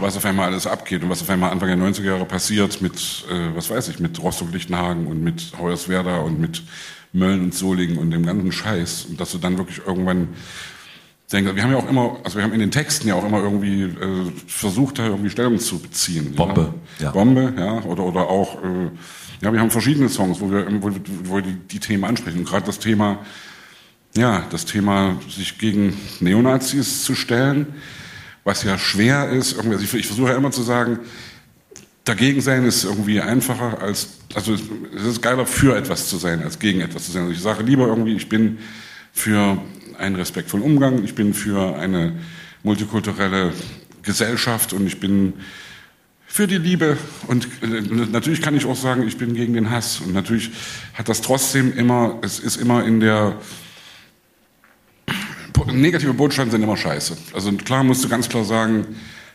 [0.00, 3.24] was auf einmal alles abgeht und was auf einmal Anfang der 90er Jahre passiert mit,
[3.30, 6.62] äh, was weiß ich, mit Rostock-Lichtenhagen und mit Hoyerswerda und mit
[7.12, 9.06] Mölln und Solingen und dem ganzen Scheiß.
[9.10, 10.28] Und dass du dann wirklich irgendwann
[11.32, 13.42] denkst, wir haben ja auch immer, also wir haben in den Texten ja auch immer
[13.42, 16.34] irgendwie äh, versucht, da irgendwie Stellung zu beziehen.
[16.34, 17.06] Bombe, ja.
[17.06, 17.10] ja.
[17.10, 18.90] Bombe, ja, oder, oder auch, äh,
[19.40, 20.90] ja, wir haben verschiedene Songs, wo wir, wo,
[21.24, 22.38] wo wir die, die Themen ansprechen.
[22.38, 23.18] Und gerade das Thema,
[24.16, 27.66] ja, das Thema, sich gegen Neonazis zu stellen,
[28.44, 29.58] was ja schwer ist.
[29.58, 30.98] Also ich, ich versuche ja immer zu sagen,
[32.04, 36.58] dagegen sein ist irgendwie einfacher als, also es ist geiler für etwas zu sein, als
[36.58, 37.22] gegen etwas zu sein.
[37.22, 38.58] Also ich sage lieber irgendwie, ich bin
[39.12, 39.58] für
[39.98, 42.12] einen respektvollen Umgang, ich bin für eine
[42.62, 43.52] multikulturelle
[44.02, 45.34] Gesellschaft und ich bin
[46.26, 46.96] für die Liebe
[47.28, 47.66] und äh,
[48.10, 50.50] natürlich kann ich auch sagen, ich bin gegen den Hass und natürlich
[50.94, 53.36] hat das trotzdem immer, es ist immer in der
[55.66, 57.16] negative Botschaften sind immer scheiße.
[57.34, 58.86] Also klar musst du ganz klar sagen,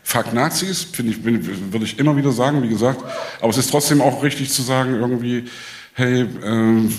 [0.04, 3.04] fuck Nazis, finde ich, würde ich immer wieder sagen, wie gesagt.
[3.40, 5.45] Aber es ist trotzdem auch richtig zu sagen, irgendwie,
[5.94, 6.90] hey, äh,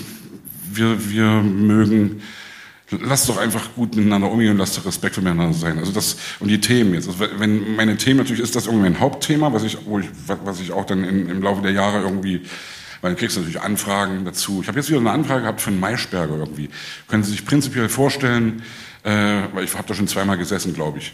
[0.71, 2.21] wir, wir mögen,
[2.91, 5.79] lass doch einfach gut miteinander umgehen und lass doch respektvoll miteinander sein.
[5.79, 7.07] Also das, und die Themen jetzt.
[7.07, 10.59] Also wenn meine Themen, natürlich ist das irgendwie ein Hauptthema, was ich, wo ich, was
[10.59, 12.43] ich auch dann in, im Laufe der Jahre irgendwie
[13.01, 14.59] weil dann kriegst du natürlich Anfragen dazu.
[14.61, 16.69] Ich habe jetzt wieder eine Anfrage gehabt von Maischberger irgendwie.
[17.07, 18.61] Können Sie sich prinzipiell vorstellen,
[19.03, 21.13] weil ich habe da schon zweimal gesessen, glaube ich.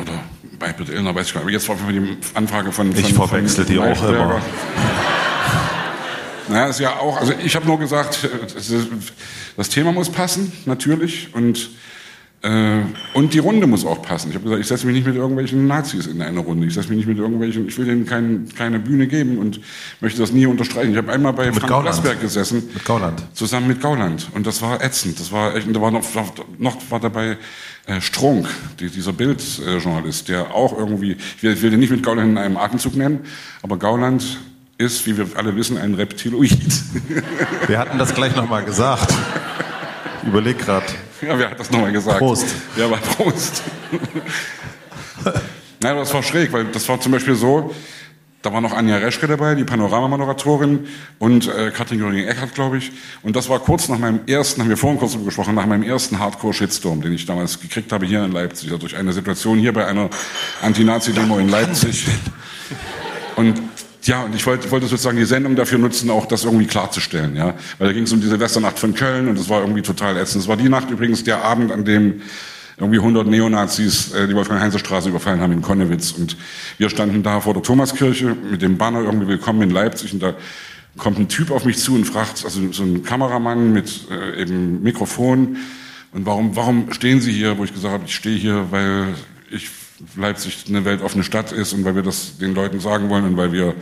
[0.00, 0.12] Oder
[0.58, 1.46] bei Britt Illner, weiß ich gar nicht.
[1.46, 4.40] Aber jetzt war die Anfrage von, von Ich verwechsel die auch immer.
[6.48, 8.26] Naja, ist ja auch, also ich habe nur gesagt,
[9.56, 11.68] das Thema muss passen, natürlich, und äh,
[13.14, 14.28] und die Runde muss auch passen.
[14.28, 16.68] Ich habe gesagt, ich setze mich nicht mit irgendwelchen Nazis in eine Runde.
[16.68, 19.60] Ich setze mich nicht mit irgendwelchen, ich will denen kein, keine Bühne geben und
[20.00, 20.92] möchte das nie unterstreichen.
[20.92, 21.96] Ich habe einmal bei mit Frank Gauland.
[21.96, 22.62] Blasberg gesessen.
[22.72, 23.24] Mit Gauland.
[23.34, 24.28] Zusammen mit Gauland.
[24.34, 25.18] Und das war ätzend.
[25.18, 26.04] Das war echt, und da war noch,
[26.58, 27.38] noch war dabei
[27.86, 28.46] äh, Strunk,
[28.78, 32.38] die, dieser Bildjournalist, der auch irgendwie, ich will, ich will den nicht mit Gauland in
[32.38, 33.20] einem Atemzug nennen,
[33.62, 34.38] aber Gauland
[34.76, 36.52] ist, wie wir alle wissen, ein Reptiloid.
[37.66, 39.12] Wir hatten das gleich nochmal gesagt.
[40.28, 40.84] Ich überleg gerade.
[41.22, 42.18] Ja, wer hat das nochmal gesagt?
[42.18, 42.44] Prost.
[42.76, 43.62] Ja, aber Prost.
[45.80, 47.74] Nein, das war schräg, weil das war zum Beispiel so,
[48.42, 50.86] da war noch Anja Reschke dabei, die Panoramamoderatorin
[51.18, 52.92] und äh, Katrin Göring-Eckardt, glaube ich.
[53.22, 56.18] Und das war kurz nach meinem ersten, haben wir vorhin kurz gesprochen, nach meinem ersten
[56.18, 59.86] Hardcore-Shitstorm, den ich damals gekriegt habe hier in Leipzig, also durch eine Situation hier bei
[59.86, 60.10] einer
[60.60, 62.06] Anti-Nazi-Demo in Leipzig.
[63.36, 63.62] Und
[64.02, 67.54] ja, und ich wollte, wollte sozusagen die Sendung dafür nutzen, auch das irgendwie klarzustellen, ja.
[67.78, 70.42] Weil da ging es um die Silvesternacht von Köln und es war irgendwie total ätzend.
[70.42, 72.22] Es war die Nacht übrigens der Abend, an dem
[72.76, 76.12] irgendwie 100 Neonazis äh, die Wolfgang-Heinze-Straße überfallen haben in Konnewitz.
[76.12, 76.36] Und
[76.78, 80.34] wir standen da vor der Thomaskirche mit dem Banner irgendwie Willkommen in Leipzig und da
[80.96, 84.82] kommt ein Typ auf mich zu und fragt, also so ein Kameramann mit äh, eben
[84.82, 85.58] Mikrofon,
[86.12, 89.14] und warum, warum stehen Sie hier, wo ich gesagt habe, ich stehe hier, weil
[89.50, 89.70] ich
[90.16, 93.52] Leipzig eine weltoffene Stadt ist und weil wir das den Leuten sagen wollen und weil
[93.52, 93.74] wir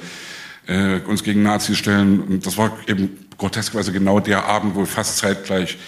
[0.66, 2.20] äh, uns gegen Nazis stellen.
[2.20, 5.78] Und das war eben groteskweise genau der Abend, wo fast zeitgleich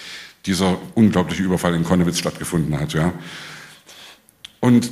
[0.45, 2.93] dieser unglaubliche Überfall in Konnewitz stattgefunden hat.
[2.93, 3.13] Ja.
[4.59, 4.91] Und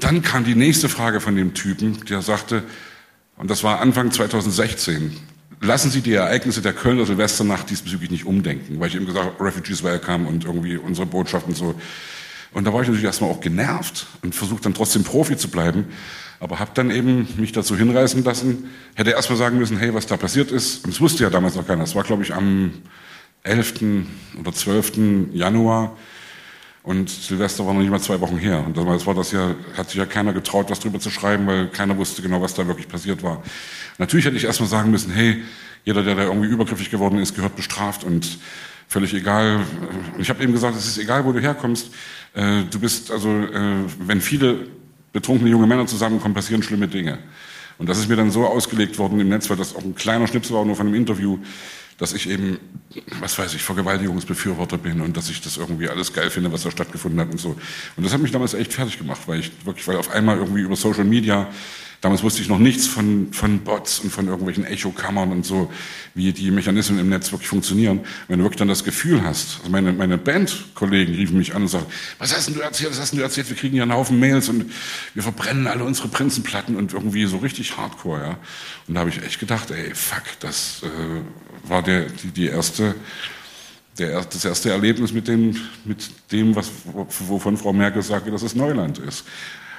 [0.00, 2.62] dann kam die nächste Frage von dem Typen, der sagte,
[3.36, 5.16] und das war Anfang 2016,
[5.60, 9.44] lassen Sie die Ereignisse der Kölner Silvesternacht diesbezüglich nicht umdenken, weil ich eben gesagt habe,
[9.44, 11.74] Refugees Welcome und irgendwie unsere Botschaft und so.
[12.52, 15.86] Und da war ich natürlich erstmal auch genervt und versucht dann trotzdem Profi zu bleiben,
[16.40, 20.16] aber habe dann eben mich dazu hinreißen lassen, hätte erstmal sagen müssen, hey, was da
[20.16, 22.72] passiert ist, und das wusste ja damals noch keiner, das war glaube ich am
[23.42, 23.74] 11.
[24.38, 25.32] oder 12.
[25.32, 25.96] Januar
[26.82, 28.64] und Silvester war noch nicht mal zwei Wochen her.
[28.64, 31.68] Und damals war das ja, hat sich ja keiner getraut, was drüber zu schreiben, weil
[31.68, 33.42] keiner wusste genau, was da wirklich passiert war.
[33.98, 35.42] Natürlich hätte ich erstmal sagen müssen, hey,
[35.84, 38.38] jeder, der da irgendwie übergriffig geworden ist, gehört bestraft und
[38.88, 39.60] völlig egal.
[40.18, 41.90] Ich habe eben gesagt, es ist egal, wo du herkommst.
[42.34, 44.66] Äh, du bist also, äh, wenn viele
[45.12, 47.18] betrunkene junge Männer zusammenkommen, passieren schlimme Dinge.
[47.78, 50.26] Und das ist mir dann so ausgelegt worden im Netz, weil das auch ein kleiner
[50.26, 51.38] Schnipsel war, nur von einem Interview,
[51.96, 52.58] dass ich eben,
[53.20, 56.70] was weiß ich, Vergewaltigungsbefürworter bin und dass ich das irgendwie alles geil finde, was da
[56.70, 57.56] stattgefunden hat und so.
[57.96, 60.60] Und das hat mich damals echt fertig gemacht, weil ich wirklich, weil auf einmal irgendwie
[60.60, 61.48] über Social Media
[62.00, 65.70] Damals wusste ich noch nichts von, von Bots und von irgendwelchen Echokammern und so,
[66.14, 68.00] wie die Mechanismen im Netz wirklich funktionieren.
[68.26, 71.68] Wenn du wirklich dann das Gefühl hast, also meine, meine Bandkollegen riefen mich an und
[71.68, 73.92] sagten, was hast denn du erzählt, was hast denn du erzählt, wir kriegen hier einen
[73.92, 74.72] Haufen Mails und
[75.12, 78.38] wir verbrennen alle unsere Prinzenplatten und irgendwie so richtig hardcore, ja.
[78.88, 82.94] Und da habe ich echt gedacht, ey, fuck, das äh, war der, die, die erste,
[83.98, 85.54] der, das erste Erlebnis mit dem,
[85.84, 89.24] mit dem was, wovon Frau Merkel sagte, dass es Neuland ist.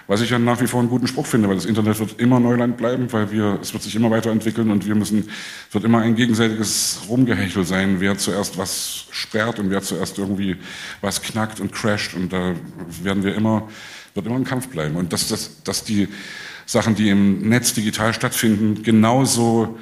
[0.07, 2.39] Was ich ja nach wie vor einen guten Spruch finde, weil das Internet wird immer
[2.39, 5.29] Neuland bleiben, weil wir, es wird sich immer weiterentwickeln und wir müssen,
[5.67, 10.57] es wird immer ein gegenseitiges Rumgehechel sein, wer zuerst was sperrt und wer zuerst irgendwie
[11.01, 12.55] was knackt und crasht und da
[13.03, 13.69] werden wir immer,
[14.13, 14.95] wird immer ein Kampf bleiben.
[14.95, 16.07] Und dass, dass, dass die
[16.65, 19.77] Sachen, die im Netz digital stattfinden, genauso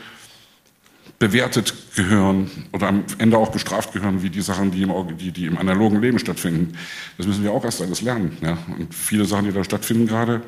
[1.20, 5.46] bewertet gehören oder am Ende auch bestraft gehören, wie die Sachen, die im, die, die
[5.46, 6.78] im analogen Leben stattfinden.
[7.18, 8.38] Das müssen wir auch erst alles lernen.
[8.42, 8.58] Ja?
[8.78, 10.42] Und viele Sachen, die da stattfinden gerade,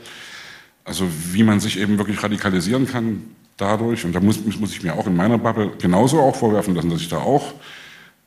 [0.86, 3.24] also wie man sich eben wirklich radikalisieren kann
[3.58, 6.90] dadurch, und da muss, muss ich mir auch in meiner Bubble genauso auch vorwerfen lassen,
[6.90, 7.54] dass ich da auch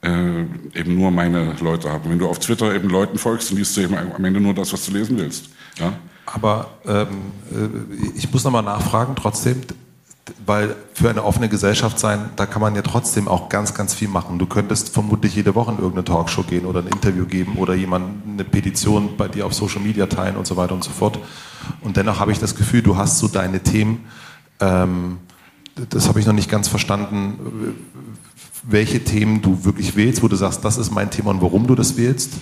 [0.02, 0.42] äh,
[0.74, 2.10] eben nur meine Leute habe.
[2.10, 4.70] Wenn du auf Twitter eben Leuten folgst, dann liest du eben am Ende nur das,
[4.70, 5.48] was du lesen willst.
[5.78, 5.94] Ja?
[6.26, 7.06] Aber ähm,
[7.50, 9.62] äh, ich muss nochmal nachfragen, trotzdem,
[10.46, 14.08] weil für eine offene Gesellschaft sein, da kann man ja trotzdem auch ganz, ganz viel
[14.08, 14.38] machen.
[14.38, 18.26] Du könntest vermutlich jede Woche in irgendeine Talkshow gehen oder ein Interview geben oder jemand
[18.26, 21.18] eine Petition bei dir auf Social Media teilen und so weiter und so fort.
[21.82, 24.06] Und dennoch habe ich das Gefühl, du hast so deine Themen,
[24.60, 25.18] ähm,
[25.90, 27.74] das habe ich noch nicht ganz verstanden,
[28.62, 31.74] welche Themen du wirklich wählst, wo du sagst, das ist mein Thema und warum du
[31.74, 32.32] das wählst.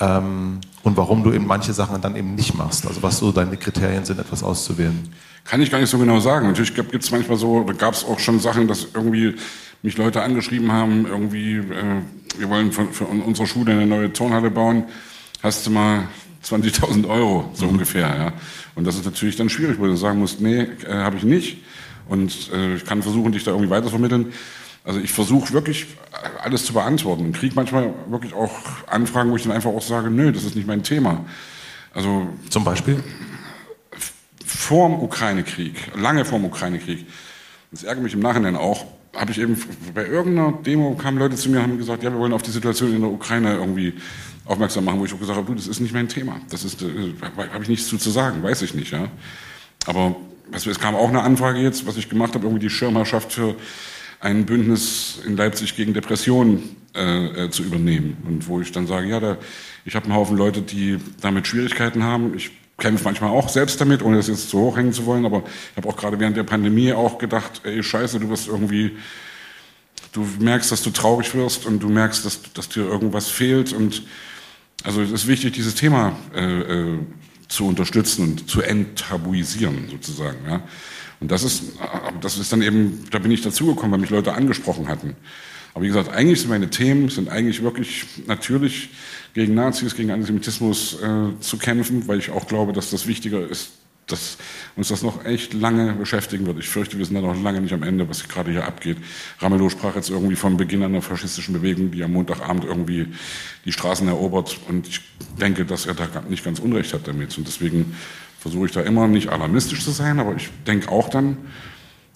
[0.00, 2.86] Ähm, und warum du eben manche Sachen dann eben nicht machst.
[2.86, 5.08] Also was so deine Kriterien sind, etwas auszuwählen.
[5.44, 6.46] Kann ich gar nicht so genau sagen.
[6.46, 9.34] Natürlich gibt es manchmal so, da gab es auch schon Sachen, dass irgendwie
[9.82, 12.00] mich Leute angeschrieben haben, irgendwie, äh,
[12.38, 14.84] wir wollen für, für unsere Schule eine neue Turnhalle bauen,
[15.42, 16.08] hast du mal
[16.42, 17.72] 20.000 Euro, so mhm.
[17.72, 18.06] ungefähr.
[18.06, 18.32] Ja.
[18.74, 21.58] Und das ist natürlich dann schwierig, wo du sagen musst, nee, äh, habe ich nicht.
[22.08, 24.32] Und äh, ich kann versuchen, dich da irgendwie weitervermitteln.
[24.84, 25.86] Also ich versuche wirklich
[26.42, 28.52] alles zu beantworten und kriege manchmal wirklich auch
[28.86, 31.24] Anfragen, wo ich dann einfach auch sage, nö, das ist nicht mein Thema.
[31.94, 33.02] Also zum Beispiel?
[34.56, 37.06] Vor dem Ukraine-Krieg, lange vor dem Ukraine-Krieg,
[37.70, 39.60] das ärgert mich im Nachhinein auch, habe ich eben
[39.94, 42.50] bei irgendeiner Demo kamen Leute zu mir und haben gesagt, ja, wir wollen auf die
[42.50, 43.94] Situation in der Ukraine irgendwie
[44.44, 46.40] aufmerksam machen, wo ich auch gesagt habe, du, das ist nicht mein Thema.
[46.50, 49.08] Das ist, äh, habe ich nichts zu sagen, weiß ich nicht, ja.
[49.86, 50.16] Aber
[50.50, 53.54] was, es kam auch eine Anfrage jetzt, was ich gemacht habe, irgendwie die Schirmherrschaft für
[54.20, 58.16] ein Bündnis in Leipzig gegen Depressionen äh, äh, zu übernehmen.
[58.26, 59.36] Und wo ich dann sage, ja, da,
[59.84, 62.34] ich habe einen Haufen Leute, die damit Schwierigkeiten haben.
[62.36, 65.44] Ich kämpfe manchmal auch selbst damit, ohne das jetzt zu hoch hängen zu wollen, aber
[65.70, 68.96] ich habe auch gerade während der Pandemie auch gedacht, ey, scheiße, du wirst irgendwie,
[70.12, 74.02] du merkst, dass du traurig wirst und du merkst, dass, dass dir irgendwas fehlt und
[74.82, 76.98] also es ist wichtig, dieses Thema äh, äh,
[77.48, 80.38] zu unterstützen und zu enttabuisieren sozusagen.
[80.46, 80.62] Ja.
[81.20, 81.62] Und das ist,
[82.20, 85.16] das ist dann eben, da bin ich dazugekommen, weil mich Leute angesprochen hatten.
[85.74, 88.90] Aber wie gesagt, eigentlich sind meine Themen sind eigentlich wirklich natürlich
[89.34, 93.72] gegen Nazis, gegen Antisemitismus äh, zu kämpfen, weil ich auch glaube, dass das wichtiger ist,
[94.06, 94.38] dass
[94.76, 96.58] uns das noch echt lange beschäftigen wird.
[96.60, 98.98] Ich fürchte, wir sind da noch lange nicht am Ende, was gerade hier abgeht.
[99.40, 103.08] Ramelow sprach jetzt irgendwie vom Beginn einer faschistischen Bewegung, die am Montagabend irgendwie
[103.64, 104.58] die Straßen erobert.
[104.68, 105.00] Und ich
[105.40, 107.36] denke, dass er da nicht ganz Unrecht hat damit.
[107.36, 107.96] Und deswegen
[108.38, 111.38] versuche ich da immer nicht alarmistisch zu sein, aber ich denke auch dann,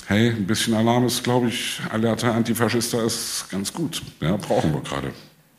[0.09, 4.03] hey, ein bisschen Alarm ist, glaube ich, alerter Antifaschista ist ganz gut.
[4.21, 5.13] Ja, brauchen wir gerade.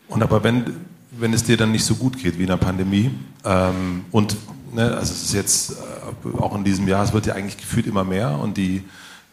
[0.08, 0.66] Und aber wenn,
[1.12, 3.12] wenn es dir dann nicht so gut geht wie in der Pandemie
[3.46, 4.36] ähm, und
[4.74, 7.86] ne, also es ist jetzt äh, auch in diesem Jahr, es wird ja eigentlich gefühlt
[7.86, 8.84] immer mehr und die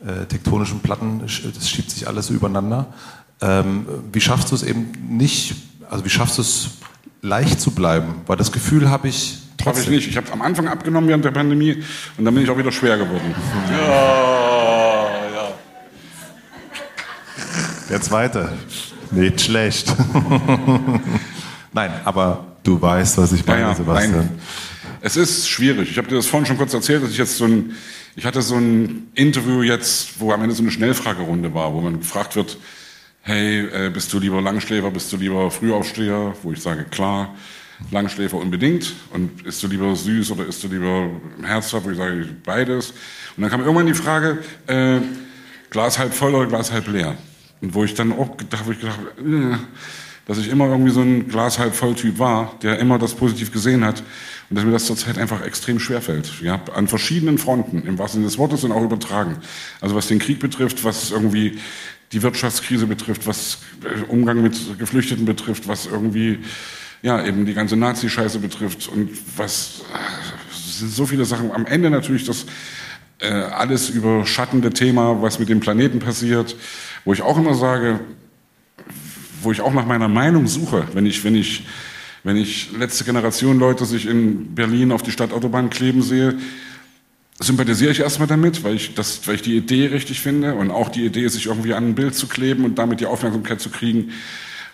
[0.06, 2.92] äh, tektonischen Platten, das schiebt sich alles übereinander.
[3.40, 5.54] Ähm, wie schaffst du es eben nicht,
[5.88, 6.72] also wie schaffst du es
[7.22, 8.16] leicht zu bleiben?
[8.26, 9.84] Weil das Gefühl habe ich trotzdem.
[9.84, 10.08] Habe ich nicht.
[10.10, 11.82] Ich habe am Anfang abgenommen während der Pandemie
[12.18, 13.34] und dann bin ich auch wieder schwer geworden.
[13.70, 14.46] Ja, ja.
[17.88, 18.52] Der zweite.
[19.12, 19.94] Nicht schlecht.
[21.72, 24.16] Nein, aber du weißt, was ich meine, ja, ja, Sebastian.
[24.16, 24.38] Nein.
[25.00, 25.90] Es ist schwierig.
[25.90, 27.76] Ich habe dir das vorhin schon kurz erzählt, dass ich jetzt so ein,
[28.16, 32.00] ich hatte so ein Interview jetzt, wo am Ende so eine Schnellfragerunde war, wo man
[32.00, 32.58] gefragt wird,
[33.22, 36.34] hey, äh, bist du lieber Langschläfer, bist du lieber Frühaufsteher?
[36.42, 37.34] Wo ich sage, klar,
[37.92, 38.94] Langschläfer unbedingt.
[39.12, 41.08] Und isst du lieber süß oder isst du lieber
[41.42, 41.86] herzhaft?
[41.86, 42.90] Wo ich sage, beides.
[43.36, 44.98] Und dann kam irgendwann die Frage, äh,
[45.70, 47.16] Glas halb voll oder Glas halb leer?
[47.60, 49.56] Und wo ich dann auch gedacht, wo ich gedacht, äh,
[50.26, 53.52] dass ich immer irgendwie so ein Glas halb voll Typ war, der immer das positiv
[53.52, 54.02] gesehen hat
[54.50, 56.40] und dass mir das zurzeit einfach extrem schwerfällt.
[56.42, 59.36] Ja, an verschiedenen Fronten, im wahrsten Sinne des Wortes und auch übertragen.
[59.80, 61.58] Also was den Krieg betrifft, was irgendwie
[62.12, 66.40] die Wirtschaftskrise betrifft, was äh, Umgang mit Geflüchteten betrifft, was irgendwie
[67.02, 71.52] ja eben die ganze Nazi-Scheiße betrifft und was äh, sind so viele Sachen.
[71.52, 72.46] Am Ende natürlich das
[73.20, 76.56] äh, alles überschattende Thema, was mit dem Planeten passiert,
[77.06, 78.00] wo ich auch immer sage,
[79.40, 81.64] wo ich auch nach meiner Meinung suche, wenn ich, wenn ich,
[82.24, 86.36] wenn ich letzte Generation Leute sich in Berlin auf die Stadtautobahn kleben sehe,
[87.38, 90.88] sympathisiere ich erstmal damit, weil ich, das, weil ich die Idee richtig finde und auch
[90.88, 94.10] die Idee, sich irgendwie an ein Bild zu kleben und damit die Aufmerksamkeit zu kriegen.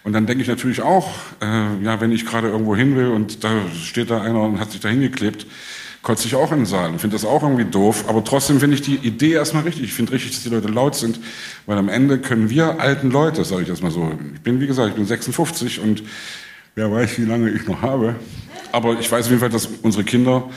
[0.02, 1.10] Und dann denke ich natürlich auch,
[1.42, 3.50] äh, ja, wenn ich gerade irgendwo hin will und da
[3.84, 5.46] steht da einer und hat sich da hingeklebt,
[6.02, 8.04] kotze ich auch in den Saal und finde das auch irgendwie doof.
[8.08, 9.84] Aber trotzdem finde ich die Idee erstmal richtig.
[9.84, 11.20] Ich finde richtig, dass die Leute laut sind,
[11.66, 14.66] weil am Ende können wir alten Leute, sage ich das mal so, ich bin, wie
[14.66, 16.02] gesagt, ich bin 56 und
[16.74, 18.16] wer weiß, wie lange ich noch habe.
[18.72, 20.50] Aber ich weiß auf jeden Fall, dass unsere Kinder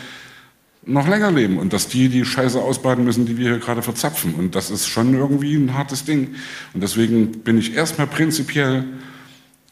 [0.87, 4.35] noch länger leben und dass die die Scheiße ausbaden müssen, die wir hier gerade verzapfen.
[4.35, 6.35] Und das ist schon irgendwie ein hartes Ding.
[6.73, 8.85] Und deswegen bin ich erstmal prinzipiell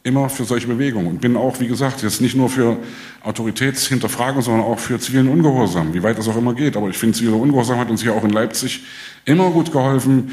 [0.03, 2.77] immer für solche Bewegungen und bin auch, wie gesagt, jetzt nicht nur für
[3.21, 6.75] Autoritätshinterfragung, sondern auch für zivilen Ungehorsam, wie weit das auch immer geht.
[6.75, 8.84] Aber ich finde, ziviler Ungehorsam hat uns hier auch in Leipzig
[9.23, 10.31] immer gut geholfen,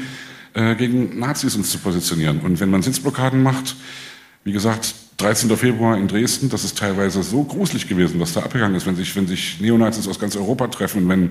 [0.53, 2.41] äh, gegen Nazis uns zu positionieren.
[2.41, 3.77] Und wenn man Sitzblockaden macht,
[4.43, 5.55] wie gesagt, 13.
[5.55, 9.15] Februar in Dresden, das ist teilweise so gruselig gewesen, was da abgegangen ist, wenn sich,
[9.15, 11.29] wenn sich Neonazis aus ganz Europa treffen, wenn,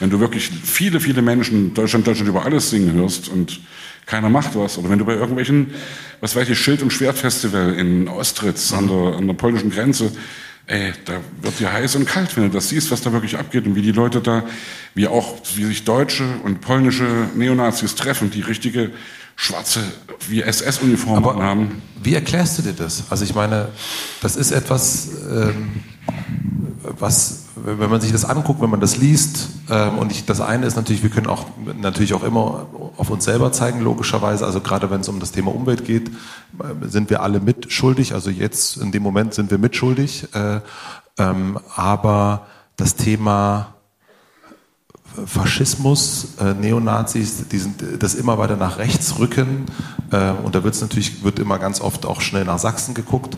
[0.00, 3.60] wenn du wirklich viele, viele Menschen Deutschland, Deutschland über alles singen hörst und
[4.08, 4.78] keiner macht was.
[4.78, 5.72] Oder wenn du bei irgendwelchen,
[6.20, 10.10] was weiß ich, Schild- und Schwertfestival in Ostritz an der, an der polnischen Grenze,
[10.66, 13.66] ey, da wird dir heiß und kalt, wenn du das siehst, was da wirklich abgeht
[13.66, 14.44] und wie die Leute da,
[14.94, 17.06] wie auch, wie sich deutsche und polnische
[17.36, 18.90] Neonazis treffen, die richtige
[19.36, 19.80] schwarze,
[20.28, 21.82] wie SS-Uniformen haben.
[22.02, 23.04] Wie erklärst du dir das?
[23.10, 23.68] Also ich meine,
[24.20, 25.82] das ist etwas, ähm,
[26.82, 30.66] was, wenn man sich das anguckt, wenn man das liest, ähm, und ich, das eine
[30.66, 31.46] ist natürlich, wir können auch
[31.80, 34.46] natürlich auch immer auf uns selber zeigen, logischerweise.
[34.46, 36.12] Also gerade wenn es um das Thema Umwelt geht, äh,
[36.88, 38.14] sind wir alle mitschuldig.
[38.14, 40.28] Also jetzt in dem Moment sind wir mitschuldig.
[40.34, 40.60] Äh,
[41.18, 42.46] ähm, aber
[42.76, 43.74] das Thema
[45.26, 49.66] Faschismus, äh, Neonazis, die sind, das immer weiter nach rechts rücken.
[50.10, 53.36] Äh, und da wird es natürlich, wird immer ganz oft auch schnell nach Sachsen geguckt.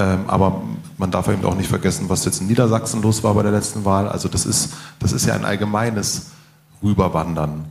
[0.00, 0.62] Ähm, aber
[0.96, 3.84] man darf eben auch nicht vergessen, was jetzt in Niedersachsen los war bei der letzten
[3.84, 4.08] Wahl.
[4.08, 6.30] Also das ist, das ist ja ein allgemeines
[6.82, 7.66] Rüberwandern.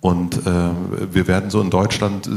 [0.00, 0.70] Und äh,
[1.12, 2.28] wir werden so in Deutschland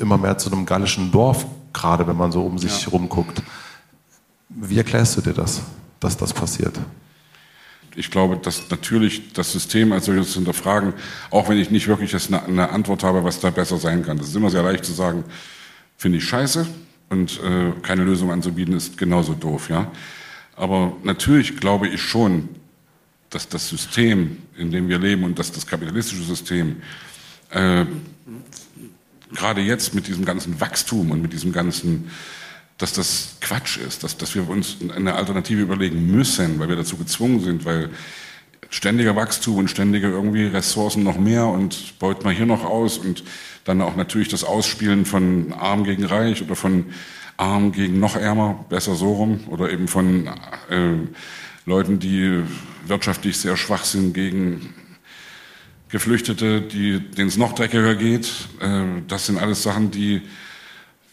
[0.00, 1.44] immer mehr zu einem gallischen Dorf,
[1.74, 2.88] gerade wenn man so um sich ja.
[2.88, 3.42] rumguckt.
[4.48, 5.60] Wie erklärst du dir das,
[6.00, 6.78] dass das passiert?
[7.96, 10.94] Ich glaube, dass natürlich das System als solches zu hinterfragen,
[11.30, 14.16] auch wenn ich nicht wirklich eine Antwort habe, was da besser sein kann.
[14.16, 15.24] Das ist immer sehr leicht zu sagen,
[15.96, 16.66] finde ich scheiße,
[17.10, 19.68] und äh, keine Lösung anzubieten, ist genauso doof.
[19.70, 19.90] Ja?
[20.56, 22.48] Aber natürlich glaube ich schon,
[23.30, 26.76] dass das System, in dem wir leben und dass das kapitalistische System
[27.50, 27.84] äh,
[29.32, 32.10] gerade jetzt mit diesem ganzen Wachstum und mit diesem ganzen,
[32.78, 36.96] dass das Quatsch ist, dass, dass wir uns eine Alternative überlegen müssen, weil wir dazu
[36.96, 37.90] gezwungen sind, weil
[38.70, 43.24] ständiger Wachstum und ständige irgendwie Ressourcen noch mehr und baut man hier noch aus und
[43.64, 46.86] dann auch natürlich das Ausspielen von arm gegen reich oder von
[47.36, 50.26] arm gegen noch ärmer, besser so rum, oder eben von
[50.70, 50.96] äh,
[51.66, 52.42] Leuten, die
[52.86, 54.74] wirtschaftlich sehr schwach sind gegen
[55.88, 58.30] Geflüchtete, denen es noch dreckiger geht.
[58.60, 60.22] Äh, das sind alles Sachen, die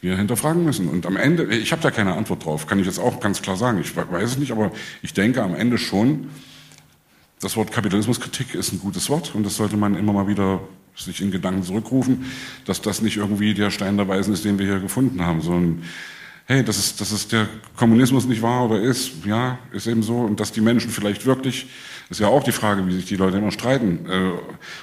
[0.01, 0.87] wir hinterfragen müssen.
[0.87, 3.55] Und am Ende, ich habe da keine Antwort drauf, kann ich jetzt auch ganz klar
[3.55, 3.79] sagen.
[3.79, 4.71] Ich weiß es nicht, aber
[5.01, 6.29] ich denke am Ende schon,
[7.39, 10.61] das Wort Kapitalismuskritik ist ein gutes Wort und das sollte man immer mal wieder
[11.05, 12.25] sich in Gedanken zurückrufen,
[12.65, 15.83] dass das nicht irgendwie der Stein der Weisen ist, den wir hier gefunden haben, sondern
[16.45, 17.47] hey, das ist, das ist der
[17.77, 20.17] Kommunismus nicht wahr oder ist, ja, ist eben so.
[20.17, 21.67] Und dass die Menschen vielleicht wirklich,
[22.09, 24.31] ist ja auch die Frage, wie sich die Leute immer streiten, äh,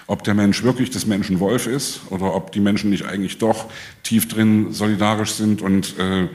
[0.06, 3.66] ob der Mensch wirklich des Menschen Wolf ist oder ob die Menschen nicht eigentlich doch
[4.02, 6.28] tief drin solidarisch sind und äh,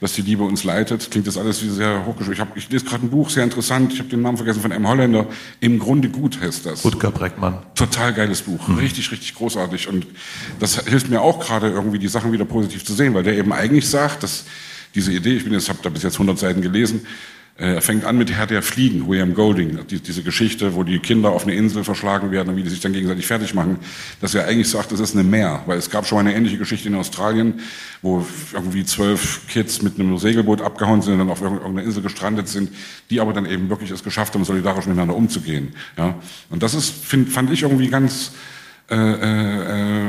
[0.00, 1.10] dass die Liebe uns leitet.
[1.10, 2.34] Klingt das alles wie sehr hochgeschrieben.
[2.34, 3.92] Ich, hab, ich lese gerade ein Buch, sehr interessant.
[3.92, 5.26] Ich habe den Namen vergessen von einem Holländer.
[5.60, 6.84] Im Grunde gut heißt das.
[6.84, 7.62] Rutger Breckmann.
[7.74, 8.68] Total geiles Buch.
[8.68, 8.78] Mhm.
[8.78, 9.88] Richtig, richtig großartig.
[9.88, 10.06] Und
[10.60, 13.52] das hilft mir auch gerade irgendwie, die Sachen wieder positiv zu sehen, weil der eben
[13.52, 14.44] eigentlich sagt, dass
[14.94, 17.06] diese Idee, ich bin jetzt, habe da bis jetzt 100 Seiten gelesen,
[17.58, 21.30] er fängt an mit Herr der Fliegen, William Golding, die, diese Geschichte, wo die Kinder
[21.30, 23.78] auf eine Insel verschlagen werden und wie die sich dann gegenseitig fertig machen,
[24.20, 26.58] dass er eigentlich sagt, das ist eine Meer, weil es gab schon mal eine ähnliche
[26.58, 27.60] Geschichte in Australien,
[28.02, 32.46] wo irgendwie zwölf Kids mit einem Segelboot abgehauen sind und dann auf irgendeiner Insel gestrandet
[32.46, 32.70] sind,
[33.08, 35.74] die aber dann eben wirklich es geschafft haben, solidarisch miteinander umzugehen.
[35.96, 36.14] Ja?
[36.50, 38.32] Und das ist, find, fand ich irgendwie ganz
[38.90, 40.04] äh, äh,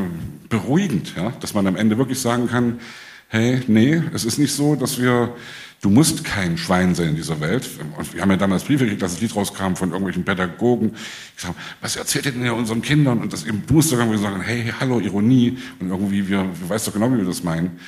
[0.50, 1.32] beruhigend, ja?
[1.40, 2.82] dass man am Ende wirklich sagen kann,
[3.30, 5.34] hey, nee, es ist nicht so, dass wir
[5.82, 7.70] Du musst kein Schwein sein in dieser Welt.
[7.98, 10.94] Und wir haben ja damals Briefe gekriegt, dass das Lied rauskam von irgendwelchen Pädagogen.
[11.36, 13.20] Ich sage, was erzählt ihr denn ja unseren Kindern?
[13.20, 15.58] Und das eben, du musst irgendwie sagen, hey, hallo, Ironie.
[15.80, 17.80] Und irgendwie, wir, wir weißt doch genau, wie wir das meinen.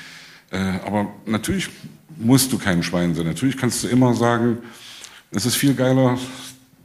[0.52, 1.70] Äh, aber natürlich
[2.18, 3.26] musst du kein Schwein sein.
[3.26, 4.60] Natürlich kannst du immer sagen,
[5.32, 6.18] es ist viel geiler,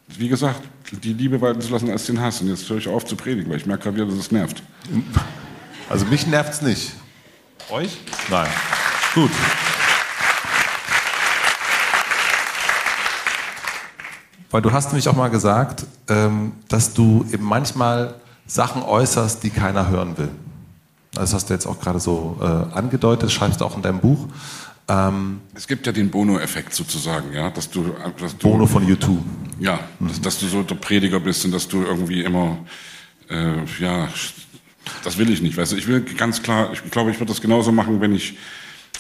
[0.09, 0.63] wie gesagt,
[1.03, 2.41] die Liebe walten zu lassen als den Hass.
[2.41, 4.63] Und jetzt höre ich auf zu predigen, weil ich merke gerade wieder, dass es nervt.
[5.89, 6.93] Also mich nervt es nicht.
[7.71, 7.99] Euch?
[8.31, 8.49] Nein.
[9.15, 9.31] Gut.
[14.55, 18.15] Weil du hast nämlich auch mal gesagt, ähm, dass du eben manchmal
[18.47, 20.29] Sachen äußerst, die keiner hören will.
[21.11, 24.29] Das hast du jetzt auch gerade so äh, angedeutet, schreibst du auch in deinem Buch.
[24.87, 29.25] Ähm, es gibt ja den Bono-Effekt sozusagen, ja, dass du, dass du Bono von YouTube.
[29.59, 30.07] Ja, mhm.
[30.07, 32.57] dass, dass, du so der Prediger bist und dass du irgendwie immer,
[33.31, 34.07] äh, ja,
[35.03, 35.57] das will ich nicht.
[35.57, 38.39] Weißt du, ich will ganz klar, ich glaube, ich würde das genauso machen, wenn ich,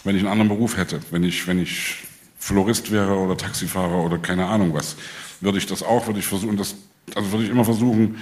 [0.02, 1.98] wenn ich einen anderen Beruf hätte, wenn ich, wenn ich
[2.40, 4.96] Florist wäre oder Taxifahrer oder keine Ahnung was
[5.40, 6.74] würde ich das auch, würde ich versuchen, das,
[7.14, 8.18] also würde ich immer versuchen,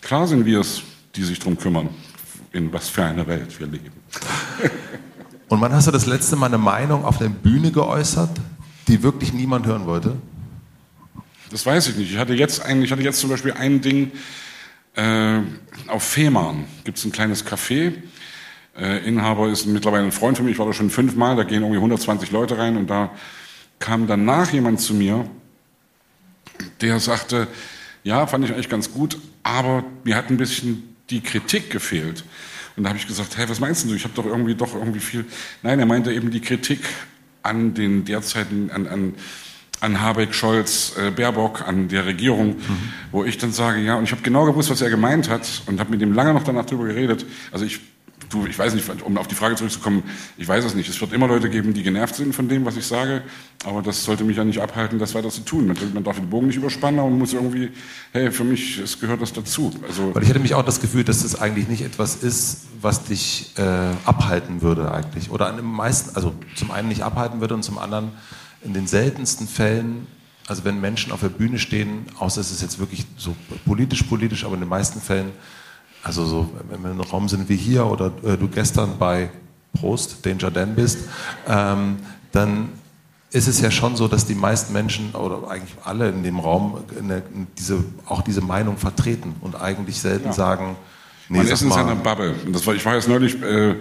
[0.00, 0.82] klar sind wir es,
[1.16, 1.88] die sich darum kümmern,
[2.52, 3.92] in was für eine Welt wir leben.
[5.48, 8.30] Und wann hast du das letzte Mal eine Meinung auf der Bühne geäußert,
[8.86, 10.16] die wirklich niemand hören wollte?
[11.50, 12.12] Das weiß ich nicht.
[12.12, 14.12] Ich hatte jetzt, ein, ich hatte jetzt zum Beispiel ein Ding
[14.94, 15.40] äh,
[15.88, 16.64] auf Fehmarn.
[16.84, 17.94] Gibt es ein kleines Café.
[18.78, 20.52] Äh, Inhaber ist mittlerweile ein Freund von mir.
[20.52, 21.34] Ich war da schon fünfmal.
[21.34, 22.76] Da gehen irgendwie 120 Leute rein.
[22.76, 23.10] Und da
[23.80, 25.28] kam danach jemand zu mir
[26.80, 27.48] der sagte,
[28.02, 32.24] ja, fand ich eigentlich ganz gut, aber mir hat ein bisschen die Kritik gefehlt.
[32.76, 33.94] Und da habe ich gesagt, hey, was meinst du?
[33.94, 35.24] Ich habe doch irgendwie doch irgendwie viel.
[35.62, 36.80] Nein, er meinte eben die Kritik
[37.42, 39.14] an den derzeitigen, an, an,
[39.80, 42.92] an Habeck, Scholz, äh, Baerbock, an der Regierung, mhm.
[43.10, 45.80] wo ich dann sage, ja, und ich habe genau gewusst, was er gemeint hat und
[45.80, 47.26] habe mit ihm lange noch danach drüber geredet.
[47.50, 47.80] Also ich
[48.30, 50.02] du, ich weiß nicht, um auf die Frage zurückzukommen,
[50.38, 50.88] ich weiß es nicht.
[50.88, 53.22] Es wird immer Leute geben, die genervt sind von dem, was ich sage,
[53.64, 55.74] aber das sollte mich ja nicht abhalten, das weiter zu tun.
[55.94, 57.70] Man darf den Bogen nicht überspannen und muss irgendwie,
[58.12, 59.70] hey, für mich es gehört das dazu.
[59.86, 63.04] Also Weil ich hätte mich auch das Gefühl, dass das eigentlich nicht etwas ist, was
[63.04, 63.62] dich äh,
[64.04, 65.30] abhalten würde eigentlich.
[65.30, 68.12] Oder an den meisten, also zum einen nicht abhalten würde und zum anderen
[68.62, 70.06] in den seltensten Fällen
[70.46, 73.36] also wenn Menschen auf der Bühne stehen, außer es ist jetzt wirklich so
[73.66, 75.30] politisch, politisch, aber in den meisten Fällen
[76.02, 79.30] also so, wenn wir in einem Raum sind wie hier oder äh, du gestern bei
[79.78, 80.98] Prost, Danger Dan bist,
[81.46, 81.98] ähm,
[82.32, 82.70] dann
[83.32, 86.82] ist es ja schon so, dass die meisten Menschen oder eigentlich alle in dem Raum
[86.98, 87.22] eine,
[87.56, 90.32] diese, auch diese Meinung vertreten und eigentlich selten ja.
[90.32, 90.76] sagen,
[91.28, 92.34] nee, Man ist in seiner Bubble.
[92.48, 93.76] Das war, ich war jetzt neulich äh,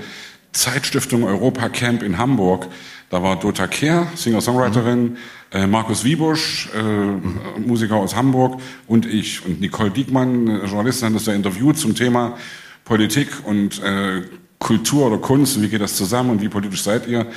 [0.52, 2.68] Zeitstiftung Europa Camp in Hamburg.
[3.10, 5.18] Da war Dota Kehr, Singer-Songwriterin,
[5.52, 7.40] äh, Markus Wiebusch, äh, mhm.
[7.66, 9.46] Musiker aus Hamburg und ich.
[9.46, 12.38] Und Nicole Diekmann, äh, Journalistin, hat das da interviewt zum Thema
[12.86, 14.22] Politik und äh,
[14.60, 15.62] Kultur oder Kunst.
[15.62, 17.28] Wie geht das zusammen und wie politisch seid ihr?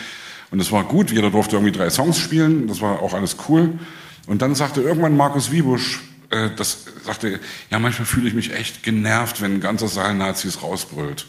[0.50, 1.10] Und es war gut.
[1.10, 2.66] Jeder durfte irgendwie drei Songs spielen.
[2.66, 3.78] Das war auch alles cool.
[4.26, 7.40] Und dann sagte irgendwann Markus Wiebusch, äh, das sagte,
[7.70, 11.26] ja, manchmal fühle ich mich echt genervt, wenn ein ganzer Saal Nazis rausbrüllt.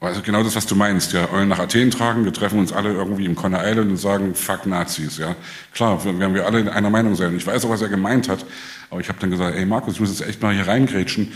[0.00, 2.92] Also genau das, was du meinst, ja, Eulen nach Athen tragen, wir treffen uns alle
[2.92, 5.34] irgendwie im Conner Island und sagen, fuck Nazis, ja.
[5.74, 7.36] Klar, werden wir alle in einer Meinung sein.
[7.36, 8.46] Ich weiß auch, was er gemeint hat,
[8.90, 11.32] aber ich habe dann gesagt, ey Markus, du musst jetzt echt mal hier reingrätschen.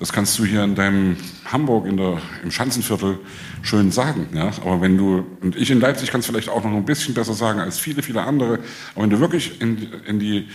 [0.00, 3.18] Das kannst du hier in deinem Hamburg, in der, im Schanzenviertel
[3.62, 4.50] schön sagen, ja.
[4.62, 7.34] Aber wenn du, und ich in Leipzig kann es vielleicht auch noch ein bisschen besser
[7.34, 8.58] sagen als viele, viele andere,
[8.94, 10.48] aber wenn du wirklich in, in die,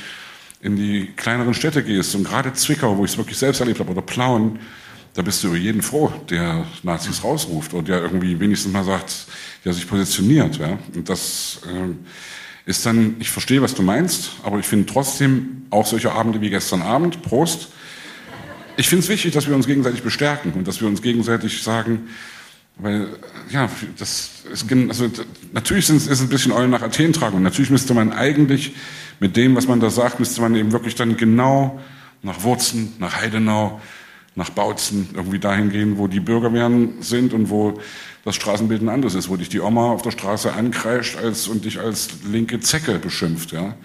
[0.59, 3.91] in die kleineren Städte gehst und gerade Zwickau, wo ich es wirklich selbst erlebt habe,
[3.91, 4.59] oder Plauen,
[5.15, 9.27] da bist du über jeden froh, der Nazis rausruft und der irgendwie wenigstens mal sagt,
[9.63, 10.57] der sich positioniert.
[10.57, 10.77] Ja?
[10.93, 15.85] Und das äh, ist dann, ich verstehe, was du meinst, aber ich finde trotzdem auch
[15.85, 17.69] solche Abende wie gestern Abend, Prost.
[18.75, 22.09] Ich finde es wichtig, dass wir uns gegenseitig bestärken und dass wir uns gegenseitig sagen,
[22.77, 23.07] weil,
[23.51, 25.09] ja, das ist, also,
[25.53, 28.73] natürlich ist es ein bisschen Eulen nach Athen tragen und natürlich müsste man eigentlich
[29.21, 31.79] mit dem, was man da sagt, müsste man eben wirklich dann genau
[32.21, 33.79] nach Wurzen, nach Heidenau,
[34.35, 37.79] nach Bautzen irgendwie dahin gehen, wo die Bürgerwehren sind und wo
[38.25, 41.63] das Straßenbild ein anderes ist, wo dich die Oma auf der Straße ankreischt als, und
[41.63, 43.51] dich als linke Zecke beschimpft.
[43.51, 43.75] Ja.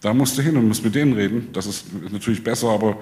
[0.00, 1.48] Da musst du hin und musst mit denen reden.
[1.52, 2.98] Das ist natürlich besser, aber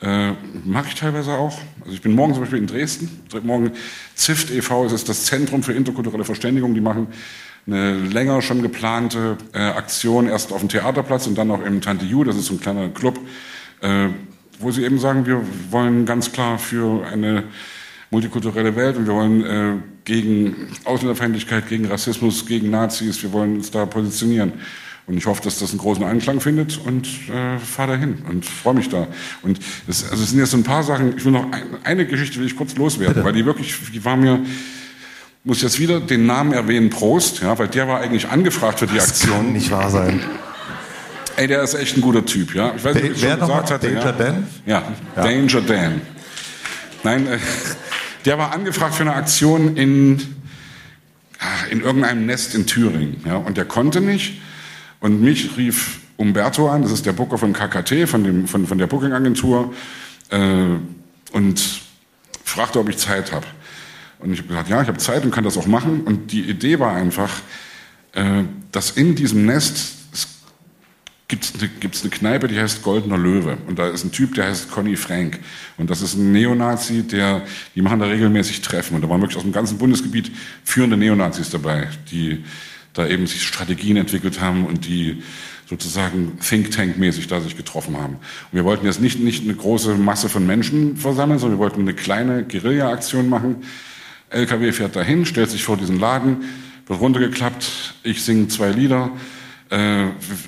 [0.00, 0.32] äh,
[0.64, 1.58] mache ich teilweise auch.
[1.80, 3.10] Also ich bin morgen zum Beispiel in Dresden.
[3.42, 3.72] Morgen
[4.14, 4.86] ZIFT e.V.
[4.86, 6.74] ist das Zentrum für interkulturelle Verständigung.
[6.74, 7.08] Die machen
[7.66, 12.06] eine länger schon geplante äh, Aktion, erst auf dem Theaterplatz und dann noch im Tante
[12.06, 13.20] Ju, das ist so ein kleiner Club,
[13.82, 14.08] äh,
[14.60, 17.44] wo sie eben sagen, wir wollen ganz klar für eine
[18.10, 19.72] multikulturelle Welt und wir wollen äh,
[20.04, 20.54] gegen
[20.84, 24.52] Ausländerfeindlichkeit, gegen Rassismus, gegen Nazis, wir wollen uns da positionieren.
[25.06, 28.74] Und ich hoffe, dass das einen großen Anklang findet und äh, fahre dahin und freue
[28.74, 29.08] mich da.
[29.42, 31.16] Und das, also es sind jetzt so ein paar Sachen.
[31.16, 33.24] Ich will noch ein, eine Geschichte will ich kurz loswerden, Bitte.
[33.26, 34.40] weil die wirklich, die war mir,
[35.42, 38.96] muss jetzt wieder den Namen erwähnen, Prost, ja, weil der war eigentlich angefragt für die
[38.96, 39.36] das Aktion.
[39.36, 40.20] Kann nicht wahr sein.
[41.40, 42.74] Ey, der ist echt ein guter Typ, ja.
[42.76, 43.88] Ich weiß nicht, ob ich Wer schon gesagt hatte.
[43.88, 44.12] Danger ja.
[44.12, 44.46] Dan?
[44.66, 44.82] Ja,
[45.16, 46.02] ja, Danger Dan.
[47.02, 47.38] Nein, äh,
[48.26, 50.20] der war angefragt für eine Aktion in,
[51.38, 53.36] ah, in irgendeinem Nest in Thüringen, ja.
[53.36, 54.42] Und der konnte nicht.
[55.00, 58.76] Und mich rief Umberto an, das ist der Booker von KKT, von, dem, von, von
[58.76, 59.72] der Booking-Agentur,
[60.28, 60.36] äh,
[61.32, 61.80] und
[62.44, 63.46] fragte, ob ich Zeit habe.
[64.18, 66.02] Und ich habe gesagt, ja, ich habe Zeit und kann das auch machen.
[66.02, 67.30] Und die Idee war einfach,
[68.12, 68.42] äh,
[68.72, 69.99] dass in diesem Nest
[71.30, 73.56] gibt es eine, gibt's eine Kneipe, die heißt Goldener Löwe.
[73.68, 75.38] Und da ist ein Typ, der heißt Conny Frank.
[75.78, 77.42] Und das ist ein Neonazi, der,
[77.74, 78.96] die machen da regelmäßig Treffen.
[78.96, 80.32] Und da waren wirklich aus dem ganzen Bundesgebiet
[80.64, 82.44] führende Neonazis dabei, die
[82.94, 85.22] da eben sich Strategien entwickelt haben und die
[85.66, 88.14] sozusagen Think Tank-mäßig da sich getroffen haben.
[88.14, 91.82] Und wir wollten jetzt nicht, nicht eine große Masse von Menschen versammeln, sondern wir wollten
[91.82, 93.62] eine kleine Guerilla-Aktion machen.
[94.30, 96.38] LKW fährt dahin, stellt sich vor diesen Laden,
[96.88, 99.12] wird runtergeklappt, ich singe zwei Lieder,
[99.70, 100.06] äh,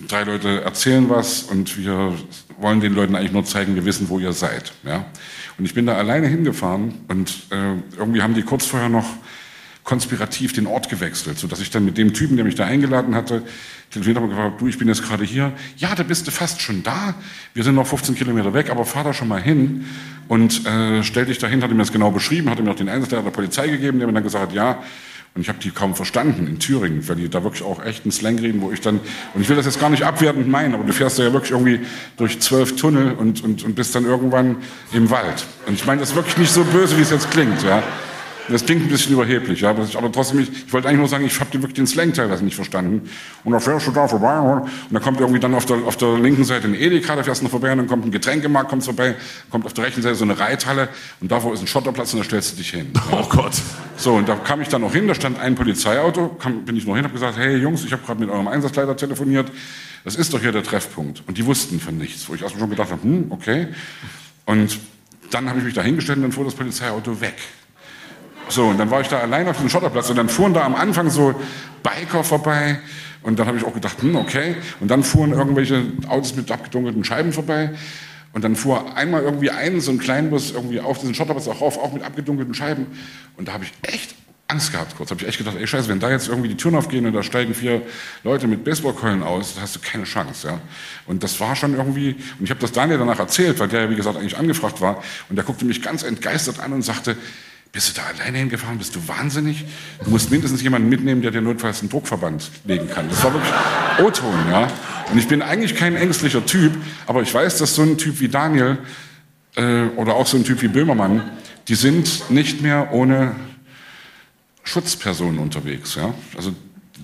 [0.08, 2.12] drei Leute erzählen was und wir
[2.58, 4.72] wollen den Leuten eigentlich nur zeigen, wir wissen, wo ihr seid.
[4.84, 5.06] Ja?
[5.58, 9.06] Und ich bin da alleine hingefahren und äh, irgendwie haben die kurz vorher noch
[9.84, 13.14] konspirativ den Ort gewechselt, so dass ich dann mit dem Typen, der mich da eingeladen
[13.16, 13.42] hatte,
[13.90, 15.52] telefoniert habe und gefragt, du, ich bin jetzt gerade hier.
[15.76, 17.14] Ja, da bist du fast schon da.
[17.52, 19.86] Wir sind noch 15 Kilometer weg, aber fahr da schon mal hin
[20.28, 23.24] und äh, stell dich dahin, hat ihm das genau beschrieben, hat ihm auch den Einsatzleiter
[23.24, 24.82] der Polizei gegeben, der mir dann gesagt hat, ja,
[25.34, 28.12] und ich habe die kaum verstanden in Thüringen, weil die da wirklich auch echt einen
[28.12, 29.00] Slang reden, wo ich dann,
[29.32, 31.52] und ich will das jetzt gar nicht abwertend meinen, aber du fährst da ja wirklich
[31.52, 31.80] irgendwie
[32.18, 34.56] durch zwölf Tunnel und, und, und bist dann irgendwann
[34.92, 35.46] im Wald.
[35.66, 37.82] Und ich meine das wirklich nicht so böse, wie es jetzt klingt, ja.
[38.48, 41.38] Das klingt ein bisschen überheblich, ja, aber trotzdem, ich, ich wollte eigentlich nur sagen, ich
[41.38, 43.08] habe wirklich den Slang teilweise nicht verstanden.
[43.44, 46.18] Und dann fährst du da vorbei und dann kommt irgendwie dann auf der, auf der
[46.18, 48.84] linken Seite ein Edeka, da fährst du noch vorbei und dann kommt ein Getränkemarkt, kommt
[48.84, 49.14] vorbei,
[49.50, 50.88] kommt auf der rechten Seite so eine Reithalle
[51.20, 52.92] und davor ist ein Schotterplatz und da stellst du dich hin.
[52.94, 53.02] Ja.
[53.22, 53.52] Oh Gott.
[53.96, 56.86] So, und da kam ich dann noch hin, da stand ein Polizeiauto, kam, bin ich
[56.86, 59.50] noch hin, habe gesagt, hey Jungs, ich habe gerade mit eurem Einsatzleiter telefoniert,
[60.04, 61.22] das ist doch hier der Treffpunkt.
[61.28, 63.68] Und die wussten von nichts, wo ich erstmal schon gedacht habe, hm, okay.
[64.44, 64.78] Und
[65.30, 67.36] dann habe ich mich da hingestellt und dann fuhr das Polizeiauto weg.
[68.48, 70.74] So, und dann war ich da allein auf dem Schotterplatz und dann fuhren da am
[70.74, 71.34] Anfang so
[71.82, 72.78] Biker vorbei
[73.22, 74.56] und dann habe ich auch gedacht, hm, okay.
[74.80, 77.70] Und dann fuhren irgendwelche Autos mit abgedunkelten Scheiben vorbei
[78.32, 81.78] und dann fuhr einmal irgendwie ein, so ein Kleinbus irgendwie auf diesen Schotterplatz auch rauf,
[81.78, 82.86] auch mit abgedunkelten Scheiben
[83.36, 84.14] und da habe ich echt
[84.52, 85.10] Angst gehabt kurz.
[85.10, 87.22] Habe ich echt gedacht, ey Scheiße, wenn da jetzt irgendwie die Türen aufgehen und da
[87.22, 87.82] steigen vier
[88.22, 90.48] Leute mit Baseballkeulen aus, dann hast du keine Chance.
[90.48, 90.60] Ja?
[91.06, 93.90] Und das war schon irgendwie, und ich habe das Daniel danach erzählt, weil der ja
[93.90, 97.16] wie gesagt eigentlich angefragt war und der guckte mich ganz entgeistert an und sagte,
[97.72, 98.76] bist du da alleine hingefahren?
[98.76, 99.64] Bist du wahnsinnig?
[100.04, 103.08] Du musst mindestens jemanden mitnehmen, der dir notfalls einen Druckverband legen kann.
[103.08, 103.52] Das war wirklich
[103.98, 104.68] O-Ton, ja.
[105.10, 106.72] Und ich bin eigentlich kein ängstlicher Typ,
[107.06, 108.78] aber ich weiß, dass so ein Typ wie Daniel
[109.56, 111.22] äh, oder auch so ein Typ wie Böhmermann,
[111.68, 113.34] die sind nicht mehr ohne
[114.64, 116.12] Schutzpersonen unterwegs, ja.
[116.36, 116.54] Also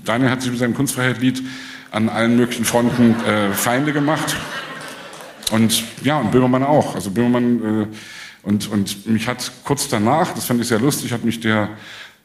[0.05, 1.43] Daniel hat sich mit seinem Kunstfreiheit-Lied
[1.91, 4.37] an allen möglichen Fronten äh, Feinde gemacht.
[5.51, 6.95] Und ja, und Böhmermann auch.
[6.95, 7.97] Also Böhmermann äh,
[8.43, 11.71] Und, und mich hat kurz danach, das fand ich sehr lustig, hat mich der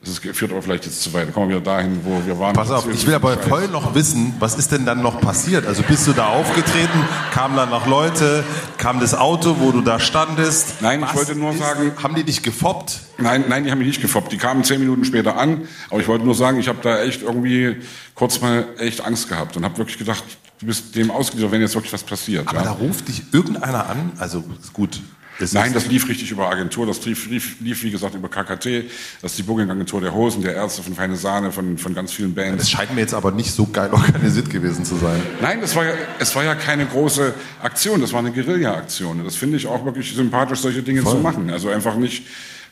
[0.05, 1.29] das führt aber vielleicht jetzt zu weit.
[1.29, 2.53] Da kommen wir wieder dahin, wo wir waren.
[2.53, 5.65] Pass auf, ich will aber voll noch wissen, was ist denn dann noch passiert?
[5.65, 7.07] Also bist du da aufgetreten?
[7.31, 8.43] Kamen dann noch Leute?
[8.77, 10.81] Kam das Auto, wo du da standest?
[10.81, 11.93] Nein, was ich wollte nur ist, sagen.
[12.01, 12.99] Haben die dich gefoppt?
[13.17, 14.33] Nein, nein, die haben mich nicht gefoppt.
[14.33, 15.69] Die kamen zehn Minuten später an.
[15.89, 17.77] Aber ich wollte nur sagen, ich habe da echt irgendwie
[18.13, 20.25] kurz mal echt Angst gehabt und habe wirklich gedacht,
[20.59, 22.45] du bist dem ausgeliefert, wenn jetzt wirklich was passiert.
[22.49, 22.65] Aber ja.
[22.65, 24.11] da ruft dich irgendeiner an?
[24.19, 24.99] Also gut,
[25.39, 28.85] das Nein, das lief richtig über Agentur, das lief, lief, lief wie gesagt über KKT,
[29.21, 32.33] das ist die Booking-Agentur der Hosen, der Ärzte von Feine Sahne, von, von ganz vielen
[32.35, 32.57] Bands.
[32.63, 35.21] Das scheint mir jetzt aber nicht so geil organisiert gewesen zu sein.
[35.41, 39.23] Nein, das war ja, es war ja keine große Aktion, das war eine Guerilla-Aktion.
[39.23, 41.13] Das finde ich auch wirklich sympathisch, solche Dinge Voll.
[41.13, 41.49] zu machen.
[41.49, 42.23] Also einfach nicht,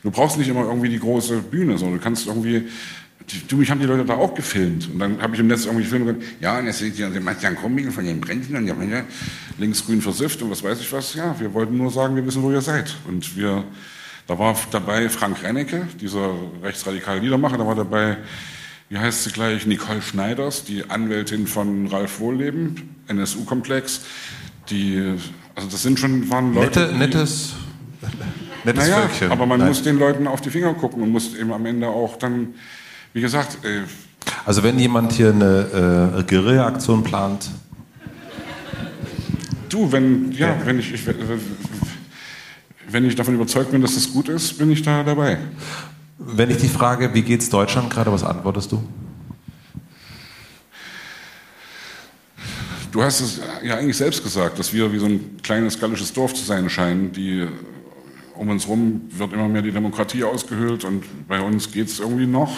[0.02, 2.68] du brauchst nicht immer irgendwie die große Bühne, sondern du kannst irgendwie
[3.48, 4.88] Du, mich haben die Leute da auch gefilmt.
[4.92, 6.26] Und dann habe ich im Netz irgendwie Filme gemacht.
[6.40, 8.74] Ja, und jetzt seht ihr Sebastian Krumming von den Brennchen und ja,
[9.58, 11.14] links-grün versifft und was weiß ich was.
[11.14, 12.94] Ja, wir wollten nur sagen, wir wissen, wo ihr seid.
[13.06, 13.64] Und wir,
[14.26, 17.58] da war dabei Frank Rennecke, dieser rechtsradikale Liedermacher.
[17.58, 18.18] Da war dabei,
[18.88, 24.02] wie heißt sie gleich, Nicole Schneiders, die Anwältin von Ralf Wohlleben, NSU-Komplex.
[24.70, 25.14] Die,
[25.54, 26.80] also das sind schon, waren Leute.
[26.80, 27.54] Nette, nettes,
[28.64, 29.32] nettes naja, Völkchen.
[29.32, 29.68] aber man Nein.
[29.68, 32.54] muss den Leuten auf die Finger gucken und muss eben am Ende auch dann
[33.12, 33.64] wie gesagt.
[33.64, 33.82] Äh,
[34.44, 37.50] also wenn jemand hier eine äh, Guerilla-Aktion plant.
[39.68, 40.56] Du, wenn, ja, ja.
[40.64, 41.02] wenn ich, ich,
[42.88, 45.38] wenn ich davon überzeugt bin, dass das gut ist, bin ich da dabei.
[46.18, 48.82] Wenn ich dich frage, wie geht's Deutschland gerade, was antwortest du?
[52.92, 56.34] Du hast es ja eigentlich selbst gesagt, dass wir wie so ein kleines gallisches Dorf
[56.34, 57.48] zu sein scheinen, die
[58.34, 62.26] um uns herum wird immer mehr die Demokratie ausgehöhlt und bei uns geht es irgendwie
[62.26, 62.54] noch.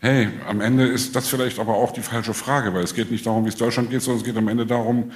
[0.00, 3.26] Hey, am Ende ist das vielleicht aber auch die falsche Frage, weil es geht nicht
[3.26, 5.10] darum, wie es Deutschland geht, sondern es geht am Ende darum,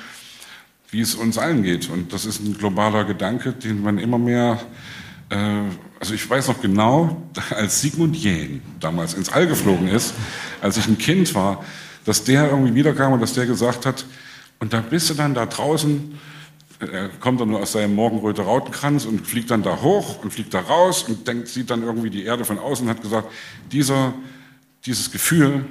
[0.90, 1.88] wie es uns allen geht.
[1.88, 4.60] Und das ist ein globaler Gedanke, den man immer mehr,
[5.30, 5.36] äh,
[6.00, 10.14] also ich weiß noch genau, als Sigmund Jähn damals ins All geflogen ist,
[10.60, 11.64] als ich ein Kind war,
[12.04, 14.04] dass der irgendwie wiederkam und dass der gesagt hat,
[14.58, 16.18] und da bist du dann da draußen,
[16.80, 20.52] er kommt dann nur aus seinem Morgenröte Rautenkranz und fliegt dann da hoch und fliegt
[20.52, 23.28] da raus und denkt, sieht dann irgendwie die Erde von außen und hat gesagt,
[23.70, 24.12] dieser
[24.84, 25.64] dieses Gefühl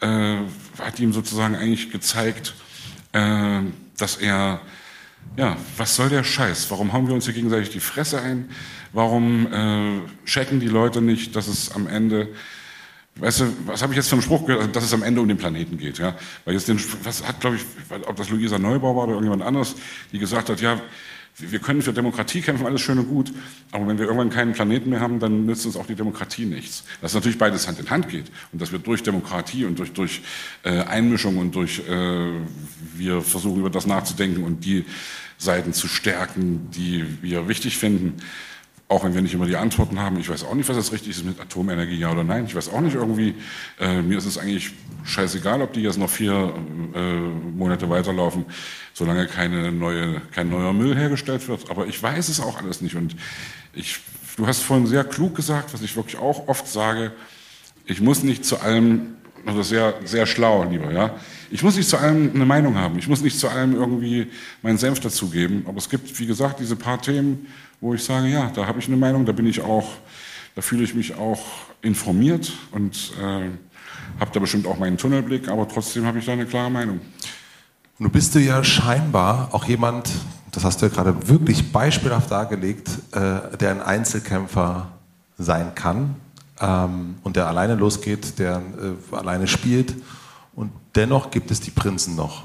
[0.00, 0.36] äh,
[0.78, 2.54] hat ihm sozusagen eigentlich gezeigt,
[3.12, 3.60] äh,
[3.96, 4.60] dass er,
[5.36, 6.70] ja, was soll der Scheiß?
[6.70, 8.50] Warum hauen wir uns hier gegenseitig die Fresse ein?
[8.92, 12.28] Warum äh, checken die Leute nicht, dass es am Ende
[13.16, 15.28] Weißt du, was habe ich jetzt für einen Spruch gehört, dass es am Ende um
[15.28, 16.14] den Planeten geht, ja?
[16.44, 17.62] Weil jetzt den, was hat, glaube ich,
[18.06, 19.74] ob das Luisa Neubauer war oder irgendjemand anderes,
[20.12, 20.80] die gesagt hat, ja,
[21.38, 23.32] wir können für Demokratie kämpfen, alles schön und gut,
[23.70, 26.84] aber wenn wir irgendwann keinen Planeten mehr haben, dann nützt uns auch die Demokratie nichts.
[27.00, 30.22] Dass natürlich beides Hand in Hand geht und dass wir durch Demokratie und durch, durch
[30.62, 32.32] äh, Einmischung und durch, äh,
[32.94, 34.84] wir versuchen über das nachzudenken und die
[35.38, 38.22] Seiten zu stärken, die wir wichtig finden,
[38.92, 40.20] auch wenn wir nicht immer die Antworten haben.
[40.20, 42.44] Ich weiß auch nicht, was das richtig ist mit Atomenergie, ja oder nein.
[42.44, 43.34] Ich weiß auch nicht irgendwie,
[43.80, 44.72] äh, mir ist es eigentlich
[45.04, 46.54] scheißegal, ob die jetzt noch vier
[46.94, 47.00] äh,
[47.56, 48.44] Monate weiterlaufen,
[48.92, 51.70] solange keine neue, kein neuer Müll hergestellt wird.
[51.70, 52.94] Aber ich weiß es auch alles nicht.
[52.94, 53.16] Und
[53.72, 53.98] ich,
[54.36, 57.12] du hast vorhin sehr klug gesagt, was ich wirklich auch oft sage,
[57.86, 59.16] ich muss nicht zu allem,
[59.46, 61.16] also sehr, sehr schlau, lieber, ja.
[61.50, 62.98] Ich muss nicht zu allem eine Meinung haben.
[62.98, 64.28] Ich muss nicht zu allem irgendwie
[64.62, 65.64] meinen Senf dazugeben.
[65.66, 67.46] Aber es gibt, wie gesagt, diese paar Themen,
[67.82, 69.88] wo ich sage, ja, da habe ich eine Meinung, da bin ich auch,
[70.54, 71.40] da fühle ich mich auch
[71.82, 73.50] informiert und äh,
[74.20, 77.00] habe da bestimmt auch meinen Tunnelblick, aber trotzdem habe ich da eine klare Meinung.
[77.98, 80.10] Nun bist du ja scheinbar auch jemand,
[80.52, 84.92] das hast du ja gerade wirklich beispielhaft dargelegt, äh, der ein Einzelkämpfer
[85.36, 86.14] sein kann
[86.60, 88.62] ähm, und der alleine losgeht, der
[89.12, 89.94] äh, alleine spielt.
[90.54, 92.44] Und dennoch gibt es die Prinzen noch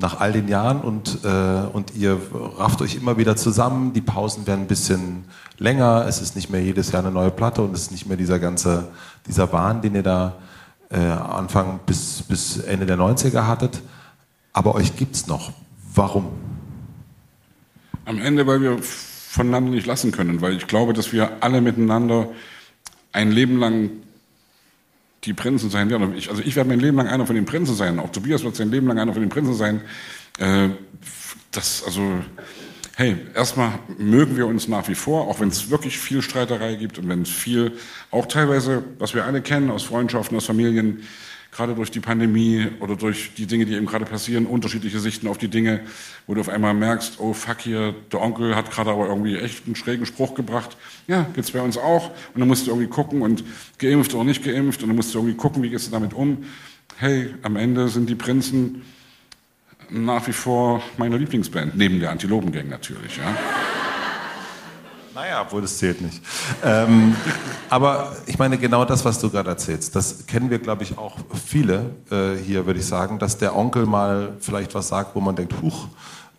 [0.00, 1.28] nach all den Jahren und, äh,
[1.72, 2.18] und ihr
[2.56, 3.92] rafft euch immer wieder zusammen.
[3.92, 5.24] Die Pausen werden ein bisschen
[5.58, 6.06] länger.
[6.08, 8.38] Es ist nicht mehr jedes Jahr eine neue Platte und es ist nicht mehr dieser
[8.38, 8.88] ganze,
[9.26, 10.34] dieser Wahn, den ihr da
[10.90, 13.82] äh, Anfang bis, bis Ende der 90er hattet.
[14.52, 15.52] Aber euch gibt's noch.
[15.94, 16.28] Warum?
[18.04, 22.28] Am Ende, weil wir voneinander nicht lassen können, weil ich glaube, dass wir alle miteinander
[23.12, 23.90] ein Leben lang
[25.24, 26.14] die Prinzen sein werden.
[26.16, 27.98] Ich, also ich werde mein Leben lang einer von den Prinzen sein.
[27.98, 29.82] Auch Tobias wird sein Leben lang einer von den Prinzen sein.
[30.38, 30.70] Äh,
[31.52, 32.02] das, also,
[32.96, 36.98] hey, erstmal mögen wir uns nach wie vor, auch wenn es wirklich viel Streiterei gibt
[36.98, 37.72] und wenn es viel,
[38.10, 41.02] auch teilweise, was wir alle kennen aus Freundschaften, aus Familien,
[41.52, 45.38] gerade durch die Pandemie oder durch die Dinge, die eben gerade passieren, unterschiedliche Sichten auf
[45.38, 45.80] die Dinge,
[46.26, 49.66] wo du auf einmal merkst, oh fuck hier, der Onkel hat gerade aber irgendwie echt
[49.66, 50.76] einen schrägen Spruch gebracht.
[51.08, 52.10] Ja, gibt's bei uns auch.
[52.34, 53.42] Und dann musst du irgendwie gucken und
[53.78, 56.44] geimpft oder nicht geimpft und dann musst du irgendwie gucken, wie gehst du damit um.
[56.96, 58.82] Hey, am Ende sind die Prinzen
[59.90, 63.79] nach wie vor meine Lieblingsband, neben der Antilopengang natürlich, ja.
[65.20, 66.22] Naja, obwohl das zählt nicht.
[66.64, 67.14] Ähm,
[67.68, 71.18] aber ich meine, genau das, was du gerade erzählst, das kennen wir, glaube ich, auch
[71.44, 75.36] viele äh, hier, würde ich sagen, dass der Onkel mal vielleicht was sagt, wo man
[75.36, 75.88] denkt, huch.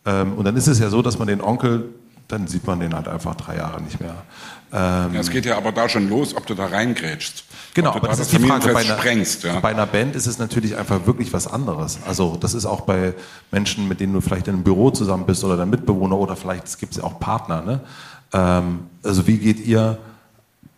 [0.03, 1.89] Ähm, und dann ist es ja so, dass man den Onkel,
[2.27, 4.15] dann sieht man den halt einfach drei Jahre nicht mehr.
[4.73, 7.43] Ähm, ja, es geht ja aber da schon los, ob du da reingrätschst.
[7.75, 8.73] Genau, aber das, das ist die Frage.
[8.73, 9.59] Bei einer, sprengst, ja.
[9.59, 11.99] bei einer Band ist es natürlich einfach wirklich was anderes.
[12.07, 13.13] Also das ist auch bei
[13.51, 16.79] Menschen, mit denen du vielleicht in einem Büro zusammen bist oder dein Mitbewohner oder vielleicht
[16.79, 17.61] gibt es ja auch Partner.
[17.61, 17.81] Ne?
[18.33, 19.97] Ähm, also wie geht ihr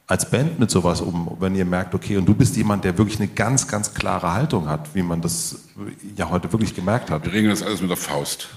[0.07, 3.19] als Band mit sowas um, wenn ihr merkt, okay, und du bist jemand, der wirklich
[3.19, 5.59] eine ganz, ganz klare Haltung hat, wie man das
[6.15, 7.25] ja heute wirklich gemerkt hat.
[7.25, 8.49] Wir regeln das alles mit der Faust.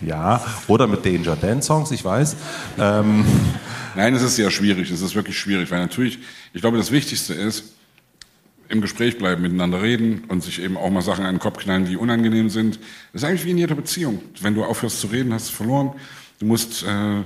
[0.00, 2.36] Ja, oder mit Danger Dance Songs, ich weiß.
[2.78, 3.24] Ähm.
[3.94, 6.18] Nein, es ist sehr schwierig, es ist wirklich schwierig, weil natürlich,
[6.52, 7.74] ich glaube, das Wichtigste ist,
[8.68, 11.84] im Gespräch bleiben, miteinander reden und sich eben auch mal Sachen an den Kopf knallen,
[11.84, 12.80] die unangenehm sind.
[13.12, 14.20] Das ist eigentlich wie in jeder Beziehung.
[14.40, 15.92] Wenn du aufhörst zu reden, hast du verloren.
[16.38, 17.22] Du musst äh,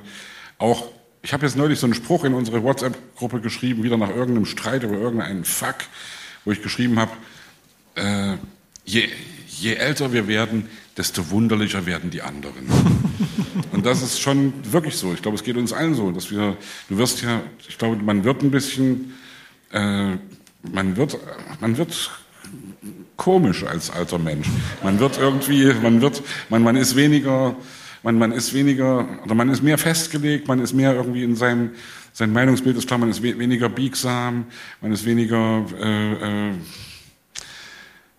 [0.58, 0.88] auch,
[1.22, 4.82] ich habe jetzt neulich so einen Spruch in unsere WhatsApp-Gruppe geschrieben, wieder nach irgendeinem Streit
[4.82, 5.76] über irgendeinen Fuck,
[6.44, 7.12] wo ich geschrieben habe,
[7.94, 8.36] äh,
[8.84, 9.08] je,
[9.48, 12.68] je älter wir werden, desto wunderlicher werden die anderen.
[13.72, 15.12] Und das ist schon wirklich so.
[15.12, 16.56] Ich glaube, es geht uns allen so, dass wir,
[16.88, 19.14] du wirst ja, ich glaube, man wird ein bisschen,
[19.72, 20.16] äh,
[20.62, 21.18] man wird,
[21.60, 22.10] man wird
[23.16, 24.48] komisch als alter Mensch.
[24.82, 27.56] Man wird irgendwie, man wird, man, man ist weniger,
[28.02, 31.72] man, man ist weniger, oder man ist mehr festgelegt, man ist mehr irgendwie in seinem,
[32.12, 34.46] sein Meinungsbild ist klar, man ist weniger biegsam,
[34.80, 36.52] man ist weniger, äh, äh,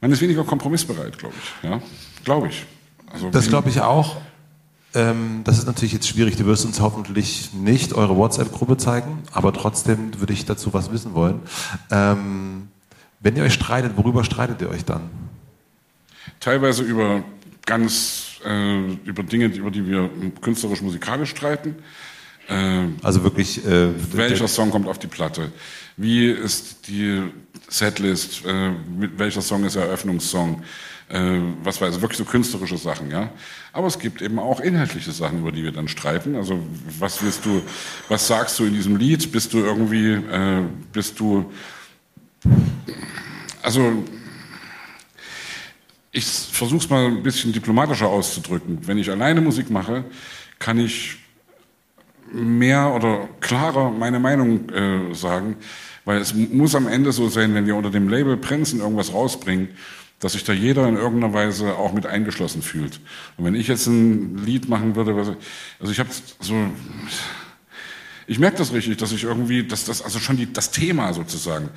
[0.01, 1.69] man ist weniger kompromissbereit, glaube ich.
[1.69, 1.81] Ja?
[2.23, 2.65] Glaube ich.
[3.11, 4.17] Also das glaube ich auch.
[4.95, 6.35] Ähm, das ist natürlich jetzt schwierig.
[6.37, 11.13] Du wirst uns hoffentlich nicht eure WhatsApp-Gruppe zeigen, aber trotzdem würde ich dazu was wissen
[11.13, 11.41] wollen.
[11.91, 12.69] Ähm,
[13.19, 15.09] wenn ihr euch streitet, worüber streitet ihr euch dann?
[16.39, 17.23] Teilweise über
[17.65, 20.09] ganz äh, über Dinge, über die wir
[20.41, 21.75] künstlerisch musikalisch streiten.
[22.47, 23.65] Äh, also wirklich.
[23.65, 25.51] Äh, welcher Song kommt auf die Platte?
[25.97, 27.23] Wie ist die
[27.67, 28.45] Setlist?
[28.45, 28.71] Äh,
[29.17, 30.63] welcher Song ist Eröffnungssong?
[31.09, 33.31] äh, was weiß ich, wirklich so künstlerische Sachen, ja.
[33.73, 36.35] Aber es gibt eben auch inhaltliche Sachen, über die wir dann streiten.
[36.35, 36.59] Also
[36.99, 37.61] was willst du,
[38.07, 39.31] was sagst du in diesem Lied?
[39.31, 40.63] Bist du irgendwie, äh,
[40.93, 41.51] bist du,
[43.61, 44.03] also
[46.11, 48.79] ich versuche es mal ein bisschen diplomatischer auszudrücken.
[48.87, 50.03] Wenn ich alleine Musik mache,
[50.57, 51.17] kann ich
[52.31, 55.57] mehr oder klarer meine Meinung äh, sagen,
[56.05, 59.69] weil es muss am Ende so sein, wenn wir unter dem Label Prinzen irgendwas rausbringen,
[60.19, 62.99] dass sich da jeder in irgendeiner Weise auch mit eingeschlossen fühlt.
[63.37, 66.09] Und wenn ich jetzt ein Lied machen würde, also ich habe
[66.39, 66.55] so,
[68.29, 71.69] ich merke das richtig, dass ich irgendwie, dass das, also schon die, das Thema sozusagen,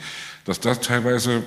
[0.45, 1.43] dass das teilweise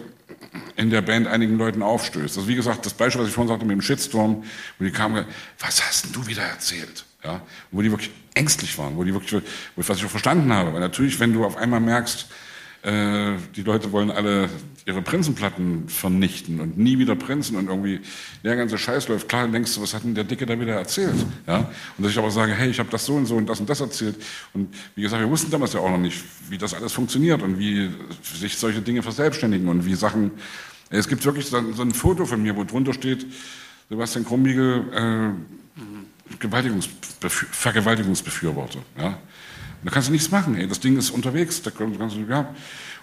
[0.77, 2.37] in der Band einigen Leuten aufstößt.
[2.37, 4.43] Also wie gesagt, das Beispiel, was ich vorhin sagte mit dem Shitstorm,
[4.79, 5.25] wo die kamen,
[5.59, 7.05] was hast denn du wieder erzählt?
[7.23, 9.43] Ja, wo die wirklich ängstlich waren, wo die wirklich,
[9.75, 12.25] was ich auch verstanden habe, weil natürlich, wenn du auf einmal merkst,
[12.85, 14.47] äh, die Leute wollen alle
[14.85, 18.01] ihre Prinzenplatten vernichten und nie wieder Prinzen und irgendwie
[18.43, 19.27] der ganze Scheiß läuft.
[19.27, 21.15] Klar, denkst du, was hat denn der Dicke da wieder erzählt?
[21.47, 21.71] Ja?
[21.97, 23.67] Und dass ich aber sage, hey, ich habe das so und so und das und
[23.67, 24.17] das erzählt.
[24.53, 27.57] Und wie gesagt, wir wussten damals ja auch noch nicht, wie das alles funktioniert und
[27.57, 27.89] wie
[28.21, 30.29] sich solche Dinge verselbstständigen und wie Sachen.
[30.91, 33.25] Es gibt wirklich so ein Foto von mir, wo drunter steht,
[33.89, 35.31] Sebastian Krumbiegel, äh,
[36.39, 38.79] Vergewaltigungsbefürworter.
[38.95, 39.17] Ja?
[39.85, 40.57] Da kannst du nichts machen.
[40.57, 40.67] Ey.
[40.67, 41.61] Das Ding ist unterwegs.
[41.61, 42.53] Da kannst du, ja.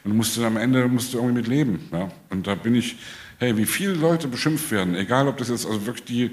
[0.04, 1.88] Und du musst am Ende musst du irgendwie mit leben.
[1.92, 2.08] Ja.
[2.30, 2.96] Und da bin ich,
[3.38, 6.30] hey, wie viele Leute beschimpft werden, egal ob das jetzt also wirklich die, ich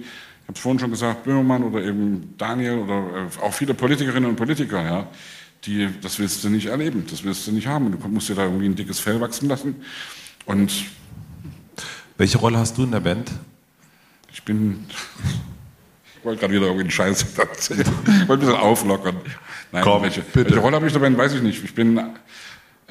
[0.47, 4.35] habe es vorhin schon gesagt, Böhmermann oder eben Daniel oder äh, auch viele Politikerinnen und
[4.35, 5.07] Politiker, ja,
[5.65, 7.91] die, das willst du nicht erleben, das willst du nicht haben.
[7.91, 9.75] Du musst dir da irgendwie ein dickes Fell wachsen lassen.
[10.45, 10.71] Und
[12.17, 13.31] welche Rolle hast du in der Band?
[14.33, 14.85] Ich bin,
[16.17, 17.81] ich wollte gerade wieder irgendwie einen Scheiß erzählen.
[17.81, 19.17] Ich wollte ein bisschen auflockern.
[19.71, 20.45] Nein, Komm, welche, bitte.
[20.49, 21.15] welche Rolle habe ich dabei?
[21.15, 21.63] Weiß ich nicht.
[21.63, 21.99] Ich bin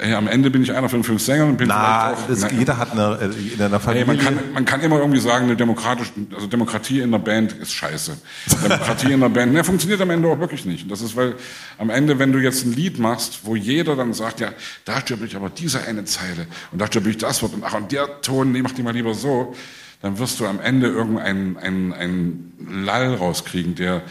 [0.01, 2.41] Hey, am Ende bin ich einer von fünf Sängern und bin Na, vielleicht auch, das,
[2.53, 4.07] na, jeder hat eine, äh, in einer Familie.
[4.07, 7.51] Hey, man, kann, man kann immer irgendwie sagen, eine demokratische, also Demokratie in der Band
[7.51, 8.17] ist scheiße.
[8.63, 10.89] Demokratie in der Band, ne, funktioniert am Ende auch wirklich nicht.
[10.89, 11.35] Das ist, weil
[11.77, 14.53] am Ende, wenn du jetzt ein Lied machst, wo jeder dann sagt, ja,
[14.85, 17.73] da stirb ich aber diese eine Zeile und da stirb ich das Wort und ach,
[17.73, 19.53] und der Ton, nee, mach die mal lieber so,
[20.01, 22.53] dann wirst du am Ende irgendeinen ein, ein
[22.85, 24.01] Lall rauskriegen, der,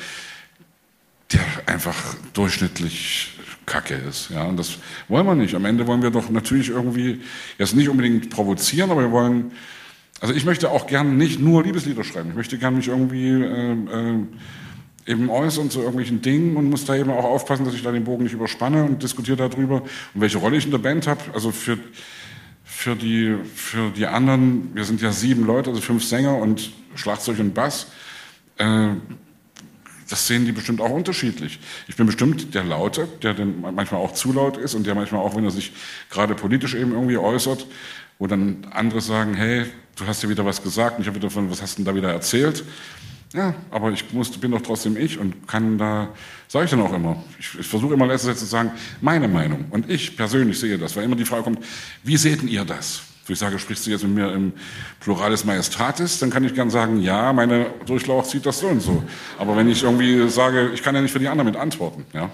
[1.32, 3.38] der einfach durchschnittlich
[3.68, 4.30] Kacke ist.
[4.30, 4.78] Ja, und das
[5.08, 5.54] wollen wir nicht.
[5.54, 7.20] Am Ende wollen wir doch natürlich irgendwie
[7.58, 9.52] jetzt nicht unbedingt provozieren, aber wir wollen.
[10.20, 12.30] Also ich möchte auch gern nicht nur Liebeslieder schreiben.
[12.30, 14.26] Ich möchte gern mich irgendwie äh, äh,
[15.06, 18.04] eben äußern zu irgendwelchen Dingen und muss da eben auch aufpassen, dass ich da den
[18.04, 21.20] Bogen nicht überspanne und diskutiere darüber und welche Rolle ich in der Band habe.
[21.34, 21.78] Also für
[22.64, 27.38] für die für die anderen, wir sind ja sieben Leute, also fünf Sänger und Schlagzeug
[27.38, 27.86] und Bass.
[28.56, 28.90] Äh,
[30.08, 31.58] das sehen die bestimmt auch unterschiedlich.
[31.86, 35.20] Ich bin bestimmt der Laute, der dann manchmal auch zu laut ist und der manchmal
[35.20, 35.72] auch, wenn er sich
[36.10, 37.66] gerade politisch eben irgendwie äußert,
[38.18, 39.66] wo dann andere sagen, hey,
[39.96, 41.92] du hast ja wieder was gesagt und ich habe wieder von, was hast du denn
[41.92, 42.64] da wieder erzählt?
[43.34, 46.08] Ja, aber ich muss, bin doch trotzdem ich und kann da,
[46.48, 48.70] sage ich dann auch immer, ich, ich versuche immer letztes zu sagen,
[49.02, 49.66] meine Meinung.
[49.70, 51.58] Und ich persönlich sehe das, weil immer die Frage kommt,
[52.02, 53.02] wie seht ihr das?
[53.28, 54.54] So ich sage, sprichst du jetzt mit mir im
[55.00, 59.02] Pluralis Majestatis, dann kann ich gern sagen, ja, meine Durchlauch sieht das so und so.
[59.38, 62.30] Aber wenn ich irgendwie sage, ich kann ja nicht für die anderen mit antworten, ja.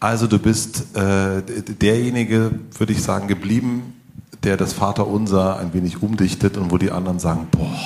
[0.00, 4.00] Also du bist äh, derjenige, würde ich sagen, geblieben,
[4.44, 7.78] der das Vaterunser ein wenig umdichtet und wo die anderen sagen, boah.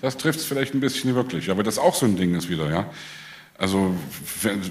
[0.00, 2.70] Das trifft es vielleicht ein bisschen wirklich, aber das auch so ein Ding ist wieder,
[2.70, 2.86] ja.
[3.58, 3.94] Also,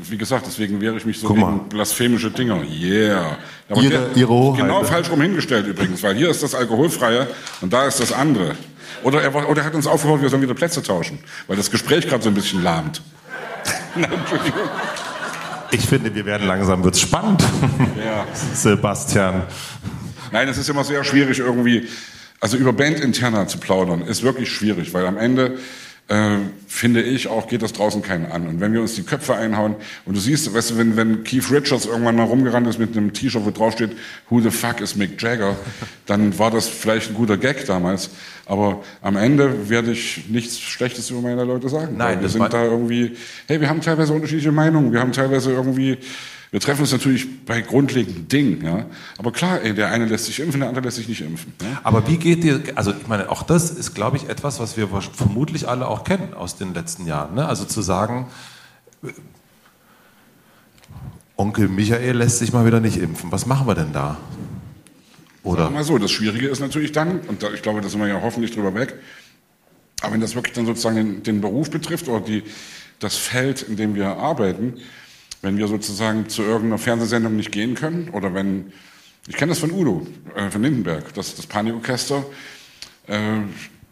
[0.10, 2.62] wie gesagt, deswegen wehre ich mich so gegen blasphemische Dinger.
[2.64, 3.38] Yeah.
[3.68, 4.62] Aber ihre, der, ihre Hoheit.
[4.62, 7.28] Genau falsch rum hingestellt übrigens, weil hier ist das Alkoholfreie
[7.62, 8.56] und da ist das andere.
[9.04, 11.18] Oder er, oder er hat uns aufgefordert, wir sollen wieder Plätze tauschen,
[11.48, 13.02] weil das Gespräch gerade so ein bisschen lahmt.
[13.96, 14.70] Entschuldigung.
[15.72, 17.44] Ich finde, wir werden langsam, wird's spannend.
[17.98, 18.26] Ja.
[18.54, 19.44] Sebastian.
[20.32, 21.88] Nein, es ist immer sehr schwierig irgendwie,
[22.40, 25.58] also über Bandinterner zu plaudern, ist wirklich schwierig, weil am Ende
[26.08, 26.38] äh,
[26.68, 28.48] finde ich auch, geht das draußen keinen an.
[28.48, 29.76] Und wenn wir uns die Köpfe einhauen
[30.06, 33.12] und du siehst, weißt du, wenn, wenn Keith Richards irgendwann mal rumgerannt ist mit einem
[33.12, 33.92] T-Shirt, wo drauf steht,
[34.30, 35.56] Who the fuck is Mick Jagger,
[36.06, 38.12] dann war das vielleicht ein guter Gag damals.
[38.46, 41.98] Aber am Ende werde ich nichts Schlechtes über meine Leute sagen.
[41.98, 43.16] Nein, wir sind da irgendwie,
[43.48, 45.98] hey, wir haben teilweise unterschiedliche Meinungen, wir haben teilweise irgendwie
[46.56, 48.86] wir treffen uns natürlich bei grundlegenden Dingen, ja.
[49.18, 51.52] Aber klar, ey, der eine lässt sich impfen, der andere lässt sich nicht impfen.
[51.62, 51.82] Ja?
[51.84, 54.88] Aber wie geht dir, also ich meine, auch das ist, glaube ich, etwas, was wir
[54.88, 57.36] vermutlich alle auch kennen aus den letzten Jahren.
[57.36, 57.46] Ne?
[57.46, 58.28] Also zu sagen,
[61.36, 63.34] Onkel Michael lässt sich mal wieder nicht impfen.
[63.34, 64.18] Was machen wir denn da?
[65.44, 65.70] Oder?
[65.70, 68.22] Mal so, das Schwierige ist natürlich dann, und da, ich glaube, da sind wir ja
[68.22, 68.94] hoffentlich drüber weg,
[70.00, 72.44] aber wenn das wirklich dann sozusagen den, den Beruf betrifft oder die,
[73.00, 74.76] das Feld, in dem wir arbeiten,
[75.42, 78.72] wenn wir sozusagen zu irgendeiner Fernsehsendung nicht gehen können oder wenn,
[79.28, 80.06] ich kenne das von Udo,
[80.36, 82.26] äh, von Lindenberg, das, das Panikorchester,
[83.08, 83.40] äh,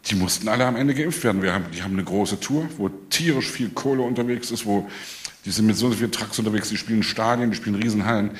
[0.06, 1.42] die mussten alle am Ende geimpft werden.
[1.42, 4.88] Wir haben, die haben eine große Tour, wo tierisch viel Kohle unterwegs ist, wo
[5.44, 8.30] die sind mit so vielen Trucks unterwegs, die spielen Stadien, die spielen Riesenhallen.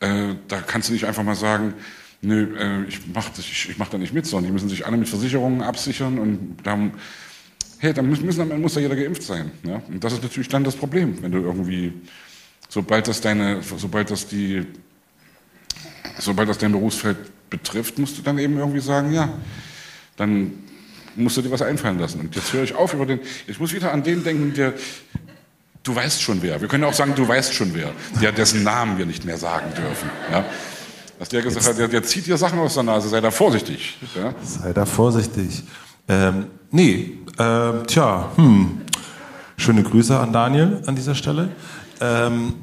[0.00, 1.74] Äh, da kannst du nicht einfach mal sagen,
[2.20, 4.96] nö, äh, ich mache ich, ich mach da nicht mit, sondern die müssen sich alle
[4.96, 6.92] mit Versicherungen absichern und dann,
[7.78, 9.50] hey, dann müssen, müssen, muss da jeder geimpft sein.
[9.64, 9.82] Ja?
[9.88, 11.92] Und das ist natürlich dann das Problem, wenn du irgendwie
[12.68, 14.66] sobald das deine, sobald das die,
[16.18, 17.16] sobald das dein Berufsfeld
[17.50, 19.28] betrifft, musst du dann eben irgendwie sagen, ja,
[20.16, 20.52] dann
[21.16, 22.20] musst du dir was einfallen lassen.
[22.20, 24.74] Und jetzt höre ich auf über den, ich muss wieder an den denken, der,
[25.82, 26.60] du weißt schon wer.
[26.60, 27.90] Wir können auch sagen, du weißt schon wer,
[28.20, 30.10] der, dessen Namen wir nicht mehr sagen dürfen.
[30.30, 30.44] Ja?
[31.18, 33.98] Dass der gesagt hat, der, der zieht dir Sachen aus der Nase, sei da vorsichtig.
[34.14, 34.34] Ja?
[34.42, 35.64] Sei da vorsichtig.
[36.06, 38.82] Ähm, nee, äh, tja, hm.
[39.60, 41.48] Schöne Grüße an Daniel an dieser Stelle.
[42.00, 42.54] Ähm,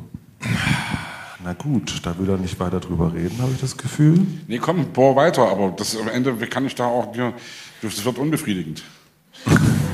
[1.43, 4.25] na gut, da will er nicht weiter drüber reden, habe ich das Gefühl.
[4.47, 7.13] Nee, komm, bohr weiter, aber das, am Ende kann ich da auch,
[7.81, 8.83] das wird unbefriedigend.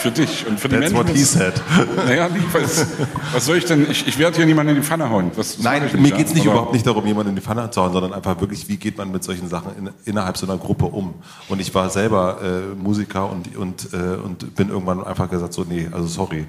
[0.00, 1.08] für dich und für die That's Menschen.
[1.08, 1.54] What he said.
[1.96, 2.86] Naja, was,
[3.32, 3.90] was soll ich denn?
[3.90, 5.30] Ich, ich werde hier niemanden in die Pfanne hauen.
[5.36, 7.92] Das Nein, mir geht es nicht überhaupt nicht darum, jemanden in die Pfanne zu hauen,
[7.92, 11.14] sondern einfach wirklich, wie geht man mit solchen Sachen in, innerhalb so einer Gruppe um?
[11.48, 15.64] Und ich war selber äh, Musiker und, und, äh, und bin irgendwann einfach gesagt, so,
[15.64, 16.46] nee, also sorry.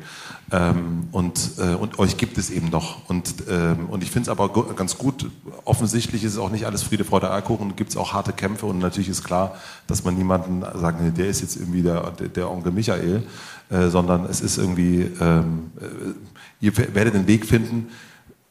[0.52, 3.10] Ähm, und, äh, und euch gibt es eben noch.
[3.10, 5.30] Und, ähm, und ich finde es aber ganz gut,
[5.64, 8.80] offensichtlich ist es auch nicht alles Friede, Freude, Eierkuchen, gibt es auch harte Kämpfe und
[8.80, 9.56] natürlich ist klar,
[9.88, 13.24] dass man niemanden sagt, nee, der ist jetzt irgendwie der, der Onkel Michael,
[13.72, 17.88] äh, sondern es ist irgendwie, ähm, äh, ihr werdet den Weg finden.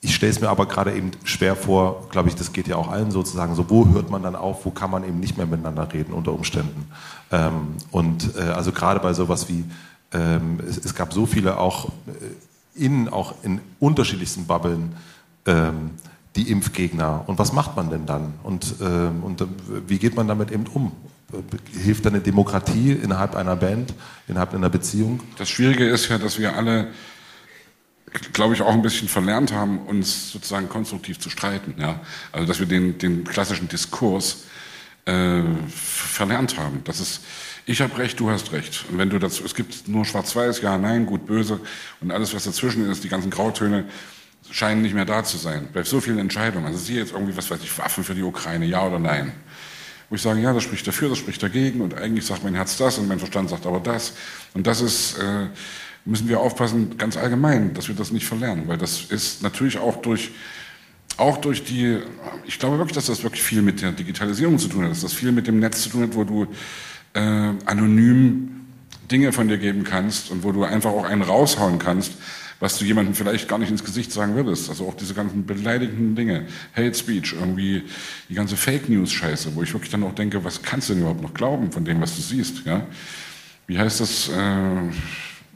[0.01, 2.91] Ich stelle es mir aber gerade eben schwer vor, glaube ich, das geht ja auch
[2.91, 5.93] allen sozusagen, so wo hört man dann auf, wo kann man eben nicht mehr miteinander
[5.93, 6.87] reden unter Umständen.
[7.31, 9.65] Ähm, und äh, also gerade bei sowas wie,
[10.13, 14.95] ähm, es, es, gab so viele auch äh, in, auch in unterschiedlichsten Bubblen,
[15.45, 15.91] ähm,
[16.35, 17.25] die Impfgegner.
[17.27, 18.33] Und was macht man denn dann?
[18.43, 19.47] Und, ähm, und äh,
[19.87, 20.93] wie geht man damit eben um?
[21.73, 23.95] Hilft eine Demokratie innerhalb einer Band,
[24.29, 25.21] innerhalb einer Beziehung?
[25.39, 26.89] Das Schwierige ist ja, dass wir alle,
[28.33, 31.75] glaube ich, auch ein bisschen verlernt haben, uns sozusagen konstruktiv zu streiten.
[31.79, 32.01] Ja?
[32.33, 34.45] Also, dass wir den, den klassischen Diskurs
[35.07, 36.83] äh, verlernt haben.
[36.85, 37.23] Das ist,
[37.67, 38.85] ich habe recht, du hast recht.
[38.91, 41.61] Und wenn du dazu, es gibt nur Schwarz-Weiß, ja, nein, gut, böse
[42.01, 43.85] und alles, was dazwischen ist, die ganzen Grautöne,
[44.51, 45.69] scheinen nicht mehr da zu sein.
[45.73, 46.67] Bei so vielen Entscheidungen.
[46.67, 49.33] Also sie jetzt irgendwie, was weiß ich, Waffen für die Ukraine, ja oder nein.
[50.11, 52.77] Wo ich sage, ja, das spricht dafür, das spricht dagegen und eigentlich sagt mein Herz
[52.77, 54.13] das und mein Verstand sagt aber das.
[54.55, 55.47] Und das ist, äh,
[56.05, 60.03] müssen wir aufpassen, ganz allgemein, dass wir das nicht verlernen, weil das ist natürlich auch
[60.03, 60.33] durch,
[61.17, 61.99] auch durch die,
[62.45, 65.13] ich glaube wirklich, dass das wirklich viel mit der Digitalisierung zu tun hat, dass das
[65.13, 66.47] viel mit dem Netz zu tun hat, wo du
[67.15, 67.21] äh,
[67.67, 68.67] anonym
[69.13, 72.15] Dinge von dir geben kannst und wo du einfach auch einen raushauen kannst,
[72.61, 74.69] was du jemandem vielleicht gar nicht ins Gesicht sagen würdest.
[74.69, 76.47] Also auch diese ganzen beleidigenden Dinge,
[76.77, 77.83] Hate Speech, irgendwie
[78.29, 81.03] die ganze Fake News Scheiße, wo ich wirklich dann auch denke, was kannst du denn
[81.03, 82.87] überhaupt noch glauben von dem, was du siehst, ja?
[83.67, 84.29] Wie heißt das?
[84.29, 84.91] Äh,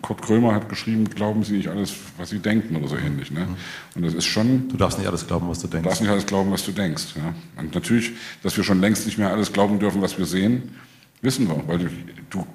[0.05, 3.31] Kurt Krömer hat geschrieben, glauben Sie nicht alles, was Sie denken oder so ähnlich.
[3.31, 3.49] Ne?
[3.95, 4.69] Und das ist schon.
[4.69, 5.83] Du darfst nicht alles glauben, was du denkst.
[5.83, 7.15] Du darfst nicht alles glauben, was du denkst.
[7.17, 7.35] Ja?
[7.57, 8.13] Und natürlich,
[8.43, 10.75] dass wir schon längst nicht mehr alles glauben dürfen, was wir sehen,
[11.23, 11.67] wissen wir.
[11.67, 11.91] Weil
[12.29, 12.47] du,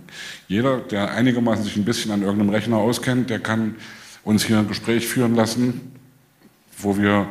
[0.48, 3.78] jeder, der einigermaßen sich ein bisschen an irgendeinem Rechner auskennt, der kann
[4.30, 5.92] uns hier ein Gespräch führen lassen,
[6.78, 7.28] wo wir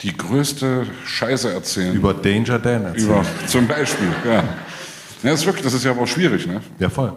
[0.00, 1.94] die größte Scheiße erzählen.
[1.94, 3.10] Über Danger Dan erzählen.
[3.10, 4.32] Über, zum Beispiel, ja.
[4.32, 4.44] ja.
[5.22, 6.62] Das ist wirklich, das ist ja aber auch schwierig, ne?
[6.78, 7.12] Ja, voll.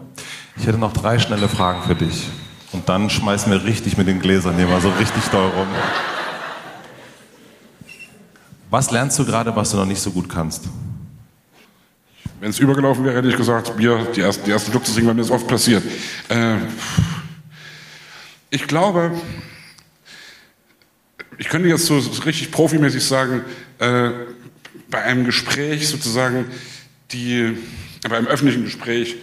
[0.56, 2.28] Ich hätte noch drei schnelle Fragen für dich.
[2.72, 5.68] Und dann schmeißen wir richtig mit den Gläsern hier mal so richtig doll rum.
[8.68, 10.64] Was lernst du gerade, was du noch nicht so gut kannst?
[12.40, 15.08] Wenn es übergelaufen wäre, hätte ich gesagt, Bier, die ersten, die ersten Schluck zu singen,
[15.08, 15.82] weil mir das oft passiert.
[16.28, 16.56] Äh,
[18.50, 19.12] ich glaube,
[21.36, 23.44] ich könnte jetzt so richtig profimäßig sagen,
[23.78, 24.10] äh,
[24.90, 26.46] bei einem Gespräch sozusagen,
[27.12, 27.56] die,
[28.08, 29.16] bei einem öffentlichen Gespräch,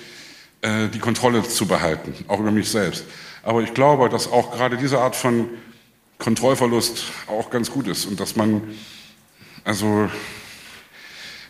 [0.62, 3.06] äh, die Kontrolle zu behalten, auch über mich selbst.
[3.44, 5.50] Aber ich glaube, dass auch gerade diese Art von
[6.20, 8.62] Kontrollverlust auch ganz gut ist und dass man,
[9.64, 10.10] also,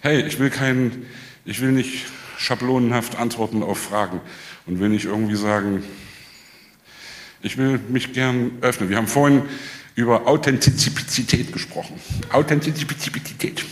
[0.02, 1.06] hey, ich will kein,
[1.44, 2.06] ich will nicht
[2.38, 4.22] schablonenhaft antworten auf Fragen
[4.66, 5.84] und will nicht irgendwie sagen,
[7.46, 8.90] ich will mich gern öffnen.
[8.90, 9.44] Wir haben vorhin
[9.94, 12.00] über Authentizität gesprochen.
[12.32, 13.64] Authentizität.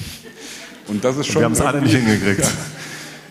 [0.88, 1.42] Und das ist schon.
[1.42, 2.48] wir haben es alle nicht hingekriegt.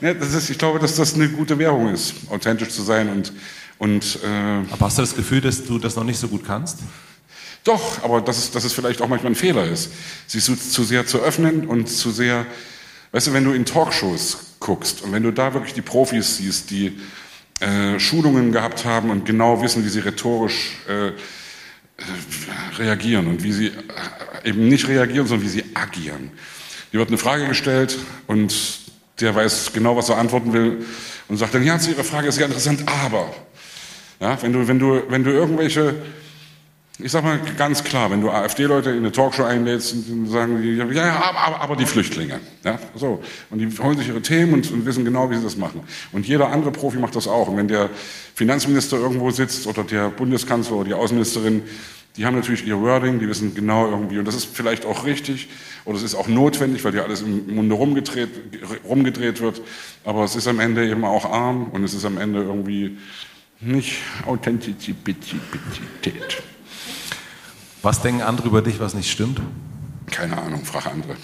[0.01, 0.09] Ja.
[0.09, 0.15] ja.
[0.15, 3.33] das ist, ich glaube, dass das eine gute Währung ist, authentisch zu sein und.
[3.79, 6.79] und äh, aber hast du das Gefühl, dass du das noch nicht so gut kannst?
[7.63, 9.93] Doch, aber dass es, dass es vielleicht auch manchmal ein Fehler ist,
[10.27, 12.47] sich so, zu sehr zu öffnen und zu sehr.
[13.13, 16.71] Weißt du, wenn du in Talkshows guckst und wenn du da wirklich die Profis siehst,
[16.71, 16.99] die
[17.63, 21.13] äh, Schulungen gehabt haben und genau wissen, wie sie rhetorisch äh,
[22.77, 26.33] reagieren und wie sie äh, eben nicht reagieren, sondern wie sie agieren.
[26.91, 28.81] Hier wird eine Frage gestellt und
[29.21, 30.85] der weiß genau, was er antworten will
[31.29, 33.33] und sagt dann, ja, zu Ihrer Frage ist sehr interessant, aber
[34.21, 35.95] ja, wenn, du, wenn, du, wenn du irgendwelche
[37.03, 40.77] ich sage mal ganz klar, wenn du AfD-Leute in eine Talkshow einlädst, dann sagen die,
[40.77, 42.41] ja, ja aber, aber, die Flüchtlinge.
[42.65, 43.23] Ja, so.
[43.51, 45.83] Und die holen sich ihre Themen und, und, wissen genau, wie sie das machen.
[46.13, 47.49] Und jeder andere Profi macht das auch.
[47.49, 47.91] Und wenn der
[48.35, 51.63] Finanzminister irgendwo sitzt oder der Bundeskanzler oder die Außenministerin,
[52.17, 55.49] die haben natürlich ihr Wording, die wissen genau irgendwie, und das ist vielleicht auch richtig
[55.85, 58.29] oder es ist auch notwendig, weil ja alles im Munde rumgedreht,
[58.85, 59.63] rumgedreht wird,
[60.05, 62.99] aber es ist am Ende eben auch arm und es ist am Ende irgendwie
[63.61, 65.03] nicht Authentizität.
[67.83, 69.41] Was denken andere über dich, was nicht stimmt?
[70.11, 71.17] Keine Ahnung, frage andere.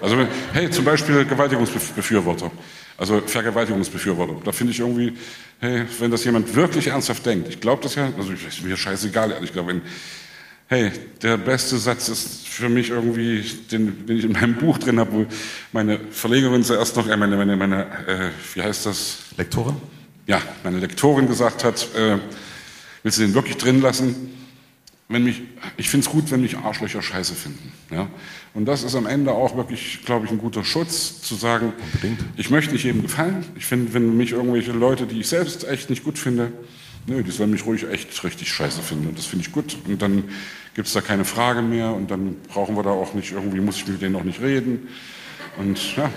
[0.00, 0.16] Also,
[0.52, 2.50] hey, zum Beispiel Gewaltigungsbefürworter.
[2.96, 4.36] Also Vergewaltigungsbefürworter.
[4.44, 5.14] Da finde ich irgendwie,
[5.60, 9.32] hey, wenn das jemand wirklich ernsthaft denkt, ich glaube das ja, also ist mir scheißegal,
[9.32, 9.82] ehrlich gesagt, wenn,
[10.68, 15.00] hey, der beste Satz ist für mich irgendwie, den, den ich in meinem Buch drin
[15.00, 15.26] habe, wo
[15.72, 19.18] meine Verlegerin zuerst noch, äh, meine, meine, meine äh, wie heißt das?
[19.36, 19.76] Lektorin?
[20.26, 22.18] Ja, meine Lektorin gesagt hat, äh,
[23.02, 24.33] willst du den wirklich drin lassen?
[25.08, 25.42] Wenn mich,
[25.76, 27.72] ich finde es gut, wenn mich Arschlöcher scheiße finden.
[27.90, 28.08] Ja?
[28.54, 32.20] Und das ist am Ende auch wirklich, glaube ich, ein guter Schutz, zu sagen, Unbedingt.
[32.36, 33.44] ich möchte nicht jedem gefallen.
[33.56, 36.52] Ich finde, wenn mich irgendwelche Leute, die ich selbst echt nicht gut finde,
[37.06, 39.08] nö, die sollen mich ruhig echt richtig scheiße finden.
[39.08, 39.76] Und das finde ich gut.
[39.86, 40.24] Und dann
[40.74, 43.76] gibt es da keine Frage mehr und dann brauchen wir da auch nicht, irgendwie muss
[43.76, 44.88] ich mit denen noch nicht reden.
[45.58, 46.10] Und ja.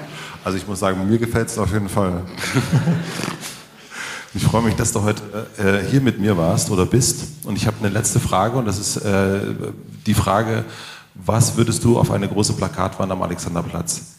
[0.43, 2.25] Also ich muss sagen, mir gefällt es auf jeden Fall.
[4.37, 5.23] Ich freue mich, dass du heute
[5.57, 7.45] äh, hier mit mir warst oder bist.
[7.45, 9.39] Und ich habe eine letzte Frage und das ist äh,
[10.05, 10.63] die Frage,
[11.15, 14.17] was würdest du auf eine große Plakatwand am Alexanderplatz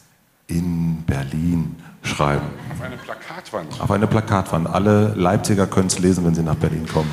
[0.48, 2.46] in Berlin schreiben?
[2.72, 3.80] Auf eine Plakatwand?
[3.80, 4.66] Auf eine Plakatwand.
[4.66, 7.10] Alle Leipziger können es lesen, wenn sie nach Berlin kommen.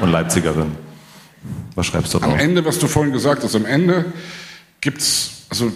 [0.00, 0.74] Und Leipzigerinnen.
[1.76, 2.32] Was schreibst du drauf?
[2.32, 4.04] Am Ende, was du vorhin gesagt hast, am Ende
[4.80, 5.70] gibt es, also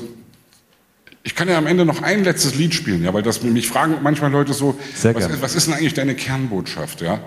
[1.23, 3.97] ich kann ja am Ende noch ein letztes Lied spielen, ja, weil das mich fragen
[4.03, 7.21] manchmal Leute so, was, was, ist denn eigentlich deine Kernbotschaft, ja?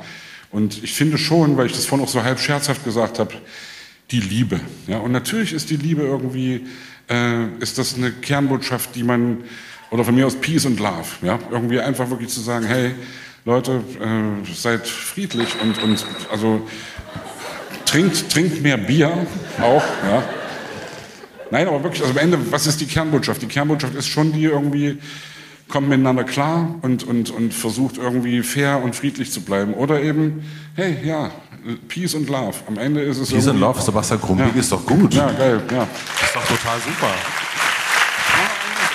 [0.49, 3.33] Und ich finde schon, weil ich das vorhin auch so halb scherzhaft gesagt habe,
[4.11, 4.97] die Liebe, ja.
[4.97, 6.65] Und natürlich ist die Liebe irgendwie,
[7.09, 9.43] äh, ist das eine Kernbotschaft, die man
[9.91, 12.95] oder von mir aus Peace and Love, ja, irgendwie einfach wirklich zu sagen, hey,
[13.45, 16.67] Leute, äh, seid friedlich und und also
[17.85, 19.27] trinkt trinkt mehr Bier
[19.61, 20.23] auch, ja.
[21.53, 23.39] Nein, aber wirklich, also am Ende, was ist die Kernbotschaft?
[23.43, 24.97] Die Kernbotschaft ist schon die irgendwie,
[25.69, 29.75] kommt miteinander klar und, und, und versucht irgendwie fair und friedlich zu bleiben.
[29.75, 30.43] Oder eben,
[30.73, 31.29] hey, ja,
[31.87, 32.55] Peace and Love.
[32.67, 34.59] Am Ende ist es Peace and Love, Sebastian Krumbig ja.
[34.59, 35.13] ist doch gut.
[35.13, 35.87] Ja, geil, ja.
[36.19, 37.13] Das ist doch total super.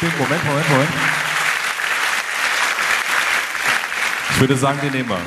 [0.00, 0.90] Moment, Moment, Moment.
[4.32, 5.18] Ich würde sagen, den nehmen wir.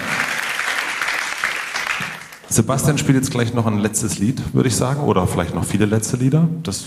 [2.50, 5.86] Sebastian spielt jetzt gleich noch ein letztes Lied, würde ich sagen, oder vielleicht noch viele
[5.86, 6.50] letzte Lieder.
[6.64, 6.84] Das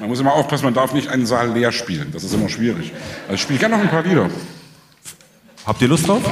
[0.00, 2.10] man muss immer aufpassen, man darf nicht einen Saal leer spielen.
[2.12, 2.92] Das ist immer schwierig.
[3.24, 4.28] Also ich spiele gerne noch ein paar Lieder.
[5.66, 6.22] Habt ihr Lust drauf?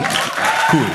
[0.72, 0.86] Cool.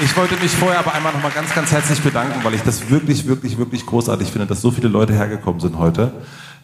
[0.00, 2.90] Ich wollte mich vorher aber einmal noch mal ganz, ganz herzlich bedanken, weil ich das
[2.90, 6.12] wirklich, wirklich, wirklich großartig finde, dass so viele Leute hergekommen sind heute.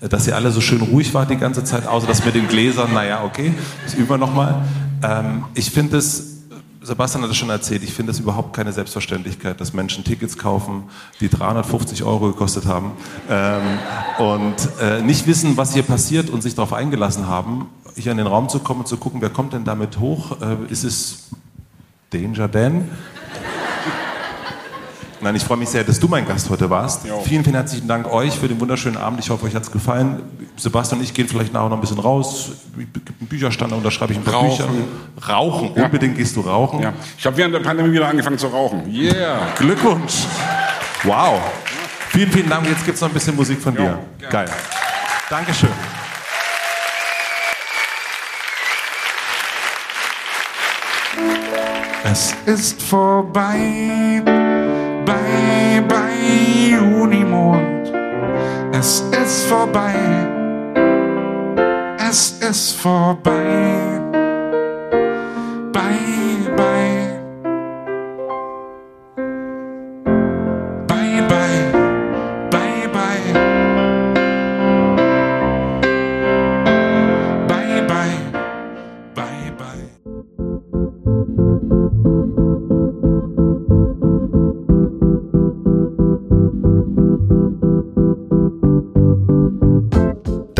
[0.00, 2.94] Dass ihr alle so schön ruhig wart die ganze Zeit, außer das mit den Gläsern,
[2.94, 3.52] naja, okay,
[3.84, 4.62] das üben wir nochmal.
[5.02, 6.37] Ähm, ich finde es
[6.80, 10.84] Sebastian hat es schon erzählt, ich finde es überhaupt keine Selbstverständlichkeit, dass Menschen Tickets kaufen,
[11.20, 12.92] die 350 Euro gekostet haben
[13.28, 13.78] ähm,
[14.18, 18.28] und äh, nicht wissen, was hier passiert und sich darauf eingelassen haben, hier in den
[18.28, 20.40] Raum zu kommen und zu gucken, wer kommt denn damit hoch?
[20.40, 21.30] Äh, ist es
[22.10, 22.88] Danger Dan?
[25.20, 27.04] Nein, ich freue mich sehr, dass du mein Gast heute warst.
[27.04, 27.20] Jo.
[27.20, 29.18] Vielen, vielen herzlichen Dank euch für den wunderschönen Abend.
[29.20, 30.22] Ich hoffe, euch hat es gefallen.
[30.56, 32.50] Sebastian und ich gehen vielleicht nachher noch ein bisschen raus.
[32.50, 34.66] Es gibt einen Bücherstand, da unterschreibe ich ein paar rauchen.
[34.66, 35.28] Bücher.
[35.28, 35.84] Rauchen, ja.
[35.86, 36.80] unbedingt gehst du rauchen.
[36.80, 36.92] Ja.
[37.16, 38.82] Ich habe während der Pandemie wieder angefangen zu rauchen.
[38.92, 39.38] Yeah.
[39.58, 40.26] Glückwunsch.
[41.02, 41.40] Wow.
[42.10, 42.66] Vielen, vielen Dank.
[42.68, 43.82] Jetzt gibt es noch ein bisschen Musik von jo.
[43.82, 43.98] dir.
[44.22, 44.30] Ja.
[44.30, 44.50] Geil.
[45.30, 45.70] Dankeschön.
[52.04, 54.22] Es ist vorbei
[55.88, 57.92] Bye, Junimond.
[58.72, 59.94] Es ist vorbei.
[61.98, 64.07] Es ist vorbei.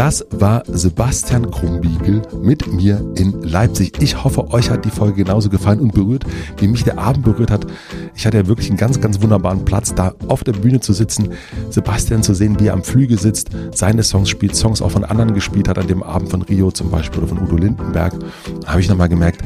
[0.09, 4.01] Das war Sebastian Krumbiegel mit mir in Leipzig.
[4.01, 6.24] Ich hoffe, euch hat die Folge genauso gefallen und berührt,
[6.56, 7.66] wie mich der Abend berührt hat.
[8.18, 11.28] Ich hatte ja wirklich einen ganz, ganz wunderbaren Platz, da auf der Bühne zu sitzen,
[11.70, 15.34] Sebastian zu sehen, wie er am Flügel sitzt, seine Songs spielt, Songs auch von anderen
[15.34, 18.14] gespielt hat, an dem Abend von Rio zum Beispiel oder von Udo Lindenberg.
[18.62, 19.44] Da habe ich nochmal gemerkt,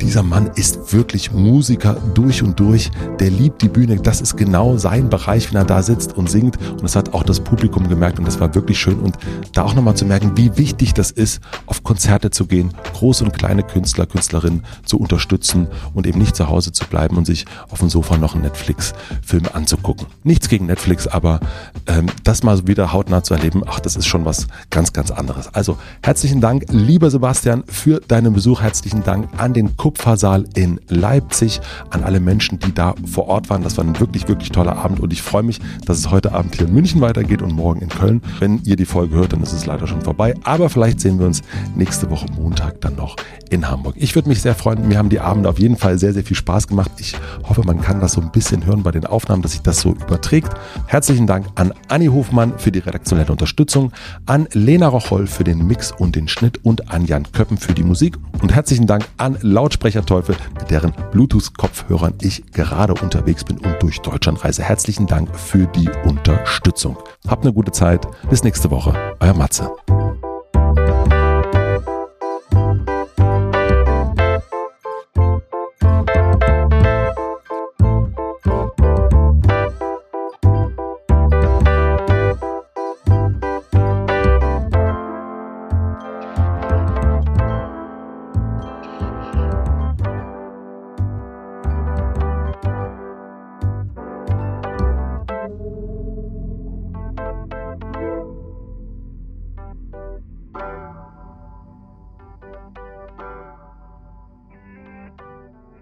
[0.00, 2.90] dieser Mann ist wirklich Musiker durch und durch.
[3.18, 3.96] Der liebt die Bühne.
[3.96, 6.56] Das ist genau sein Bereich, wenn er da sitzt und singt.
[6.70, 9.00] Und das hat auch das Publikum gemerkt und das war wirklich schön.
[9.00, 9.18] Und
[9.52, 13.36] da auch nochmal zu merken, wie wichtig das ist, auf Konzerte zu gehen, große und
[13.36, 17.80] kleine Künstler, Künstlerinnen zu unterstützen und eben nicht zu Hause zu bleiben und sich auf
[17.80, 20.06] dem Sofa noch einen Netflix-Film anzugucken.
[20.22, 21.40] Nichts gegen Netflix, aber
[21.88, 25.52] ähm, das mal wieder hautnah zu erleben, ach, das ist schon was ganz, ganz anderes.
[25.52, 28.60] Also herzlichen Dank, lieber Sebastian, für deinen Besuch.
[28.60, 31.60] Herzlichen Dank an den Kupfersaal in Leipzig,
[31.90, 33.64] an alle Menschen, die da vor Ort waren.
[33.64, 36.54] Das war ein wirklich, wirklich toller Abend und ich freue mich, dass es heute Abend
[36.54, 38.22] hier in München weitergeht und morgen in Köln.
[38.38, 41.26] Wenn ihr die Folge hört, dann ist es leider schon vorbei, aber vielleicht sehen wir
[41.26, 41.42] uns
[41.74, 43.16] nächste Woche Montag dann noch
[43.50, 43.96] in Hamburg.
[43.98, 44.86] Ich würde mich sehr freuen.
[44.86, 46.92] Mir haben die Abende auf jeden Fall sehr, sehr viel Spaß gemacht.
[46.98, 47.14] Ich
[47.48, 49.92] hoffe, man kann das so ein bisschen hören bei den Aufnahmen, dass sich das so
[49.92, 50.52] überträgt.
[50.84, 53.92] Herzlichen Dank an Anni Hofmann für die redaktionelle Unterstützung,
[54.26, 57.82] an Lena Rocholl für den Mix und den Schnitt und an Jan Köppen für die
[57.82, 58.18] Musik.
[58.42, 64.44] Und herzlichen Dank an Lautsprecherteufel, mit deren Bluetooth-Kopfhörern ich gerade unterwegs bin und durch Deutschland
[64.44, 64.62] reise.
[64.62, 66.98] Herzlichen Dank für die Unterstützung.
[67.26, 68.06] Habt eine gute Zeit.
[68.28, 68.92] Bis nächste Woche.
[69.20, 69.70] Euer Matze.